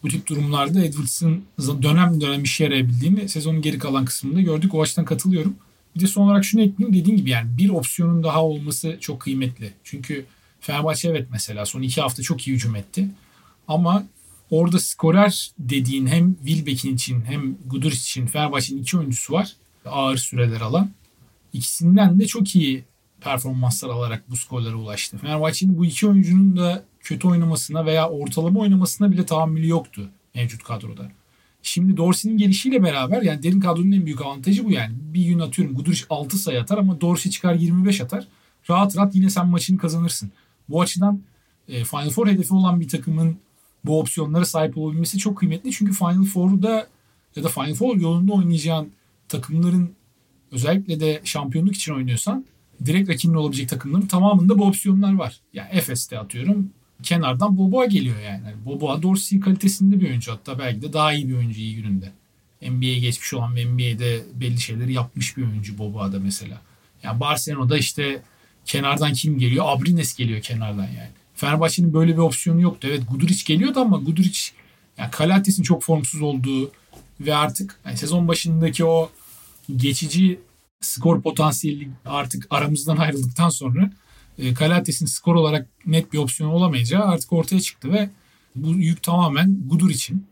Bu 0.03 0.09
tip 0.09 0.27
durumlarda 0.27 0.85
Edwards'ın 0.85 1.43
dönem 1.81 2.21
dönem 2.21 2.43
işe 2.43 2.63
yarayabildiğini 2.63 3.29
sezonun 3.29 3.61
geri 3.61 3.79
kalan 3.79 4.05
kısmında 4.05 4.41
gördük. 4.41 4.73
O 4.73 4.81
açıdan 4.81 5.05
katılıyorum. 5.05 5.55
Bir 5.95 5.99
de 5.99 6.07
son 6.07 6.25
olarak 6.25 6.45
şunu 6.45 6.61
ekleyeyim. 6.61 6.99
Dediğin 6.99 7.17
gibi 7.17 7.29
yani 7.29 7.57
bir 7.57 7.69
opsiyonun 7.69 8.23
daha 8.23 8.45
olması 8.45 8.97
çok 8.99 9.21
kıymetli. 9.21 9.73
Çünkü 9.83 10.25
Fenerbahçe 10.61 11.09
evet 11.09 11.27
mesela 11.31 11.65
son 11.65 11.81
iki 11.81 12.01
hafta 12.01 12.23
çok 12.23 12.47
iyi 12.47 12.55
hücum 12.55 12.75
etti. 12.75 13.07
Ama 13.67 14.03
orada 14.49 14.79
skorer 14.79 15.51
dediğin 15.59 16.07
hem 16.07 16.35
Wilbeck'in 16.35 16.95
için 16.95 17.21
hem 17.25 17.57
Guduric 17.65 17.97
için 17.97 18.27
Fenerbahçe'nin 18.27 18.81
iki 18.81 18.97
oyuncusu 18.97 19.33
var. 19.33 19.55
Ağır 19.85 20.17
süreler 20.17 20.61
alan. 20.61 20.91
İkisinden 21.53 22.19
de 22.19 22.27
çok 22.27 22.55
iyi 22.55 22.83
performanslar 23.21 23.89
alarak 23.89 24.29
bu 24.29 24.35
skorlara 24.35 24.75
ulaştı. 24.75 25.17
Fenerbahçe'nin 25.17 25.77
bu 25.77 25.85
iki 25.85 26.07
oyuncunun 26.07 26.57
da 26.57 26.83
kötü 26.99 27.27
oynamasına 27.27 27.85
veya 27.85 28.09
ortalama 28.09 28.59
oynamasına 28.59 29.11
bile 29.11 29.25
tahammülü 29.25 29.67
yoktu 29.67 30.09
mevcut 30.35 30.63
kadroda. 30.63 31.11
Şimdi 31.63 31.97
Dorsey'nin 31.97 32.37
gelişiyle 32.37 32.83
beraber 32.83 33.21
yani 33.21 33.43
derin 33.43 33.59
kadronun 33.59 33.91
en 33.91 34.05
büyük 34.05 34.21
avantajı 34.21 34.65
bu 34.65 34.71
yani. 34.71 34.93
Bir 34.99 35.25
gün 35.25 35.39
atıyorum 35.39 35.75
Guduric 35.75 36.01
6 36.09 36.37
sayı 36.37 36.61
atar 36.61 36.77
ama 36.77 37.01
Dorsey 37.01 37.31
çıkar 37.31 37.53
25 37.53 38.01
atar. 38.01 38.27
Rahat 38.69 38.97
rahat 38.97 39.15
yine 39.15 39.29
sen 39.29 39.47
maçını 39.47 39.77
kazanırsın. 39.77 40.31
Bu 40.69 40.81
açıdan 40.81 41.21
e, 41.67 41.83
Final 41.83 42.09
Four 42.09 42.27
hedefi 42.27 42.53
olan 42.53 42.79
bir 42.79 42.87
takımın 42.87 43.37
bu 43.85 43.99
opsiyonlara 43.99 44.45
sahip 44.45 44.77
olabilmesi 44.77 45.17
çok 45.17 45.37
kıymetli. 45.37 45.71
Çünkü 45.71 45.93
Final 45.93 46.23
Four'da 46.23 46.87
ya 47.35 47.43
da 47.43 47.49
Final 47.49 47.73
Four 47.73 47.95
yolunda 47.95 48.33
oynayacağın 48.33 48.91
takımların 49.27 49.91
özellikle 50.51 50.99
de 50.99 51.21
şampiyonluk 51.23 51.75
için 51.75 51.93
oynuyorsan 51.93 52.45
direkt 52.85 53.09
rakibin 53.09 53.33
olabilecek 53.33 53.69
takımların 53.69 54.05
tamamında 54.05 54.57
bu 54.57 54.65
opsiyonlar 54.65 55.13
var. 55.13 55.39
Yani 55.53 55.69
Efes'te 55.71 56.19
atıyorum 56.19 56.69
kenardan 57.03 57.57
Boboa 57.57 57.85
geliyor 57.85 58.19
yani. 58.19 58.43
yani 58.45 58.65
Boboa 58.65 59.01
Dorsey 59.01 59.39
kalitesinde 59.39 59.99
bir 59.99 60.09
oyuncu 60.09 60.31
hatta 60.31 60.59
belki 60.59 60.81
de 60.81 60.93
daha 60.93 61.13
iyi 61.13 61.29
bir 61.29 61.33
oyuncu 61.33 61.59
iyi 61.59 61.75
gününde. 61.75 62.11
NBA'ye 62.61 62.99
geçmiş 62.99 63.33
olan 63.33 63.55
ve 63.55 63.65
NBA'de 63.65 64.23
belli 64.33 64.61
şeyleri 64.61 64.93
yapmış 64.93 65.37
bir 65.37 65.43
oyuncu 65.43 65.77
Boboa'da 65.77 66.19
mesela. 66.19 66.61
Yani 67.03 67.19
Barcelona'da 67.19 67.77
işte 67.77 68.21
kenardan 68.65 69.13
kim 69.13 69.39
geliyor? 69.39 69.65
Abrines 69.67 70.15
geliyor 70.15 70.41
kenardan 70.41 70.83
yani. 70.83 71.09
Fenerbahçe'nin 71.35 71.93
böyle 71.93 72.13
bir 72.13 72.17
opsiyonu 72.17 72.61
yoktu. 72.61 72.87
Evet 72.91 73.01
Guduric 73.11 73.43
geliyordu 73.45 73.79
ama 73.79 73.97
Guduric 73.97 74.39
yani 74.97 75.11
Kalates'in 75.11 75.63
çok 75.63 75.83
formsuz 75.83 76.21
olduğu 76.21 76.71
ve 77.19 77.35
artık 77.35 77.79
yani 77.85 77.97
sezon 77.97 78.27
başındaki 78.27 78.85
o 78.85 79.09
geçici 79.75 80.39
skor 80.81 81.21
potansiyeli 81.21 81.89
artık 82.05 82.47
aramızdan 82.49 82.97
ayrıldıktan 82.97 83.49
sonra 83.49 83.91
e, 84.37 84.53
Kalates'in 84.53 85.05
skor 85.05 85.35
olarak 85.35 85.67
net 85.85 86.13
bir 86.13 86.17
opsiyon 86.17 86.49
olamayacağı 86.49 87.03
artık 87.03 87.33
ortaya 87.33 87.61
çıktı 87.61 87.93
ve 87.93 88.09
bu 88.55 88.73
yük 88.73 89.03
tamamen 89.03 89.57
Gudur 89.69 89.89
için. 89.89 90.25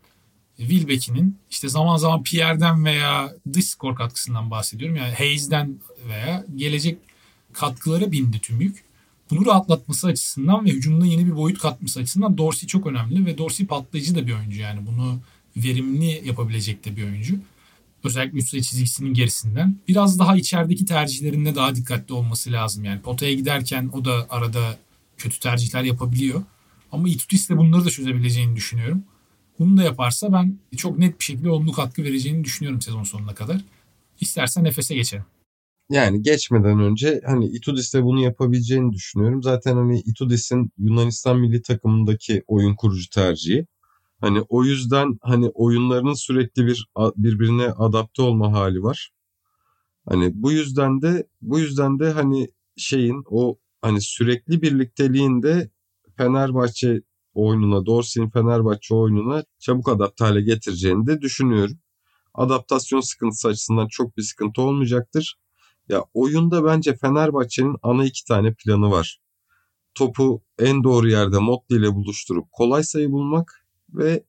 E, 0.58 0.68
Wilbeck'inin 0.68 1.36
işte 1.50 1.68
zaman 1.68 1.96
zaman 1.96 2.22
Pierre'den 2.22 2.84
veya 2.84 3.34
dış 3.52 3.64
skor 3.64 3.96
katkısından 3.96 4.50
bahsediyorum. 4.50 4.96
Yani 4.96 5.14
Hayes'den 5.14 5.76
veya 6.08 6.44
gelecek 6.56 6.98
katkılara 7.52 8.12
bindi 8.12 8.38
tüm 8.38 8.60
yük. 8.60 8.84
Bunu 9.30 9.46
rahatlatması 9.46 10.06
açısından 10.06 10.64
ve 10.64 10.70
hücumda 10.70 11.06
yeni 11.06 11.26
bir 11.26 11.36
boyut 11.36 11.58
katması 11.58 12.00
açısından 12.00 12.38
Dorsey 12.38 12.66
çok 12.66 12.86
önemli 12.86 13.26
ve 13.26 13.38
Dorsey 13.38 13.66
patlayıcı 13.66 14.14
da 14.14 14.26
bir 14.26 14.32
oyuncu 14.32 14.60
yani 14.60 14.86
bunu 14.86 15.20
verimli 15.56 16.22
yapabilecek 16.24 16.84
de 16.84 16.96
bir 16.96 17.04
oyuncu. 17.04 17.34
Özellikle 18.04 18.38
üst 18.38 18.50
çizgisinin 18.50 19.14
gerisinden. 19.14 19.76
Biraz 19.88 20.18
daha 20.18 20.36
içerideki 20.36 20.84
tercihlerinde 20.84 21.54
daha 21.54 21.74
dikkatli 21.74 22.14
olması 22.14 22.52
lazım. 22.52 22.84
Yani 22.84 23.00
potaya 23.00 23.32
giderken 23.34 23.90
o 23.92 24.04
da 24.04 24.26
arada 24.30 24.78
kötü 25.18 25.40
tercihler 25.40 25.82
yapabiliyor. 25.82 26.42
Ama 26.92 27.08
Itutis 27.08 27.50
de 27.50 27.56
bunları 27.56 27.84
da 27.84 27.90
çözebileceğini 27.90 28.56
düşünüyorum. 28.56 29.02
Bunu 29.58 29.76
da 29.76 29.82
yaparsa 29.82 30.32
ben 30.32 30.58
çok 30.76 30.98
net 30.98 31.18
bir 31.20 31.24
şekilde 31.24 31.50
olumlu 31.50 31.72
katkı 31.72 32.02
vereceğini 32.04 32.44
düşünüyorum 32.44 32.82
sezon 32.82 33.04
sonuna 33.04 33.34
kadar. 33.34 33.60
İstersen 34.20 34.64
nefese 34.64 34.94
geçelim. 34.94 35.24
Yani 35.90 36.22
geçmeden 36.22 36.80
önce 36.80 37.20
hani 37.26 37.46
Itudis'te 37.46 38.02
bunu 38.02 38.20
yapabileceğini 38.20 38.92
düşünüyorum. 38.92 39.42
Zaten 39.42 39.76
hani 39.76 40.00
Itudis'in 40.00 40.70
Yunanistan 40.78 41.40
milli 41.40 41.62
takımındaki 41.62 42.42
oyun 42.46 42.74
kurucu 42.74 43.10
tercihi. 43.10 43.66
Hani 44.20 44.40
o 44.48 44.64
yüzden 44.64 45.18
hani 45.22 45.48
oyunlarının 45.48 46.14
sürekli 46.14 46.66
bir 46.66 46.86
birbirine 47.16 47.66
adapte 47.66 48.22
olma 48.22 48.52
hali 48.52 48.82
var. 48.82 49.10
Hani 50.08 50.30
bu 50.34 50.52
yüzden 50.52 51.02
de 51.02 51.28
bu 51.40 51.58
yüzden 51.58 51.98
de 51.98 52.10
hani 52.10 52.48
şeyin 52.76 53.22
o 53.26 53.58
hani 53.82 54.00
sürekli 54.00 54.62
birlikteliğinde 54.62 55.70
Fenerbahçe 56.16 57.02
oyununa, 57.34 57.86
Dorsey'in 57.86 58.30
Fenerbahçe 58.30 58.94
oyununa 58.94 59.44
çabuk 59.58 59.88
adapte 59.88 60.24
hale 60.24 60.40
getireceğini 60.40 61.06
de 61.06 61.20
düşünüyorum. 61.20 61.78
Adaptasyon 62.34 63.00
sıkıntısı 63.00 63.48
açısından 63.48 63.88
çok 63.88 64.16
bir 64.16 64.22
sıkıntı 64.22 64.62
olmayacaktır. 64.62 65.36
Ya 65.88 66.04
oyunda 66.14 66.64
bence 66.64 66.96
Fenerbahçe'nin 66.96 67.76
ana 67.82 68.04
iki 68.04 68.24
tane 68.24 68.54
planı 68.54 68.90
var. 68.90 69.20
Topu 69.94 70.42
en 70.58 70.84
doğru 70.84 71.08
yerde 71.08 71.38
Motley 71.38 71.78
ile 71.78 71.94
buluşturup 71.94 72.52
kolay 72.52 72.82
sayı 72.82 73.10
bulmak 73.10 73.59
ve 73.94 74.24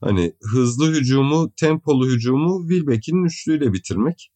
hani 0.00 0.32
hızlı 0.42 0.92
hücumu, 0.92 1.52
tempolu 1.56 2.06
hücumu 2.06 2.68
Wilbeck'in 2.68 3.24
üçlüyle 3.24 3.72
bitirmek. 3.72 4.32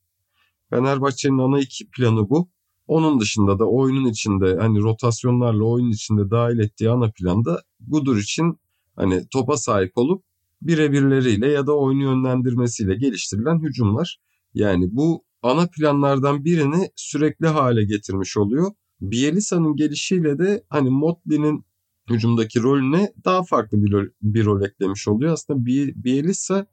Fenerbahçe'nin 0.70 1.38
ana 1.38 1.60
iki 1.60 1.90
planı 1.90 2.30
bu. 2.30 2.48
Onun 2.86 3.20
dışında 3.20 3.58
da 3.58 3.64
oyunun 3.64 4.08
içinde 4.08 4.56
hani 4.60 4.78
rotasyonlarla 4.78 5.64
oyun 5.64 5.90
içinde 5.90 6.30
dahil 6.30 6.58
ettiği 6.58 6.90
ana 6.90 7.10
planda 7.10 7.62
Gudur 7.80 8.16
için 8.16 8.58
hani 8.96 9.28
topa 9.28 9.56
sahip 9.56 9.92
olup 9.98 10.24
birebirleriyle 10.62 11.48
ya 11.48 11.66
da 11.66 11.76
oyunu 11.76 12.02
yönlendirmesiyle 12.02 12.94
geliştirilen 12.94 13.62
hücumlar. 13.62 14.20
Yani 14.54 14.88
bu 14.92 15.24
ana 15.42 15.66
planlardan 15.66 16.44
birini 16.44 16.90
sürekli 16.96 17.46
hale 17.46 17.84
getirmiş 17.84 18.36
oluyor. 18.36 18.72
Bielisa'nın 19.00 19.76
gelişiyle 19.76 20.38
de 20.38 20.64
hani 20.68 20.90
Motley'nin 20.90 21.64
hücumdaki 22.10 22.62
rolüne 22.62 23.12
daha 23.24 23.42
farklı 23.42 23.84
bir 23.84 23.92
rol, 23.92 24.06
bir 24.22 24.44
rol 24.44 24.62
eklemiş 24.62 25.08
oluyor. 25.08 25.32
Aslında 25.32 25.66
Bielisa 26.04 26.66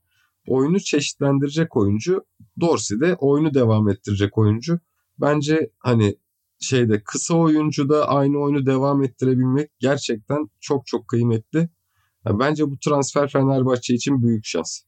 oyunu 0.48 0.80
çeşitlendirecek 0.80 1.78
oyuncu. 1.78 2.26
Dorsey 2.60 3.00
de 3.00 3.16
oyunu 3.16 3.54
devam 3.54 3.90
ettirecek 3.90 4.38
oyuncu. 4.38 4.80
Bence 5.22 5.70
hani 5.80 6.16
şeyde 6.60 7.04
kısa 7.04 7.36
oyuncuda 7.36 8.08
aynı 8.08 8.38
oyunu 8.38 8.66
devam 8.66 9.04
ettirebilmek 9.04 9.72
gerçekten 9.80 10.50
çok 10.60 10.88
çok 10.88 11.08
kıymetli. 11.08 11.70
Yani 12.26 12.40
bence 12.40 12.70
bu 12.70 12.80
transfer 12.80 13.30
Fenerbahçe 13.30 13.94
için 13.94 14.24
büyük 14.24 14.46
şans. 14.46 14.82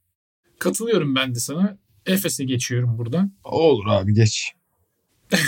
Katılıyorum 0.59 1.15
ben 1.15 1.35
de 1.35 1.39
sana. 1.39 1.77
Efes'e 2.05 2.43
geçiyorum 2.43 2.97
buradan. 2.97 3.33
Olur 3.43 3.85
abi 3.87 4.13
geç. 4.13 4.53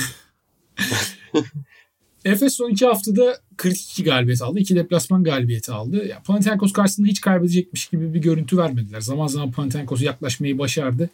Efes 2.25 2.53
son 2.53 2.69
iki 2.69 2.85
haftada 2.85 3.39
kritik 3.57 3.91
iki 3.91 4.03
galibiyet 4.03 4.41
aldı. 4.41 4.59
iki 4.59 4.75
deplasman 4.75 5.23
galibiyeti 5.23 5.71
aldı. 5.71 6.07
Ya, 6.07 6.21
Panathinaikos 6.25 6.73
karşısında 6.73 7.07
hiç 7.07 7.21
kaybedecekmiş 7.21 7.87
gibi 7.87 8.13
bir 8.13 8.19
görüntü 8.19 8.57
vermediler. 8.57 9.01
Zaman 9.01 9.27
zaman 9.27 9.51
Panathinaikos 9.51 10.01
yaklaşmayı 10.01 10.59
başardı. 10.59 11.09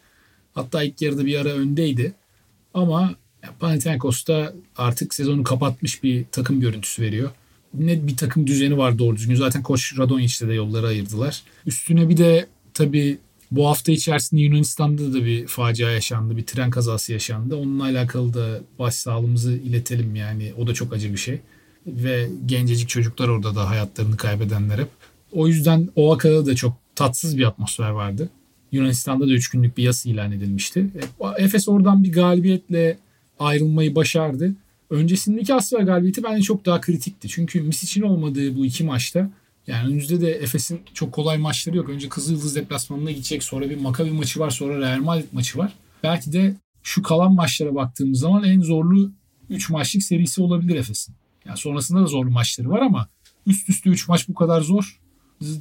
Hatta 0.54 0.82
ilk 0.82 1.02
yarıda 1.02 1.26
bir 1.26 1.40
ara 1.40 1.48
öndeydi. 1.48 2.12
Ama 2.74 3.14
Panathinaikos 3.58 4.26
da 4.26 4.54
artık 4.76 5.14
sezonu 5.14 5.42
kapatmış 5.42 6.02
bir 6.02 6.24
takım 6.32 6.60
görüntüsü 6.60 7.02
veriyor. 7.02 7.30
Net 7.74 8.06
bir 8.06 8.16
takım 8.16 8.46
düzeni 8.46 8.78
var 8.78 8.98
doğru 8.98 9.16
düzgün. 9.16 9.34
Zaten 9.34 9.62
koç 9.62 9.98
Radonjic'le 9.98 10.48
de 10.48 10.54
yolları 10.54 10.86
ayırdılar. 10.86 11.42
Üstüne 11.66 12.08
bir 12.08 12.16
de 12.16 12.46
tabii 12.74 13.18
bu 13.50 13.68
hafta 13.68 13.92
içerisinde 13.92 14.40
Yunanistan'da 14.40 15.12
da 15.12 15.24
bir 15.24 15.46
facia 15.46 15.90
yaşandı. 15.90 16.36
Bir 16.36 16.46
tren 16.46 16.70
kazası 16.70 17.12
yaşandı. 17.12 17.56
Onunla 17.56 17.84
alakalı 17.84 18.34
da 18.34 18.60
başsağlığımızı 18.78 19.52
iletelim 19.52 20.16
yani. 20.16 20.52
O 20.58 20.66
da 20.66 20.74
çok 20.74 20.92
acı 20.92 21.12
bir 21.12 21.18
şey. 21.18 21.40
Ve 21.96 22.28
gencecik 22.46 22.88
çocuklar 22.88 23.28
orada 23.28 23.54
da 23.54 23.70
hayatlarını 23.70 24.16
kaybedenler 24.16 24.78
hep. 24.78 24.88
O 25.32 25.48
yüzden 25.48 25.88
Oaka'da 25.96 26.46
da 26.46 26.54
çok 26.54 26.76
tatsız 26.94 27.38
bir 27.38 27.44
atmosfer 27.44 27.90
vardı. 27.90 28.28
Yunanistan'da 28.72 29.28
da 29.28 29.32
3 29.32 29.50
günlük 29.50 29.76
bir 29.76 29.82
yas 29.82 30.06
ilan 30.06 30.32
edilmişti. 30.32 30.86
E, 31.20 31.44
Efes 31.44 31.68
oradan 31.68 32.04
bir 32.04 32.12
galibiyetle 32.12 32.98
ayrılmayı 33.38 33.94
başardı. 33.94 34.54
Öncesindeki 34.90 35.54
Asfer 35.54 35.80
galibiyeti 35.80 36.22
bence 36.22 36.42
çok 36.42 36.66
daha 36.66 36.80
kritikti. 36.80 37.28
Çünkü 37.28 37.60
Misic'in 37.62 38.04
olmadığı 38.04 38.56
bu 38.56 38.66
iki 38.66 38.84
maçta 38.84 39.30
yani 39.66 39.88
önümüzde 39.88 40.20
de 40.20 40.30
Efes'in 40.30 40.80
çok 40.94 41.12
kolay 41.12 41.38
maçları 41.38 41.76
yok. 41.76 41.88
Önce 41.88 42.08
Kızıldız 42.08 42.56
deplasmanına 42.56 43.10
gidecek. 43.10 43.44
Sonra 43.44 43.70
bir 43.70 43.80
Makabi 43.80 44.10
maçı 44.10 44.40
var. 44.40 44.50
Sonra 44.50 44.78
Real 44.78 45.00
Madrid 45.00 45.26
maçı 45.32 45.58
var. 45.58 45.72
Belki 46.02 46.32
de 46.32 46.56
şu 46.82 47.02
kalan 47.02 47.34
maçlara 47.34 47.74
baktığımız 47.74 48.20
zaman 48.20 48.44
en 48.44 48.60
zorlu 48.60 49.12
3 49.50 49.70
maçlık 49.70 50.02
serisi 50.02 50.42
olabilir 50.42 50.76
Efes'in. 50.76 51.14
Yani 51.50 51.58
sonrasında 51.58 52.02
da 52.02 52.06
zorlu 52.06 52.30
maçları 52.30 52.70
var 52.70 52.80
ama 52.80 53.08
üst 53.46 53.68
üste 53.68 53.90
3 53.90 54.08
maç 54.08 54.28
bu 54.28 54.34
kadar 54.34 54.60
zor 54.60 55.00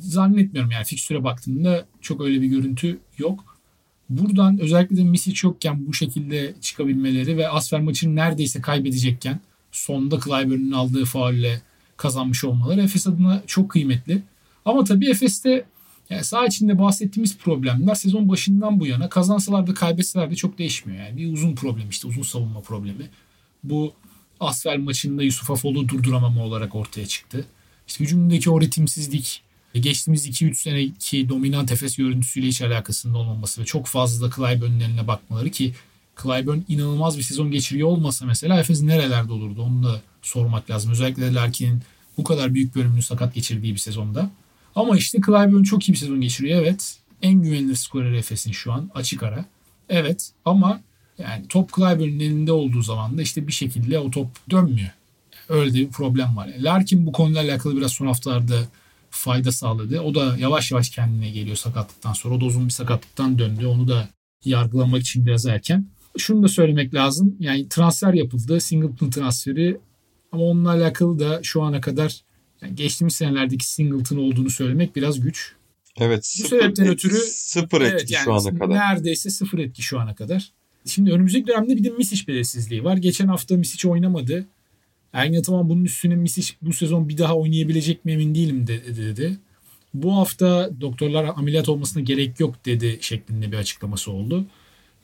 zannetmiyorum. 0.02 0.72
Yani 0.72 0.86
fikstüre 0.86 1.24
baktığımda 1.24 1.86
çok 2.02 2.22
öyle 2.22 2.42
bir 2.42 2.48
görüntü 2.48 3.00
yok. 3.18 3.58
Buradan 4.10 4.60
özellikle 4.60 4.98
de 4.98 5.04
Misic 5.04 5.48
yokken 5.48 5.88
bu 5.88 5.94
şekilde 5.94 6.54
çıkabilmeleri 6.62 7.38
ve 7.38 7.50
Asfer 7.50 7.82
maçını 7.82 8.16
neredeyse 8.16 8.62
kaybedecekken 8.62 9.40
sonda 9.72 10.20
Clyburn'un 10.20 10.72
aldığı 10.72 11.06
faulle 11.06 11.62
kazanmış 11.98 12.44
olmaları 12.44 12.82
Efes 12.82 13.08
adına 13.08 13.44
çok 13.48 13.70
kıymetli. 13.70 14.22
Ama 14.66 14.84
tabii 14.84 15.10
Efes'te 15.10 15.66
yani 16.10 16.24
sağ 16.24 16.46
içinde 16.46 16.80
bahsettiğimiz 16.80 17.38
problemler 17.38 17.96
sezon 17.96 18.30
başından 18.30 18.80
bu 18.80 18.88
yana 18.88 19.10
kazansalar 19.10 19.68
da 19.68 19.74
kaybetseler 19.74 20.32
de 20.32 20.36
çok 20.36 20.58
değişmiyor. 20.58 21.06
Yani 21.06 21.18
bir 21.18 21.34
uzun 21.34 21.56
problem 21.56 21.90
işte 21.90 22.08
uzun 22.08 22.22
savunma 22.22 22.62
problemi. 22.62 23.10
Bu 23.64 23.94
Asfer 24.40 24.78
maçında 24.78 25.24
Yusuf 25.24 25.52
Afolu 25.52 25.90
durduramama 25.90 26.46
olarak 26.46 26.76
ortaya 26.76 27.08
çıktı. 27.08 27.46
İşte 27.88 28.04
hücumdaki 28.04 28.50
o 28.50 28.62
ritimsizlik, 28.62 29.42
geçtiğimiz 29.74 30.28
2-3 30.28 30.56
seneki 30.56 31.30
dominant 31.30 31.72
Efes 31.72 31.96
görüntüsüyle 31.96 32.48
hiç 32.48 32.62
alakasında 32.62 33.18
olmaması 33.18 33.62
ve 33.62 33.66
çok 33.66 33.88
fazla 33.88 34.30
Clyburn'un 34.36 34.80
eline 34.80 35.08
bakmaları 35.08 35.50
ki 35.50 35.74
Clyburn 36.24 36.60
inanılmaz 36.68 37.18
bir 37.18 37.24
sezon 37.24 37.52
geçiriyor 37.52 37.88
olmasa 37.88 38.26
mesela 38.26 38.60
Efes 38.60 38.82
nerelerde 38.82 39.34
olurdu 39.34 39.62
onu 39.62 39.84
da 39.84 40.02
sormak 40.22 40.70
lazım. 40.70 40.92
Özellikle 40.92 41.34
Larkin'in 41.34 41.82
bu 42.18 42.24
kadar 42.24 42.54
büyük 42.54 42.76
bölümünü 42.76 43.02
sakat 43.02 43.34
geçirdiği 43.34 43.74
bir 43.74 43.80
sezonda. 43.80 44.30
Ama 44.76 44.98
işte 44.98 45.18
Clyburn 45.26 45.64
çok 45.64 45.90
iyi 45.90 45.94
bir 45.94 45.98
sezon 45.98 46.22
geçiriyor 46.22 46.62
evet. 46.62 46.98
En 47.22 47.42
güvenilir 47.42 47.76
skorer 47.76 48.14
Efes'in 48.14 48.52
şu 48.52 48.74
an 48.74 48.92
açık 48.94 49.24
ara. 49.24 49.46
Evet 49.90 50.32
ama 50.46 50.82
yani 51.20 51.48
top 51.48 51.76
Clyburn'un 51.76 52.20
elinde 52.20 52.52
olduğu 52.52 52.82
zaman 52.82 53.18
da 53.18 53.22
işte 53.22 53.48
bir 53.48 53.52
şekilde 53.52 54.00
o 54.00 54.12
top 54.12 54.28
dönmüyor. 54.50 54.90
Öyle 55.50 55.74
de 55.74 55.78
bir 55.78 55.90
problem 55.90 56.38
var. 56.38 56.50
Larkin 56.60 57.06
bu 57.06 57.12
konuyla 57.12 57.42
alakalı 57.42 57.78
biraz 57.78 57.92
son 57.92 58.08
haftalarda 58.08 58.60
fayda 59.10 59.52
sağladı. 59.52 60.00
O 60.00 60.16
da 60.16 60.38
yavaş 60.38 60.72
yavaş 60.72 60.90
kendine 60.90 61.30
geliyor 61.30 61.56
sakatlıktan 61.56 62.14
sonra. 62.14 62.36
O 62.36 62.42
da 62.42 62.46
uzun 62.46 62.66
bir 62.66 62.74
sakatlıktan 62.74 63.40
döndü. 63.40 63.66
Onu 63.66 63.88
da 63.88 64.10
yargılamak 64.46 65.02
için 65.02 65.26
biraz 65.26 65.46
erken. 65.46 65.86
Şunu 66.18 66.44
da 66.44 66.48
söylemek 66.48 66.94
lazım. 66.94 67.36
Yani 67.40 67.70
transfer 67.70 68.14
yapıldı. 68.14 68.60
Singleton 68.60 69.10
transferi 69.10 69.78
ama 70.32 70.44
onunla 70.44 70.70
alakalı 70.70 71.20
da 71.20 71.40
şu 71.44 71.64
ana 71.64 71.82
kadar 71.82 72.22
yani 72.62 72.76
geçtiğimiz 72.76 73.16
senelerdeki 73.16 73.70
Singleton 73.70 74.18
olduğunu 74.18 74.50
söylemek 74.50 74.96
biraz 74.96 75.20
güç. 75.20 75.54
Evet. 75.98 76.36
Bu 76.44 76.48
sebepten 76.48 76.84
etki, 76.84 76.94
ötürü 76.94 77.18
sıfır 77.18 77.82
etki 77.82 77.96
evet, 77.96 78.12
yani 78.12 78.24
şu 78.24 78.34
ana 78.34 78.60
kadar. 78.60 78.76
Neredeyse 78.76 79.30
sıfır 79.30 79.60
etki 79.60 79.82
şu 79.82 80.00
ana 80.00 80.16
kadar. 80.16 80.52
Şimdi 80.86 81.12
önümüzdeki 81.12 81.48
dönemde 81.48 81.76
bir 81.76 81.84
de 81.84 81.90
Misic 81.90 82.28
belirsizliği 82.28 82.84
var. 82.84 82.98
Geçen 82.98 83.28
hafta 83.28 83.58
Misic 83.58 83.90
oynamadı. 83.90 84.46
Ergin 85.14 85.40
Ataman 85.40 85.70
bunun 85.70 85.86
üstüne 85.86 86.16
Misic 86.16 86.54
bu 86.62 86.74
sezon 86.74 87.10
bir 87.10 87.18
daha 87.18 87.36
oynayabilecek 87.38 88.06
mi 88.06 88.12
emin 88.12 88.36
değilim 88.36 88.68
dedi. 88.68 88.98
dedi. 88.98 89.38
Bu 89.94 90.16
hafta 90.16 90.70
doktorlar 90.82 91.24
ameliyat 91.36 91.70
olmasına 91.70 92.04
gerek 92.04 92.40
yok 92.40 92.66
dedi 92.66 92.98
şeklinde 93.02 93.52
bir 93.52 93.58
açıklaması 93.58 94.12
oldu. 94.12 94.46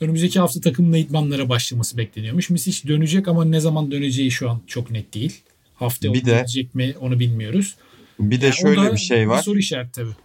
Önümüzdeki 0.01 0.39
hafta 0.39 0.61
takımla 0.61 0.97
idmanlara 0.97 1.49
başlaması 1.49 1.97
bekleniyormuş. 1.97 2.49
Misic 2.49 2.87
dönecek 2.87 3.27
ama 3.27 3.45
ne 3.45 3.59
zaman 3.59 3.91
döneceği 3.91 4.31
şu 4.31 4.49
an 4.49 4.61
çok 4.67 4.91
net 4.91 5.13
değil. 5.13 5.41
Haftaya 5.75 6.13
Bir 6.13 6.25
de- 6.25 6.31
dönecek 6.31 6.75
mi 6.75 6.93
onu 6.99 7.19
bilmiyoruz. 7.19 7.75
Bir 8.19 8.41
de 8.41 8.45
Yani 8.45 8.55
şöyle 8.55 8.91
bir 8.91 8.97
şey 8.97 9.29
var. 9.29 9.41
soru 9.43 9.59
işareti 9.59 9.91
tabii. 9.91 10.15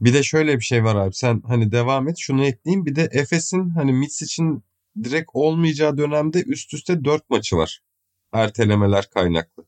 Bir 0.00 0.14
de 0.14 0.22
şöyle 0.22 0.56
bir 0.58 0.64
şey 0.64 0.84
var 0.84 0.96
abi. 0.96 1.14
Sen 1.14 1.42
hani 1.46 1.72
devam 1.72 2.08
et. 2.08 2.16
Şunu 2.18 2.44
ekleyeyim. 2.44 2.86
Bir 2.86 2.96
de 2.96 3.08
Efes'in 3.12 3.68
hani 3.70 3.92
Mitch 3.92 4.22
için 4.22 4.62
direkt 5.04 5.30
olmayacağı 5.32 5.98
dönemde 5.98 6.42
üst 6.42 6.74
üste 6.74 7.04
4 7.04 7.30
maçı 7.30 7.56
var. 7.56 7.80
Ertelemeler 8.32 9.10
kaynaklı. 9.10 9.64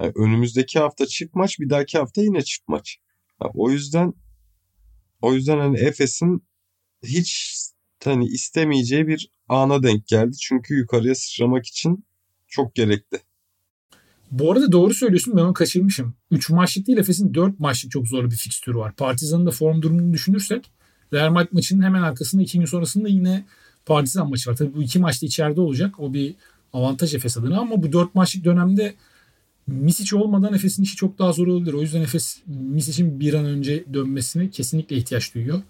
Yani 0.00 0.12
önümüzdeki 0.16 0.78
hafta 0.78 1.06
çift 1.06 1.34
maç, 1.34 1.60
bir 1.60 1.70
dahaki 1.70 1.98
hafta 1.98 2.22
yine 2.22 2.42
çift 2.42 2.68
maç. 2.68 2.98
Ya 3.42 3.50
o 3.54 3.70
yüzden 3.70 4.14
o 5.22 5.34
yüzden 5.34 5.58
hani 5.58 5.78
Efes'in 5.78 6.42
hiç 7.02 7.56
hani 8.04 8.26
istemeyeceği 8.26 9.06
bir 9.08 9.30
ana 9.48 9.82
denk 9.82 10.06
geldi. 10.06 10.36
Çünkü 10.36 10.74
yukarıya 10.74 11.14
sıçramak 11.14 11.66
için 11.66 12.04
çok 12.46 12.74
gerekli. 12.74 13.20
Bu 14.30 14.52
arada 14.52 14.72
doğru 14.72 14.94
söylüyorsun 14.94 15.36
ben 15.36 15.42
onu 15.42 15.52
kaçırmışım. 15.52 16.14
3 16.30 16.50
maçlık 16.50 16.86
değil 16.86 16.98
Efes'in 16.98 17.34
4 17.34 17.60
maçlık 17.60 17.90
çok 17.90 18.08
zorlu 18.08 18.30
bir 18.30 18.36
fikstürü 18.36 18.76
var. 18.76 18.96
Partizan'ın 18.96 19.46
da 19.46 19.50
form 19.50 19.82
durumunu 19.82 20.12
düşünürsek 20.12 20.70
Real 21.12 21.30
Madrid 21.30 21.52
maçının 21.52 21.82
hemen 21.82 22.02
arkasında 22.02 22.42
2 22.42 22.58
gün 22.58 22.66
sonrasında 22.66 23.08
yine 23.08 23.46
Partizan 23.88 24.30
maçı 24.30 24.50
var. 24.50 24.56
Tabii 24.56 24.74
bu 24.74 24.82
iki 24.82 24.98
maçta 24.98 25.26
içeride 25.26 25.60
olacak. 25.60 26.00
O 26.00 26.14
bir 26.14 26.34
avantaj 26.72 27.14
Efes 27.14 27.36
adına 27.36 27.58
ama 27.58 27.82
bu 27.82 27.92
4 27.92 28.14
maçlık 28.14 28.44
dönemde 28.44 28.94
Misic 29.66 30.16
olmadan 30.16 30.54
Efes'in 30.54 30.82
işi 30.82 30.96
çok 30.96 31.18
daha 31.18 31.32
zor 31.32 31.46
olabilir. 31.46 31.72
O 31.72 31.80
yüzden 31.80 32.00
Efes 32.00 32.42
Misic'in 32.46 33.20
bir 33.20 33.34
an 33.34 33.44
önce 33.44 33.84
dönmesine 33.94 34.50
kesinlikle 34.50 34.96
ihtiyaç 34.96 35.34
duyuyor. 35.34 35.62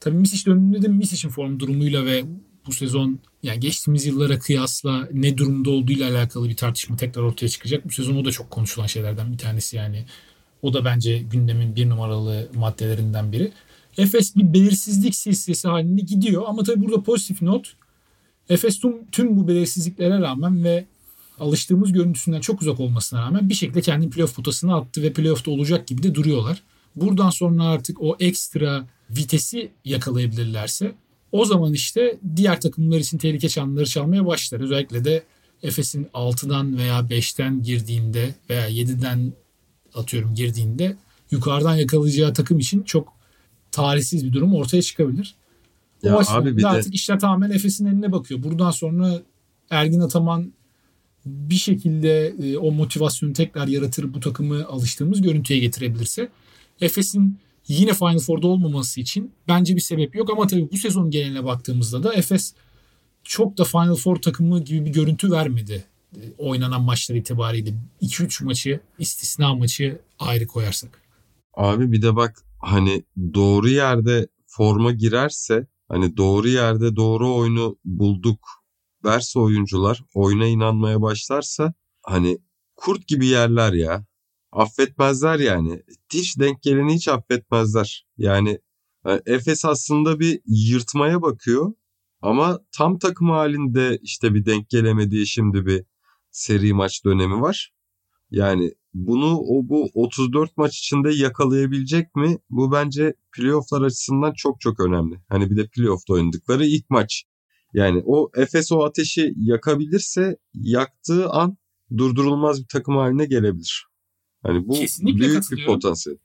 Tabii 0.00 0.16
Misic 0.16 0.50
döndüğünde 0.50 0.82
de 0.82 0.88
Misic'in 0.88 1.30
form 1.30 1.60
durumuyla 1.60 2.06
ve 2.06 2.24
bu 2.66 2.72
sezon 2.72 3.18
yani 3.42 3.60
geçtiğimiz 3.60 4.06
yıllara 4.06 4.38
kıyasla 4.38 5.08
ne 5.12 5.38
durumda 5.38 5.70
olduğuyla 5.70 6.10
alakalı 6.10 6.48
bir 6.48 6.56
tartışma 6.56 6.96
tekrar 6.96 7.22
ortaya 7.22 7.48
çıkacak. 7.48 7.84
Bu 7.84 7.90
sezon 7.90 8.16
o 8.16 8.24
da 8.24 8.30
çok 8.30 8.50
konuşulan 8.50 8.86
şeylerden 8.86 9.32
bir 9.32 9.38
tanesi 9.38 9.76
yani. 9.76 10.04
O 10.62 10.74
da 10.74 10.84
bence 10.84 11.18
gündemin 11.18 11.76
bir 11.76 11.88
numaralı 11.88 12.48
maddelerinden 12.54 13.32
biri. 13.32 13.52
Efes 13.98 14.36
bir 14.36 14.54
belirsizlik 14.54 15.14
silsilesi 15.14 15.68
halinde 15.68 16.02
gidiyor 16.02 16.42
ama 16.46 16.62
tabii 16.62 16.84
burada 16.84 17.02
pozitif 17.02 17.42
not. 17.42 17.74
Efes 18.48 18.80
tüm, 18.80 19.10
tüm 19.10 19.36
bu 19.36 19.48
belirsizliklere 19.48 20.20
rağmen 20.20 20.64
ve 20.64 20.84
alıştığımız 21.40 21.92
görüntüsünden 21.92 22.40
çok 22.40 22.62
uzak 22.62 22.80
olmasına 22.80 23.22
rağmen 23.22 23.48
bir 23.48 23.54
şekilde 23.54 23.80
kendi 23.80 24.10
playoff 24.10 24.36
potasına 24.36 24.76
attı 24.76 25.02
ve 25.02 25.12
playoff'ta 25.12 25.50
olacak 25.50 25.86
gibi 25.86 26.02
de 26.02 26.14
duruyorlar. 26.14 26.62
Buradan 26.96 27.30
sonra 27.30 27.64
artık 27.64 28.02
o 28.02 28.16
ekstra 28.20 28.86
vitesi 29.10 29.70
yakalayabilirlerse 29.84 30.94
o 31.32 31.44
zaman 31.44 31.72
işte 31.72 32.18
diğer 32.36 32.60
takımlar 32.60 32.98
için 32.98 33.18
tehlike 33.18 33.48
çanları 33.48 33.86
çalmaya 33.86 34.26
başlar. 34.26 34.60
Özellikle 34.60 35.04
de 35.04 35.22
Efes'in 35.62 36.04
6'dan 36.04 36.78
veya 36.78 37.00
5'ten 37.00 37.62
girdiğinde 37.62 38.34
veya 38.50 38.70
7'den 38.70 39.32
atıyorum 39.94 40.34
girdiğinde 40.34 40.96
yukarıdan 41.30 41.76
yakalayacağı 41.76 42.34
takım 42.34 42.58
için 42.58 42.82
çok 42.82 43.12
talihsiz 43.72 44.24
bir 44.24 44.32
durum 44.32 44.54
ortaya 44.54 44.82
çıkabilir. 44.82 45.34
O 46.04 46.08
Ya 46.08 46.20
abi 46.28 46.56
bir 46.56 46.62
de- 46.62 46.68
artık 46.68 46.94
işler 46.94 47.20
tamamen 47.20 47.50
Efes'in 47.50 47.86
eline 47.86 48.12
bakıyor. 48.12 48.42
Buradan 48.42 48.70
sonra 48.70 49.22
Ergin 49.70 50.00
Ataman 50.00 50.52
bir 51.26 51.54
şekilde 51.54 52.26
e, 52.26 52.56
o 52.58 52.72
motivasyonu 52.72 53.32
tekrar 53.32 53.68
yaratır 53.68 54.14
bu 54.14 54.20
takımı 54.20 54.66
alıştığımız 54.66 55.22
görüntüye 55.22 55.58
getirebilirse 55.60 56.28
Efes'in 56.80 57.38
yine 57.68 57.94
Final 57.94 58.18
Four'da 58.18 58.46
olmaması 58.46 59.00
için 59.00 59.32
bence 59.48 59.76
bir 59.76 59.80
sebep 59.80 60.14
yok 60.14 60.30
ama 60.30 60.46
tabii 60.46 60.68
bu 60.72 60.76
sezon 60.76 61.10
geneline 61.10 61.44
baktığımızda 61.44 62.02
da 62.02 62.14
Efes 62.14 62.54
çok 63.24 63.58
da 63.58 63.64
Final 63.64 63.94
Four 63.94 64.16
takımı 64.16 64.64
gibi 64.64 64.84
bir 64.86 64.92
görüntü 64.92 65.30
vermedi. 65.30 65.84
E, 66.16 66.20
Oynanan 66.38 66.82
maçlar 66.82 67.16
itibariyle 67.16 67.74
2-3 68.02 68.44
maçı 68.44 68.80
istisna 68.98 69.54
maçı 69.54 69.98
ayrı 70.18 70.46
koyarsak. 70.46 71.02
Abi 71.54 71.92
bir 71.92 72.02
de 72.02 72.16
bak 72.16 72.42
hani 72.62 73.04
doğru 73.34 73.68
yerde 73.68 74.28
forma 74.46 74.92
girerse 74.92 75.66
hani 75.88 76.16
doğru 76.16 76.48
yerde 76.48 76.96
doğru 76.96 77.34
oyunu 77.34 77.78
bulduk 77.84 78.48
derse 79.04 79.38
oyuncular 79.38 80.04
oyuna 80.14 80.46
inanmaya 80.46 81.02
başlarsa 81.02 81.74
hani 82.02 82.38
kurt 82.76 83.06
gibi 83.08 83.26
yerler 83.26 83.72
ya. 83.72 84.06
Affetmezler 84.52 85.38
yani. 85.38 85.82
Hiç 86.12 86.38
denk 86.38 86.62
geleni 86.62 86.94
hiç 86.94 87.08
affetmezler. 87.08 88.06
Yani 88.16 88.58
e, 89.06 89.20
Efes 89.26 89.64
aslında 89.64 90.20
bir 90.20 90.40
yırtmaya 90.46 91.22
bakıyor 91.22 91.72
ama 92.22 92.60
tam 92.72 92.98
takım 92.98 93.30
halinde 93.30 93.98
işte 94.02 94.34
bir 94.34 94.46
denk 94.46 94.68
gelemediği 94.70 95.26
şimdi 95.26 95.66
bir 95.66 95.84
seri 96.30 96.72
maç 96.74 97.04
dönemi 97.04 97.40
var. 97.40 97.72
Yani 98.30 98.74
bunu 98.94 99.38
o 99.38 99.68
bu 99.68 99.90
34 99.94 100.56
maç 100.56 100.78
içinde 100.78 101.14
yakalayabilecek 101.14 102.16
mi? 102.16 102.38
Bu 102.50 102.72
bence 102.72 103.14
playofflar 103.36 103.82
açısından 103.82 104.32
çok 104.32 104.60
çok 104.60 104.80
önemli. 104.80 105.20
Hani 105.28 105.50
bir 105.50 105.56
de 105.56 105.66
playoff'ta 105.66 106.12
oynadıkları 106.12 106.66
ilk 106.66 106.90
maç. 106.90 107.24
Yani 107.74 108.02
o 108.06 108.30
Efes 108.36 108.72
o 108.72 108.84
ateşi 108.84 109.34
yakabilirse 109.36 110.36
yaktığı 110.54 111.30
an 111.30 111.56
durdurulmaz 111.96 112.60
bir 112.60 112.68
takım 112.68 112.96
haline 112.96 113.26
gelebilir. 113.26 113.86
Hani 114.42 114.68
bu 114.68 114.72
Kesinlikle 114.72 115.20
büyük 115.20 115.52
bir 115.52 115.66
potansiyel. 115.66 116.18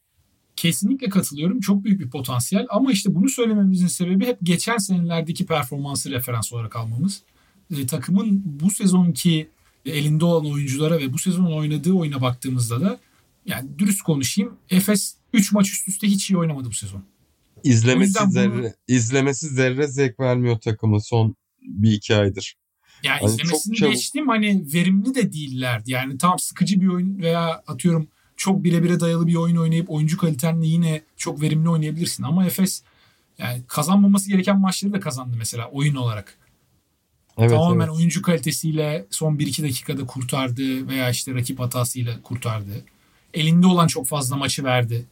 Kesinlikle 0.55 1.09
katılıyorum. 1.09 1.59
Çok 1.59 1.83
büyük 1.83 1.99
bir 1.99 2.09
potansiyel 2.09 2.65
ama 2.69 2.91
işte 2.91 3.15
bunu 3.15 3.29
söylememizin 3.29 3.87
sebebi 3.87 4.25
hep 4.25 4.37
geçen 4.43 4.77
senelerdeki 4.77 5.45
performansı 5.45 6.11
referans 6.11 6.53
olarak 6.53 6.75
almamız. 6.75 7.23
E, 7.77 7.87
takımın 7.87 8.41
bu 8.45 8.71
sezonki 8.71 9.49
elinde 9.91 10.25
olan 10.25 10.51
oyunculara 10.51 10.99
ve 10.99 11.13
bu 11.13 11.17
sezon 11.19 11.45
oynadığı 11.45 11.93
oyuna 11.93 12.21
baktığımızda 12.21 12.81
da 12.81 12.99
yani 13.45 13.69
dürüst 13.79 14.01
konuşayım. 14.01 14.53
Efes 14.69 15.15
3 15.33 15.51
maç 15.51 15.69
üst 15.71 15.87
üste 15.87 16.07
hiç 16.07 16.29
iyi 16.29 16.37
oynamadı 16.37 16.69
bu 16.69 16.73
sezon. 16.73 17.03
İzlemesi 17.63 18.19
bunu- 18.23 18.31
zerre, 18.31 18.75
izlemesi 18.87 19.47
zerre 19.47 19.87
zevk 19.87 20.19
vermiyor 20.19 20.59
takımı 20.59 21.01
son 21.01 21.35
bir 21.61 21.91
iki 21.91 22.15
aydır. 22.15 22.55
Yani 23.03 23.19
Hani 23.21 23.31
izlemesini 23.31 23.75
çok 23.75 23.77
çabuk- 23.77 23.93
geçtim 23.93 24.27
hani 24.27 24.65
verimli 24.73 25.15
de 25.15 25.33
değillerdi. 25.33 25.91
Yani 25.91 26.17
tam 26.17 26.39
sıkıcı 26.39 26.81
bir 26.81 26.87
oyun 26.87 27.17
veya 27.17 27.63
atıyorum 27.67 28.07
çok 28.37 28.63
birebire 28.63 28.99
dayalı 28.99 29.27
bir 29.27 29.35
oyun 29.35 29.55
oynayıp 29.55 29.89
oyuncu 29.89 30.17
kalitenle 30.17 30.67
yine 30.67 31.01
çok 31.17 31.41
verimli 31.41 31.69
oynayabilirsin. 31.69 32.23
Ama 32.23 32.45
Efes 32.45 32.83
yani 33.37 33.63
kazanmaması 33.67 34.29
gereken 34.29 34.59
maçları 34.59 34.93
da 34.93 34.99
kazandı 34.99 35.35
mesela 35.37 35.69
oyun 35.71 35.95
olarak. 35.95 36.37
Evet, 37.37 37.49
Tamamen 37.51 37.85
evet. 37.87 37.95
oyuncu 37.95 38.21
kalitesiyle 38.21 39.05
son 39.09 39.35
1-2 39.37 39.63
dakikada 39.63 40.05
kurtardı 40.05 40.87
veya 40.87 41.09
işte 41.09 41.33
rakip 41.33 41.59
hatasıyla 41.59 42.21
kurtardı. 42.21 42.83
Elinde 43.33 43.67
olan 43.67 43.87
çok 43.87 44.05
fazla 44.07 44.35
maçı 44.35 44.63
verdi. 44.63 45.05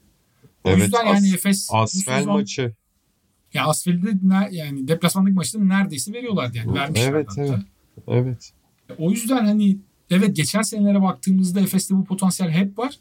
O 0.63 0.69
Evet, 0.69 0.80
yüzden 0.84 1.05
As- 1.05 1.13
yani 1.23 1.34
Efes 1.34 1.69
bu 1.71 1.78
Asfel 1.78 2.19
sezon- 2.21 2.34
maçı. 2.34 2.73
ya 3.53 3.65
Asfel'de 3.65 4.09
yani 4.51 4.88
deplasmandaki 4.88 5.36
maçta 5.36 5.59
neredeyse 5.59 6.13
veriyorlardı 6.13 6.57
yani. 6.57 6.73
Vermişlerdi 6.73 7.15
Evet, 7.15 7.28
hatta. 7.30 7.41
evet. 7.43 7.61
Evet. 8.07 8.51
O 8.97 9.11
yüzden 9.11 9.45
hani 9.45 9.78
evet 10.09 10.36
geçen 10.36 10.61
senelere 10.61 11.01
baktığımızda 11.01 11.59
Efes'te 11.59 11.95
bu 11.95 12.05
potansiyel 12.05 12.51
hep 12.51 12.78
var. 12.80 12.99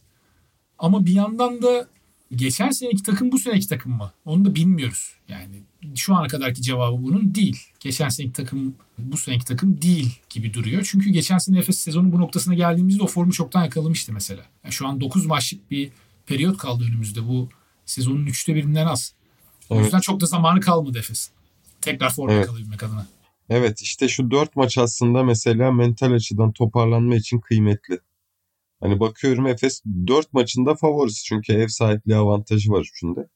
Ama 0.79 1.07
bir 1.07 1.13
yandan 1.13 1.63
da 1.63 1.89
geçen 2.37 2.71
seneki 2.71 3.03
takım 3.03 3.33
bu 3.33 3.39
seneki 3.39 3.69
takım 3.69 3.93
mı? 3.93 4.13
Onu 4.25 4.45
da 4.45 4.55
bilmiyoruz. 4.55 5.13
Yani 5.29 5.55
şu 5.95 6.15
ana 6.15 6.27
kadarki 6.29 6.63
cevabı 6.63 7.03
bunun 7.03 7.35
değil. 7.35 7.59
Geçen 7.81 8.09
seneki 8.09 8.33
takım 8.33 8.75
bu 8.99 9.17
seneki 9.17 9.45
takım 9.45 9.83
değil 9.83 10.19
gibi 10.31 10.55
duruyor. 10.55 10.89
Çünkü 10.91 11.11
geçen 11.11 11.39
sene 11.39 11.59
Efes 11.59 11.79
sezonun 11.79 12.13
bu 12.13 12.21
noktasına 12.21 12.55
geldiğimizde 12.55 13.03
o 13.03 13.07
formu 13.07 13.33
çoktan 13.33 13.65
yakalamıştı 13.65 14.13
mesela. 14.13 14.43
Yani 14.65 14.73
şu 14.73 14.87
an 14.87 15.01
9 15.01 15.27
maçlık 15.27 15.71
bir 15.71 15.91
periyot 16.27 16.59
kaldı 16.59 16.85
önümüzde. 16.85 17.29
Bu 17.29 17.49
sezonun 17.87 18.27
üçte 18.27 18.55
birinden 18.55 18.87
az. 18.87 19.15
O 19.71 19.75
Evet. 19.75 19.85
yüzden 19.85 20.01
çok 20.01 20.21
da 20.21 20.27
zamanı 20.27 20.61
kalmadı 20.61 20.99
Efes'in. 20.99 21.33
Tekrar 21.81 22.13
formu 22.13 22.33
Evet. 22.33 22.43
yakalayabilmek 22.47 22.83
adına. 22.83 23.07
Evet 23.51 23.83
işte 23.83 24.09
şu 24.09 24.31
dört 24.31 24.57
maç 24.57 24.79
aslında 24.79 25.23
mesela 25.23 25.73
mental 25.73 26.13
açıdan 26.13 26.53
toparlanma 26.53 27.15
için 27.17 27.41
kıymetli. 27.41 27.99
Hani 28.81 29.01
bakıyorum 29.01 29.47
Efes 29.47 29.83
4 30.07 30.33
maçında 30.33 30.75
favorisi 30.75 31.25
çünkü 31.25 31.53
ev 31.53 31.69
sahipliği 31.69 32.17
avantajı 32.17 32.71
var 32.71 32.81
üçünde. 32.93 33.29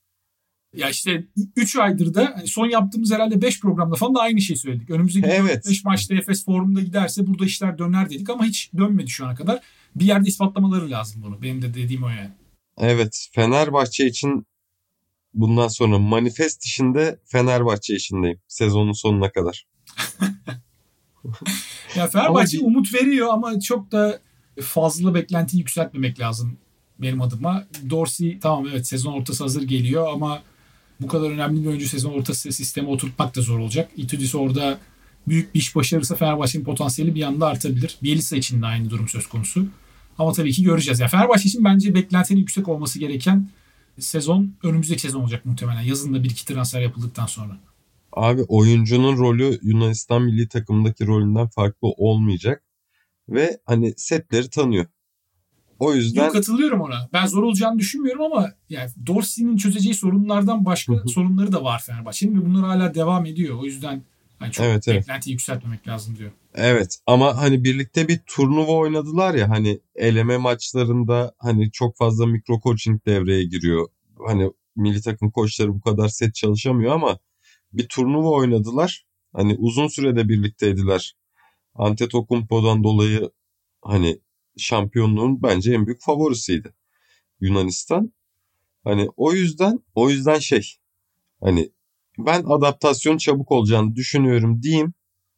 Ya 0.76 0.90
işte 0.90 1.24
3 1.56 1.76
aydır 1.76 2.14
da 2.14 2.32
hani 2.36 2.48
son 2.48 2.66
yaptığımız 2.68 3.12
herhalde 3.12 3.42
5 3.42 3.60
programda 3.60 3.94
falan 3.96 4.14
da 4.14 4.20
aynı 4.20 4.40
şeyi 4.40 4.56
söyledik. 4.56 4.90
Önümüzdeki 4.90 5.26
5 5.28 5.34
Evet. 5.34 5.66
maçta 5.84 6.14
Efes 6.14 6.44
formunda 6.44 6.80
giderse 6.80 7.26
burada 7.26 7.44
işler 7.44 7.78
döner 7.78 8.10
dedik 8.10 8.30
ama 8.30 8.44
hiç 8.44 8.70
dönmedi 8.78 9.10
şu 9.10 9.26
ana 9.26 9.34
kadar. 9.34 9.60
Bir 9.96 10.04
yerde 10.04 10.28
ispatlamaları 10.28 10.90
lazım 10.90 11.22
bunu. 11.22 11.42
Benim 11.42 11.62
de 11.62 11.74
dediğim 11.74 12.02
o 12.02 12.08
yani. 12.08 12.30
Evet 12.78 13.28
Fenerbahçe 13.34 14.06
için 14.06 14.46
bundan 15.34 15.68
sonra 15.68 15.98
manifest 15.98 16.64
işinde 16.64 17.18
Fenerbahçe 17.24 17.94
işindeyim 17.96 18.40
sezonun 18.48 18.92
sonuna 18.92 19.32
kadar. 19.32 19.66
Ya 21.96 22.06
Fenerbahçe 22.06 22.58
Ama- 22.58 22.66
umut 22.66 22.94
veriyor 22.94 23.28
ama 23.30 23.60
çok 23.60 23.92
da 23.92 24.20
fazla 24.62 25.14
beklentiyi 25.14 25.60
yükseltmemek 25.60 26.20
lazım 26.20 26.58
benim 26.98 27.20
adıma. 27.20 27.64
Dorsey 27.90 28.38
tamam 28.40 28.66
evet 28.72 28.86
sezon 28.86 29.12
ortası 29.12 29.44
hazır 29.44 29.62
geliyor 29.62 30.08
ama 30.12 30.42
bu 31.00 31.06
kadar 31.06 31.30
önemli 31.30 31.62
bir 31.62 31.66
oyuncu 31.66 31.88
sezon 31.88 32.12
ortası 32.12 32.52
sisteme 32.52 32.88
oturtmak 32.88 33.36
da 33.36 33.42
zor 33.42 33.58
olacak. 33.58 33.90
Itudis 33.96 34.34
orada 34.34 34.78
büyük 35.28 35.54
bir 35.54 35.60
iş 35.60 35.76
başarırsa 35.76 36.16
Fenerbahçe'nin 36.16 36.64
potansiyeli 36.64 37.14
bir 37.14 37.22
anda 37.22 37.46
artabilir. 37.46 37.98
Bielsa 38.02 38.36
için 38.36 38.62
de 38.62 38.66
aynı 38.66 38.90
durum 38.90 39.08
söz 39.08 39.26
konusu. 39.26 39.66
Ama 40.18 40.32
tabii 40.32 40.52
ki 40.52 40.62
göreceğiz. 40.62 41.00
Ya 41.00 41.08
Fenerbahçe 41.08 41.48
için 41.48 41.64
bence 41.64 41.94
beklentinin 41.94 42.40
yüksek 42.40 42.68
olması 42.68 42.98
gereken 42.98 43.48
sezon 43.98 44.52
önümüzdeki 44.62 45.00
sezon 45.00 45.20
olacak 45.20 45.44
muhtemelen. 45.46 45.82
Yazın 45.82 46.14
da 46.14 46.24
bir 46.24 46.30
iki 46.30 46.46
transfer 46.46 46.80
yapıldıktan 46.80 47.26
sonra. 47.26 47.58
Abi 48.12 48.42
oyuncunun 48.42 49.18
rolü 49.18 49.58
Yunanistan 49.62 50.22
milli 50.22 50.48
takımındaki 50.48 51.06
rolünden 51.06 51.48
farklı 51.48 51.88
olmayacak 51.88 52.62
ve 53.28 53.60
hani 53.66 53.94
setleri 53.96 54.50
tanıyor. 54.50 54.86
O 55.78 55.94
yüzden 55.94 56.24
Yok 56.24 56.32
katılıyorum 56.32 56.80
ona. 56.80 57.08
Ben 57.12 57.26
zor 57.26 57.42
olacağını 57.42 57.78
düşünmüyorum 57.78 58.22
ama 58.22 58.52
yani 58.68 58.90
Dorsey'nin 59.06 59.56
çözeceği 59.56 59.94
sorunlardan 59.94 60.64
başka 60.64 60.92
sorunları 61.06 61.52
da 61.52 61.64
var 61.64 61.82
Fenerbahçe'nin 61.86 62.40
ve 62.40 62.46
bunlar 62.46 62.64
hala 62.64 62.94
devam 62.94 63.26
ediyor. 63.26 63.58
O 63.58 63.64
yüzden 63.64 64.02
hani 64.38 64.52
çok 64.52 64.66
Evet, 64.66 64.88
evet. 64.88 65.00
beklentiyi 65.00 65.32
yükseltmemek 65.32 65.88
lazım 65.88 66.16
diyor. 66.16 66.30
Evet 66.54 66.98
ama 67.06 67.36
hani 67.36 67.64
birlikte 67.64 68.08
bir 68.08 68.20
turnuva 68.26 68.72
oynadılar 68.72 69.34
ya 69.34 69.48
hani 69.48 69.80
eleme 69.94 70.36
maçlarında 70.36 71.34
hani 71.38 71.70
çok 71.70 71.96
fazla 71.96 72.26
mikro 72.26 72.60
coaching 72.60 73.06
devreye 73.06 73.44
giriyor. 73.44 73.88
Hani 74.26 74.50
milli 74.76 75.02
takım 75.02 75.30
koçları 75.30 75.74
bu 75.74 75.80
kadar 75.80 76.08
set 76.08 76.34
çalışamıyor 76.34 76.92
ama 76.92 77.18
bir 77.72 77.88
turnuva 77.88 78.30
oynadılar. 78.30 79.06
Hani 79.32 79.56
uzun 79.58 79.88
sürede 79.88 80.28
birlikteydiler. 80.28 81.14
Antetokounmpo'dan 81.74 82.84
dolayı 82.84 83.30
hani 83.82 84.20
şampiyonluğun 84.58 85.42
bence 85.42 85.72
en 85.72 85.86
büyük 85.86 86.02
favorisiydi 86.02 86.74
Yunanistan. 87.40 88.12
Hani 88.84 89.08
o 89.16 89.32
yüzden 89.32 89.80
o 89.94 90.10
yüzden 90.10 90.38
şey 90.38 90.76
hani 91.40 91.70
ben 92.18 92.42
adaptasyon 92.42 93.16
çabuk 93.18 93.52
olacağını 93.52 93.96
düşünüyorum 93.96 94.62
diyeyim 94.62 94.94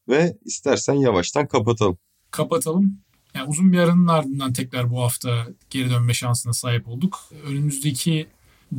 ve 0.09 0.39
istersen 0.45 0.95
yavaştan 0.95 1.49
kapatalım. 1.49 1.99
Kapatalım. 2.31 2.99
Yani 3.35 3.49
uzun 3.49 3.73
bir 3.73 3.79
aranın 3.79 4.07
ardından 4.07 4.53
tekrar 4.53 4.91
bu 4.91 5.01
hafta 5.03 5.49
geri 5.71 5.91
dönme 5.91 6.15
şansına 6.15 6.53
sahip 6.53 6.89
olduk. 6.89 7.19
Önümüzdeki 7.45 8.27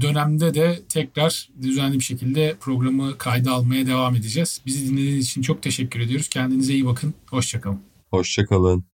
dönemde 0.02 0.54
de 0.54 0.82
tekrar 0.90 1.50
düzenli 1.62 1.96
bir 1.96 2.04
şekilde 2.04 2.56
programı 2.60 3.18
kayda 3.18 3.52
almaya 3.52 3.88
devam 3.88 4.16
edeceğiz. 4.16 4.62
Bizi 4.66 4.90
dinlediğiniz 4.90 5.26
için 5.26 5.42
çok 5.42 5.64
teşekkür 5.64 6.00
ediyoruz. 6.00 6.30
Kendinize 6.30 6.74
iyi 6.74 6.86
bakın. 6.86 7.14
Hoşçakalın. 7.30 7.82
Hoşçakalın. 8.10 8.91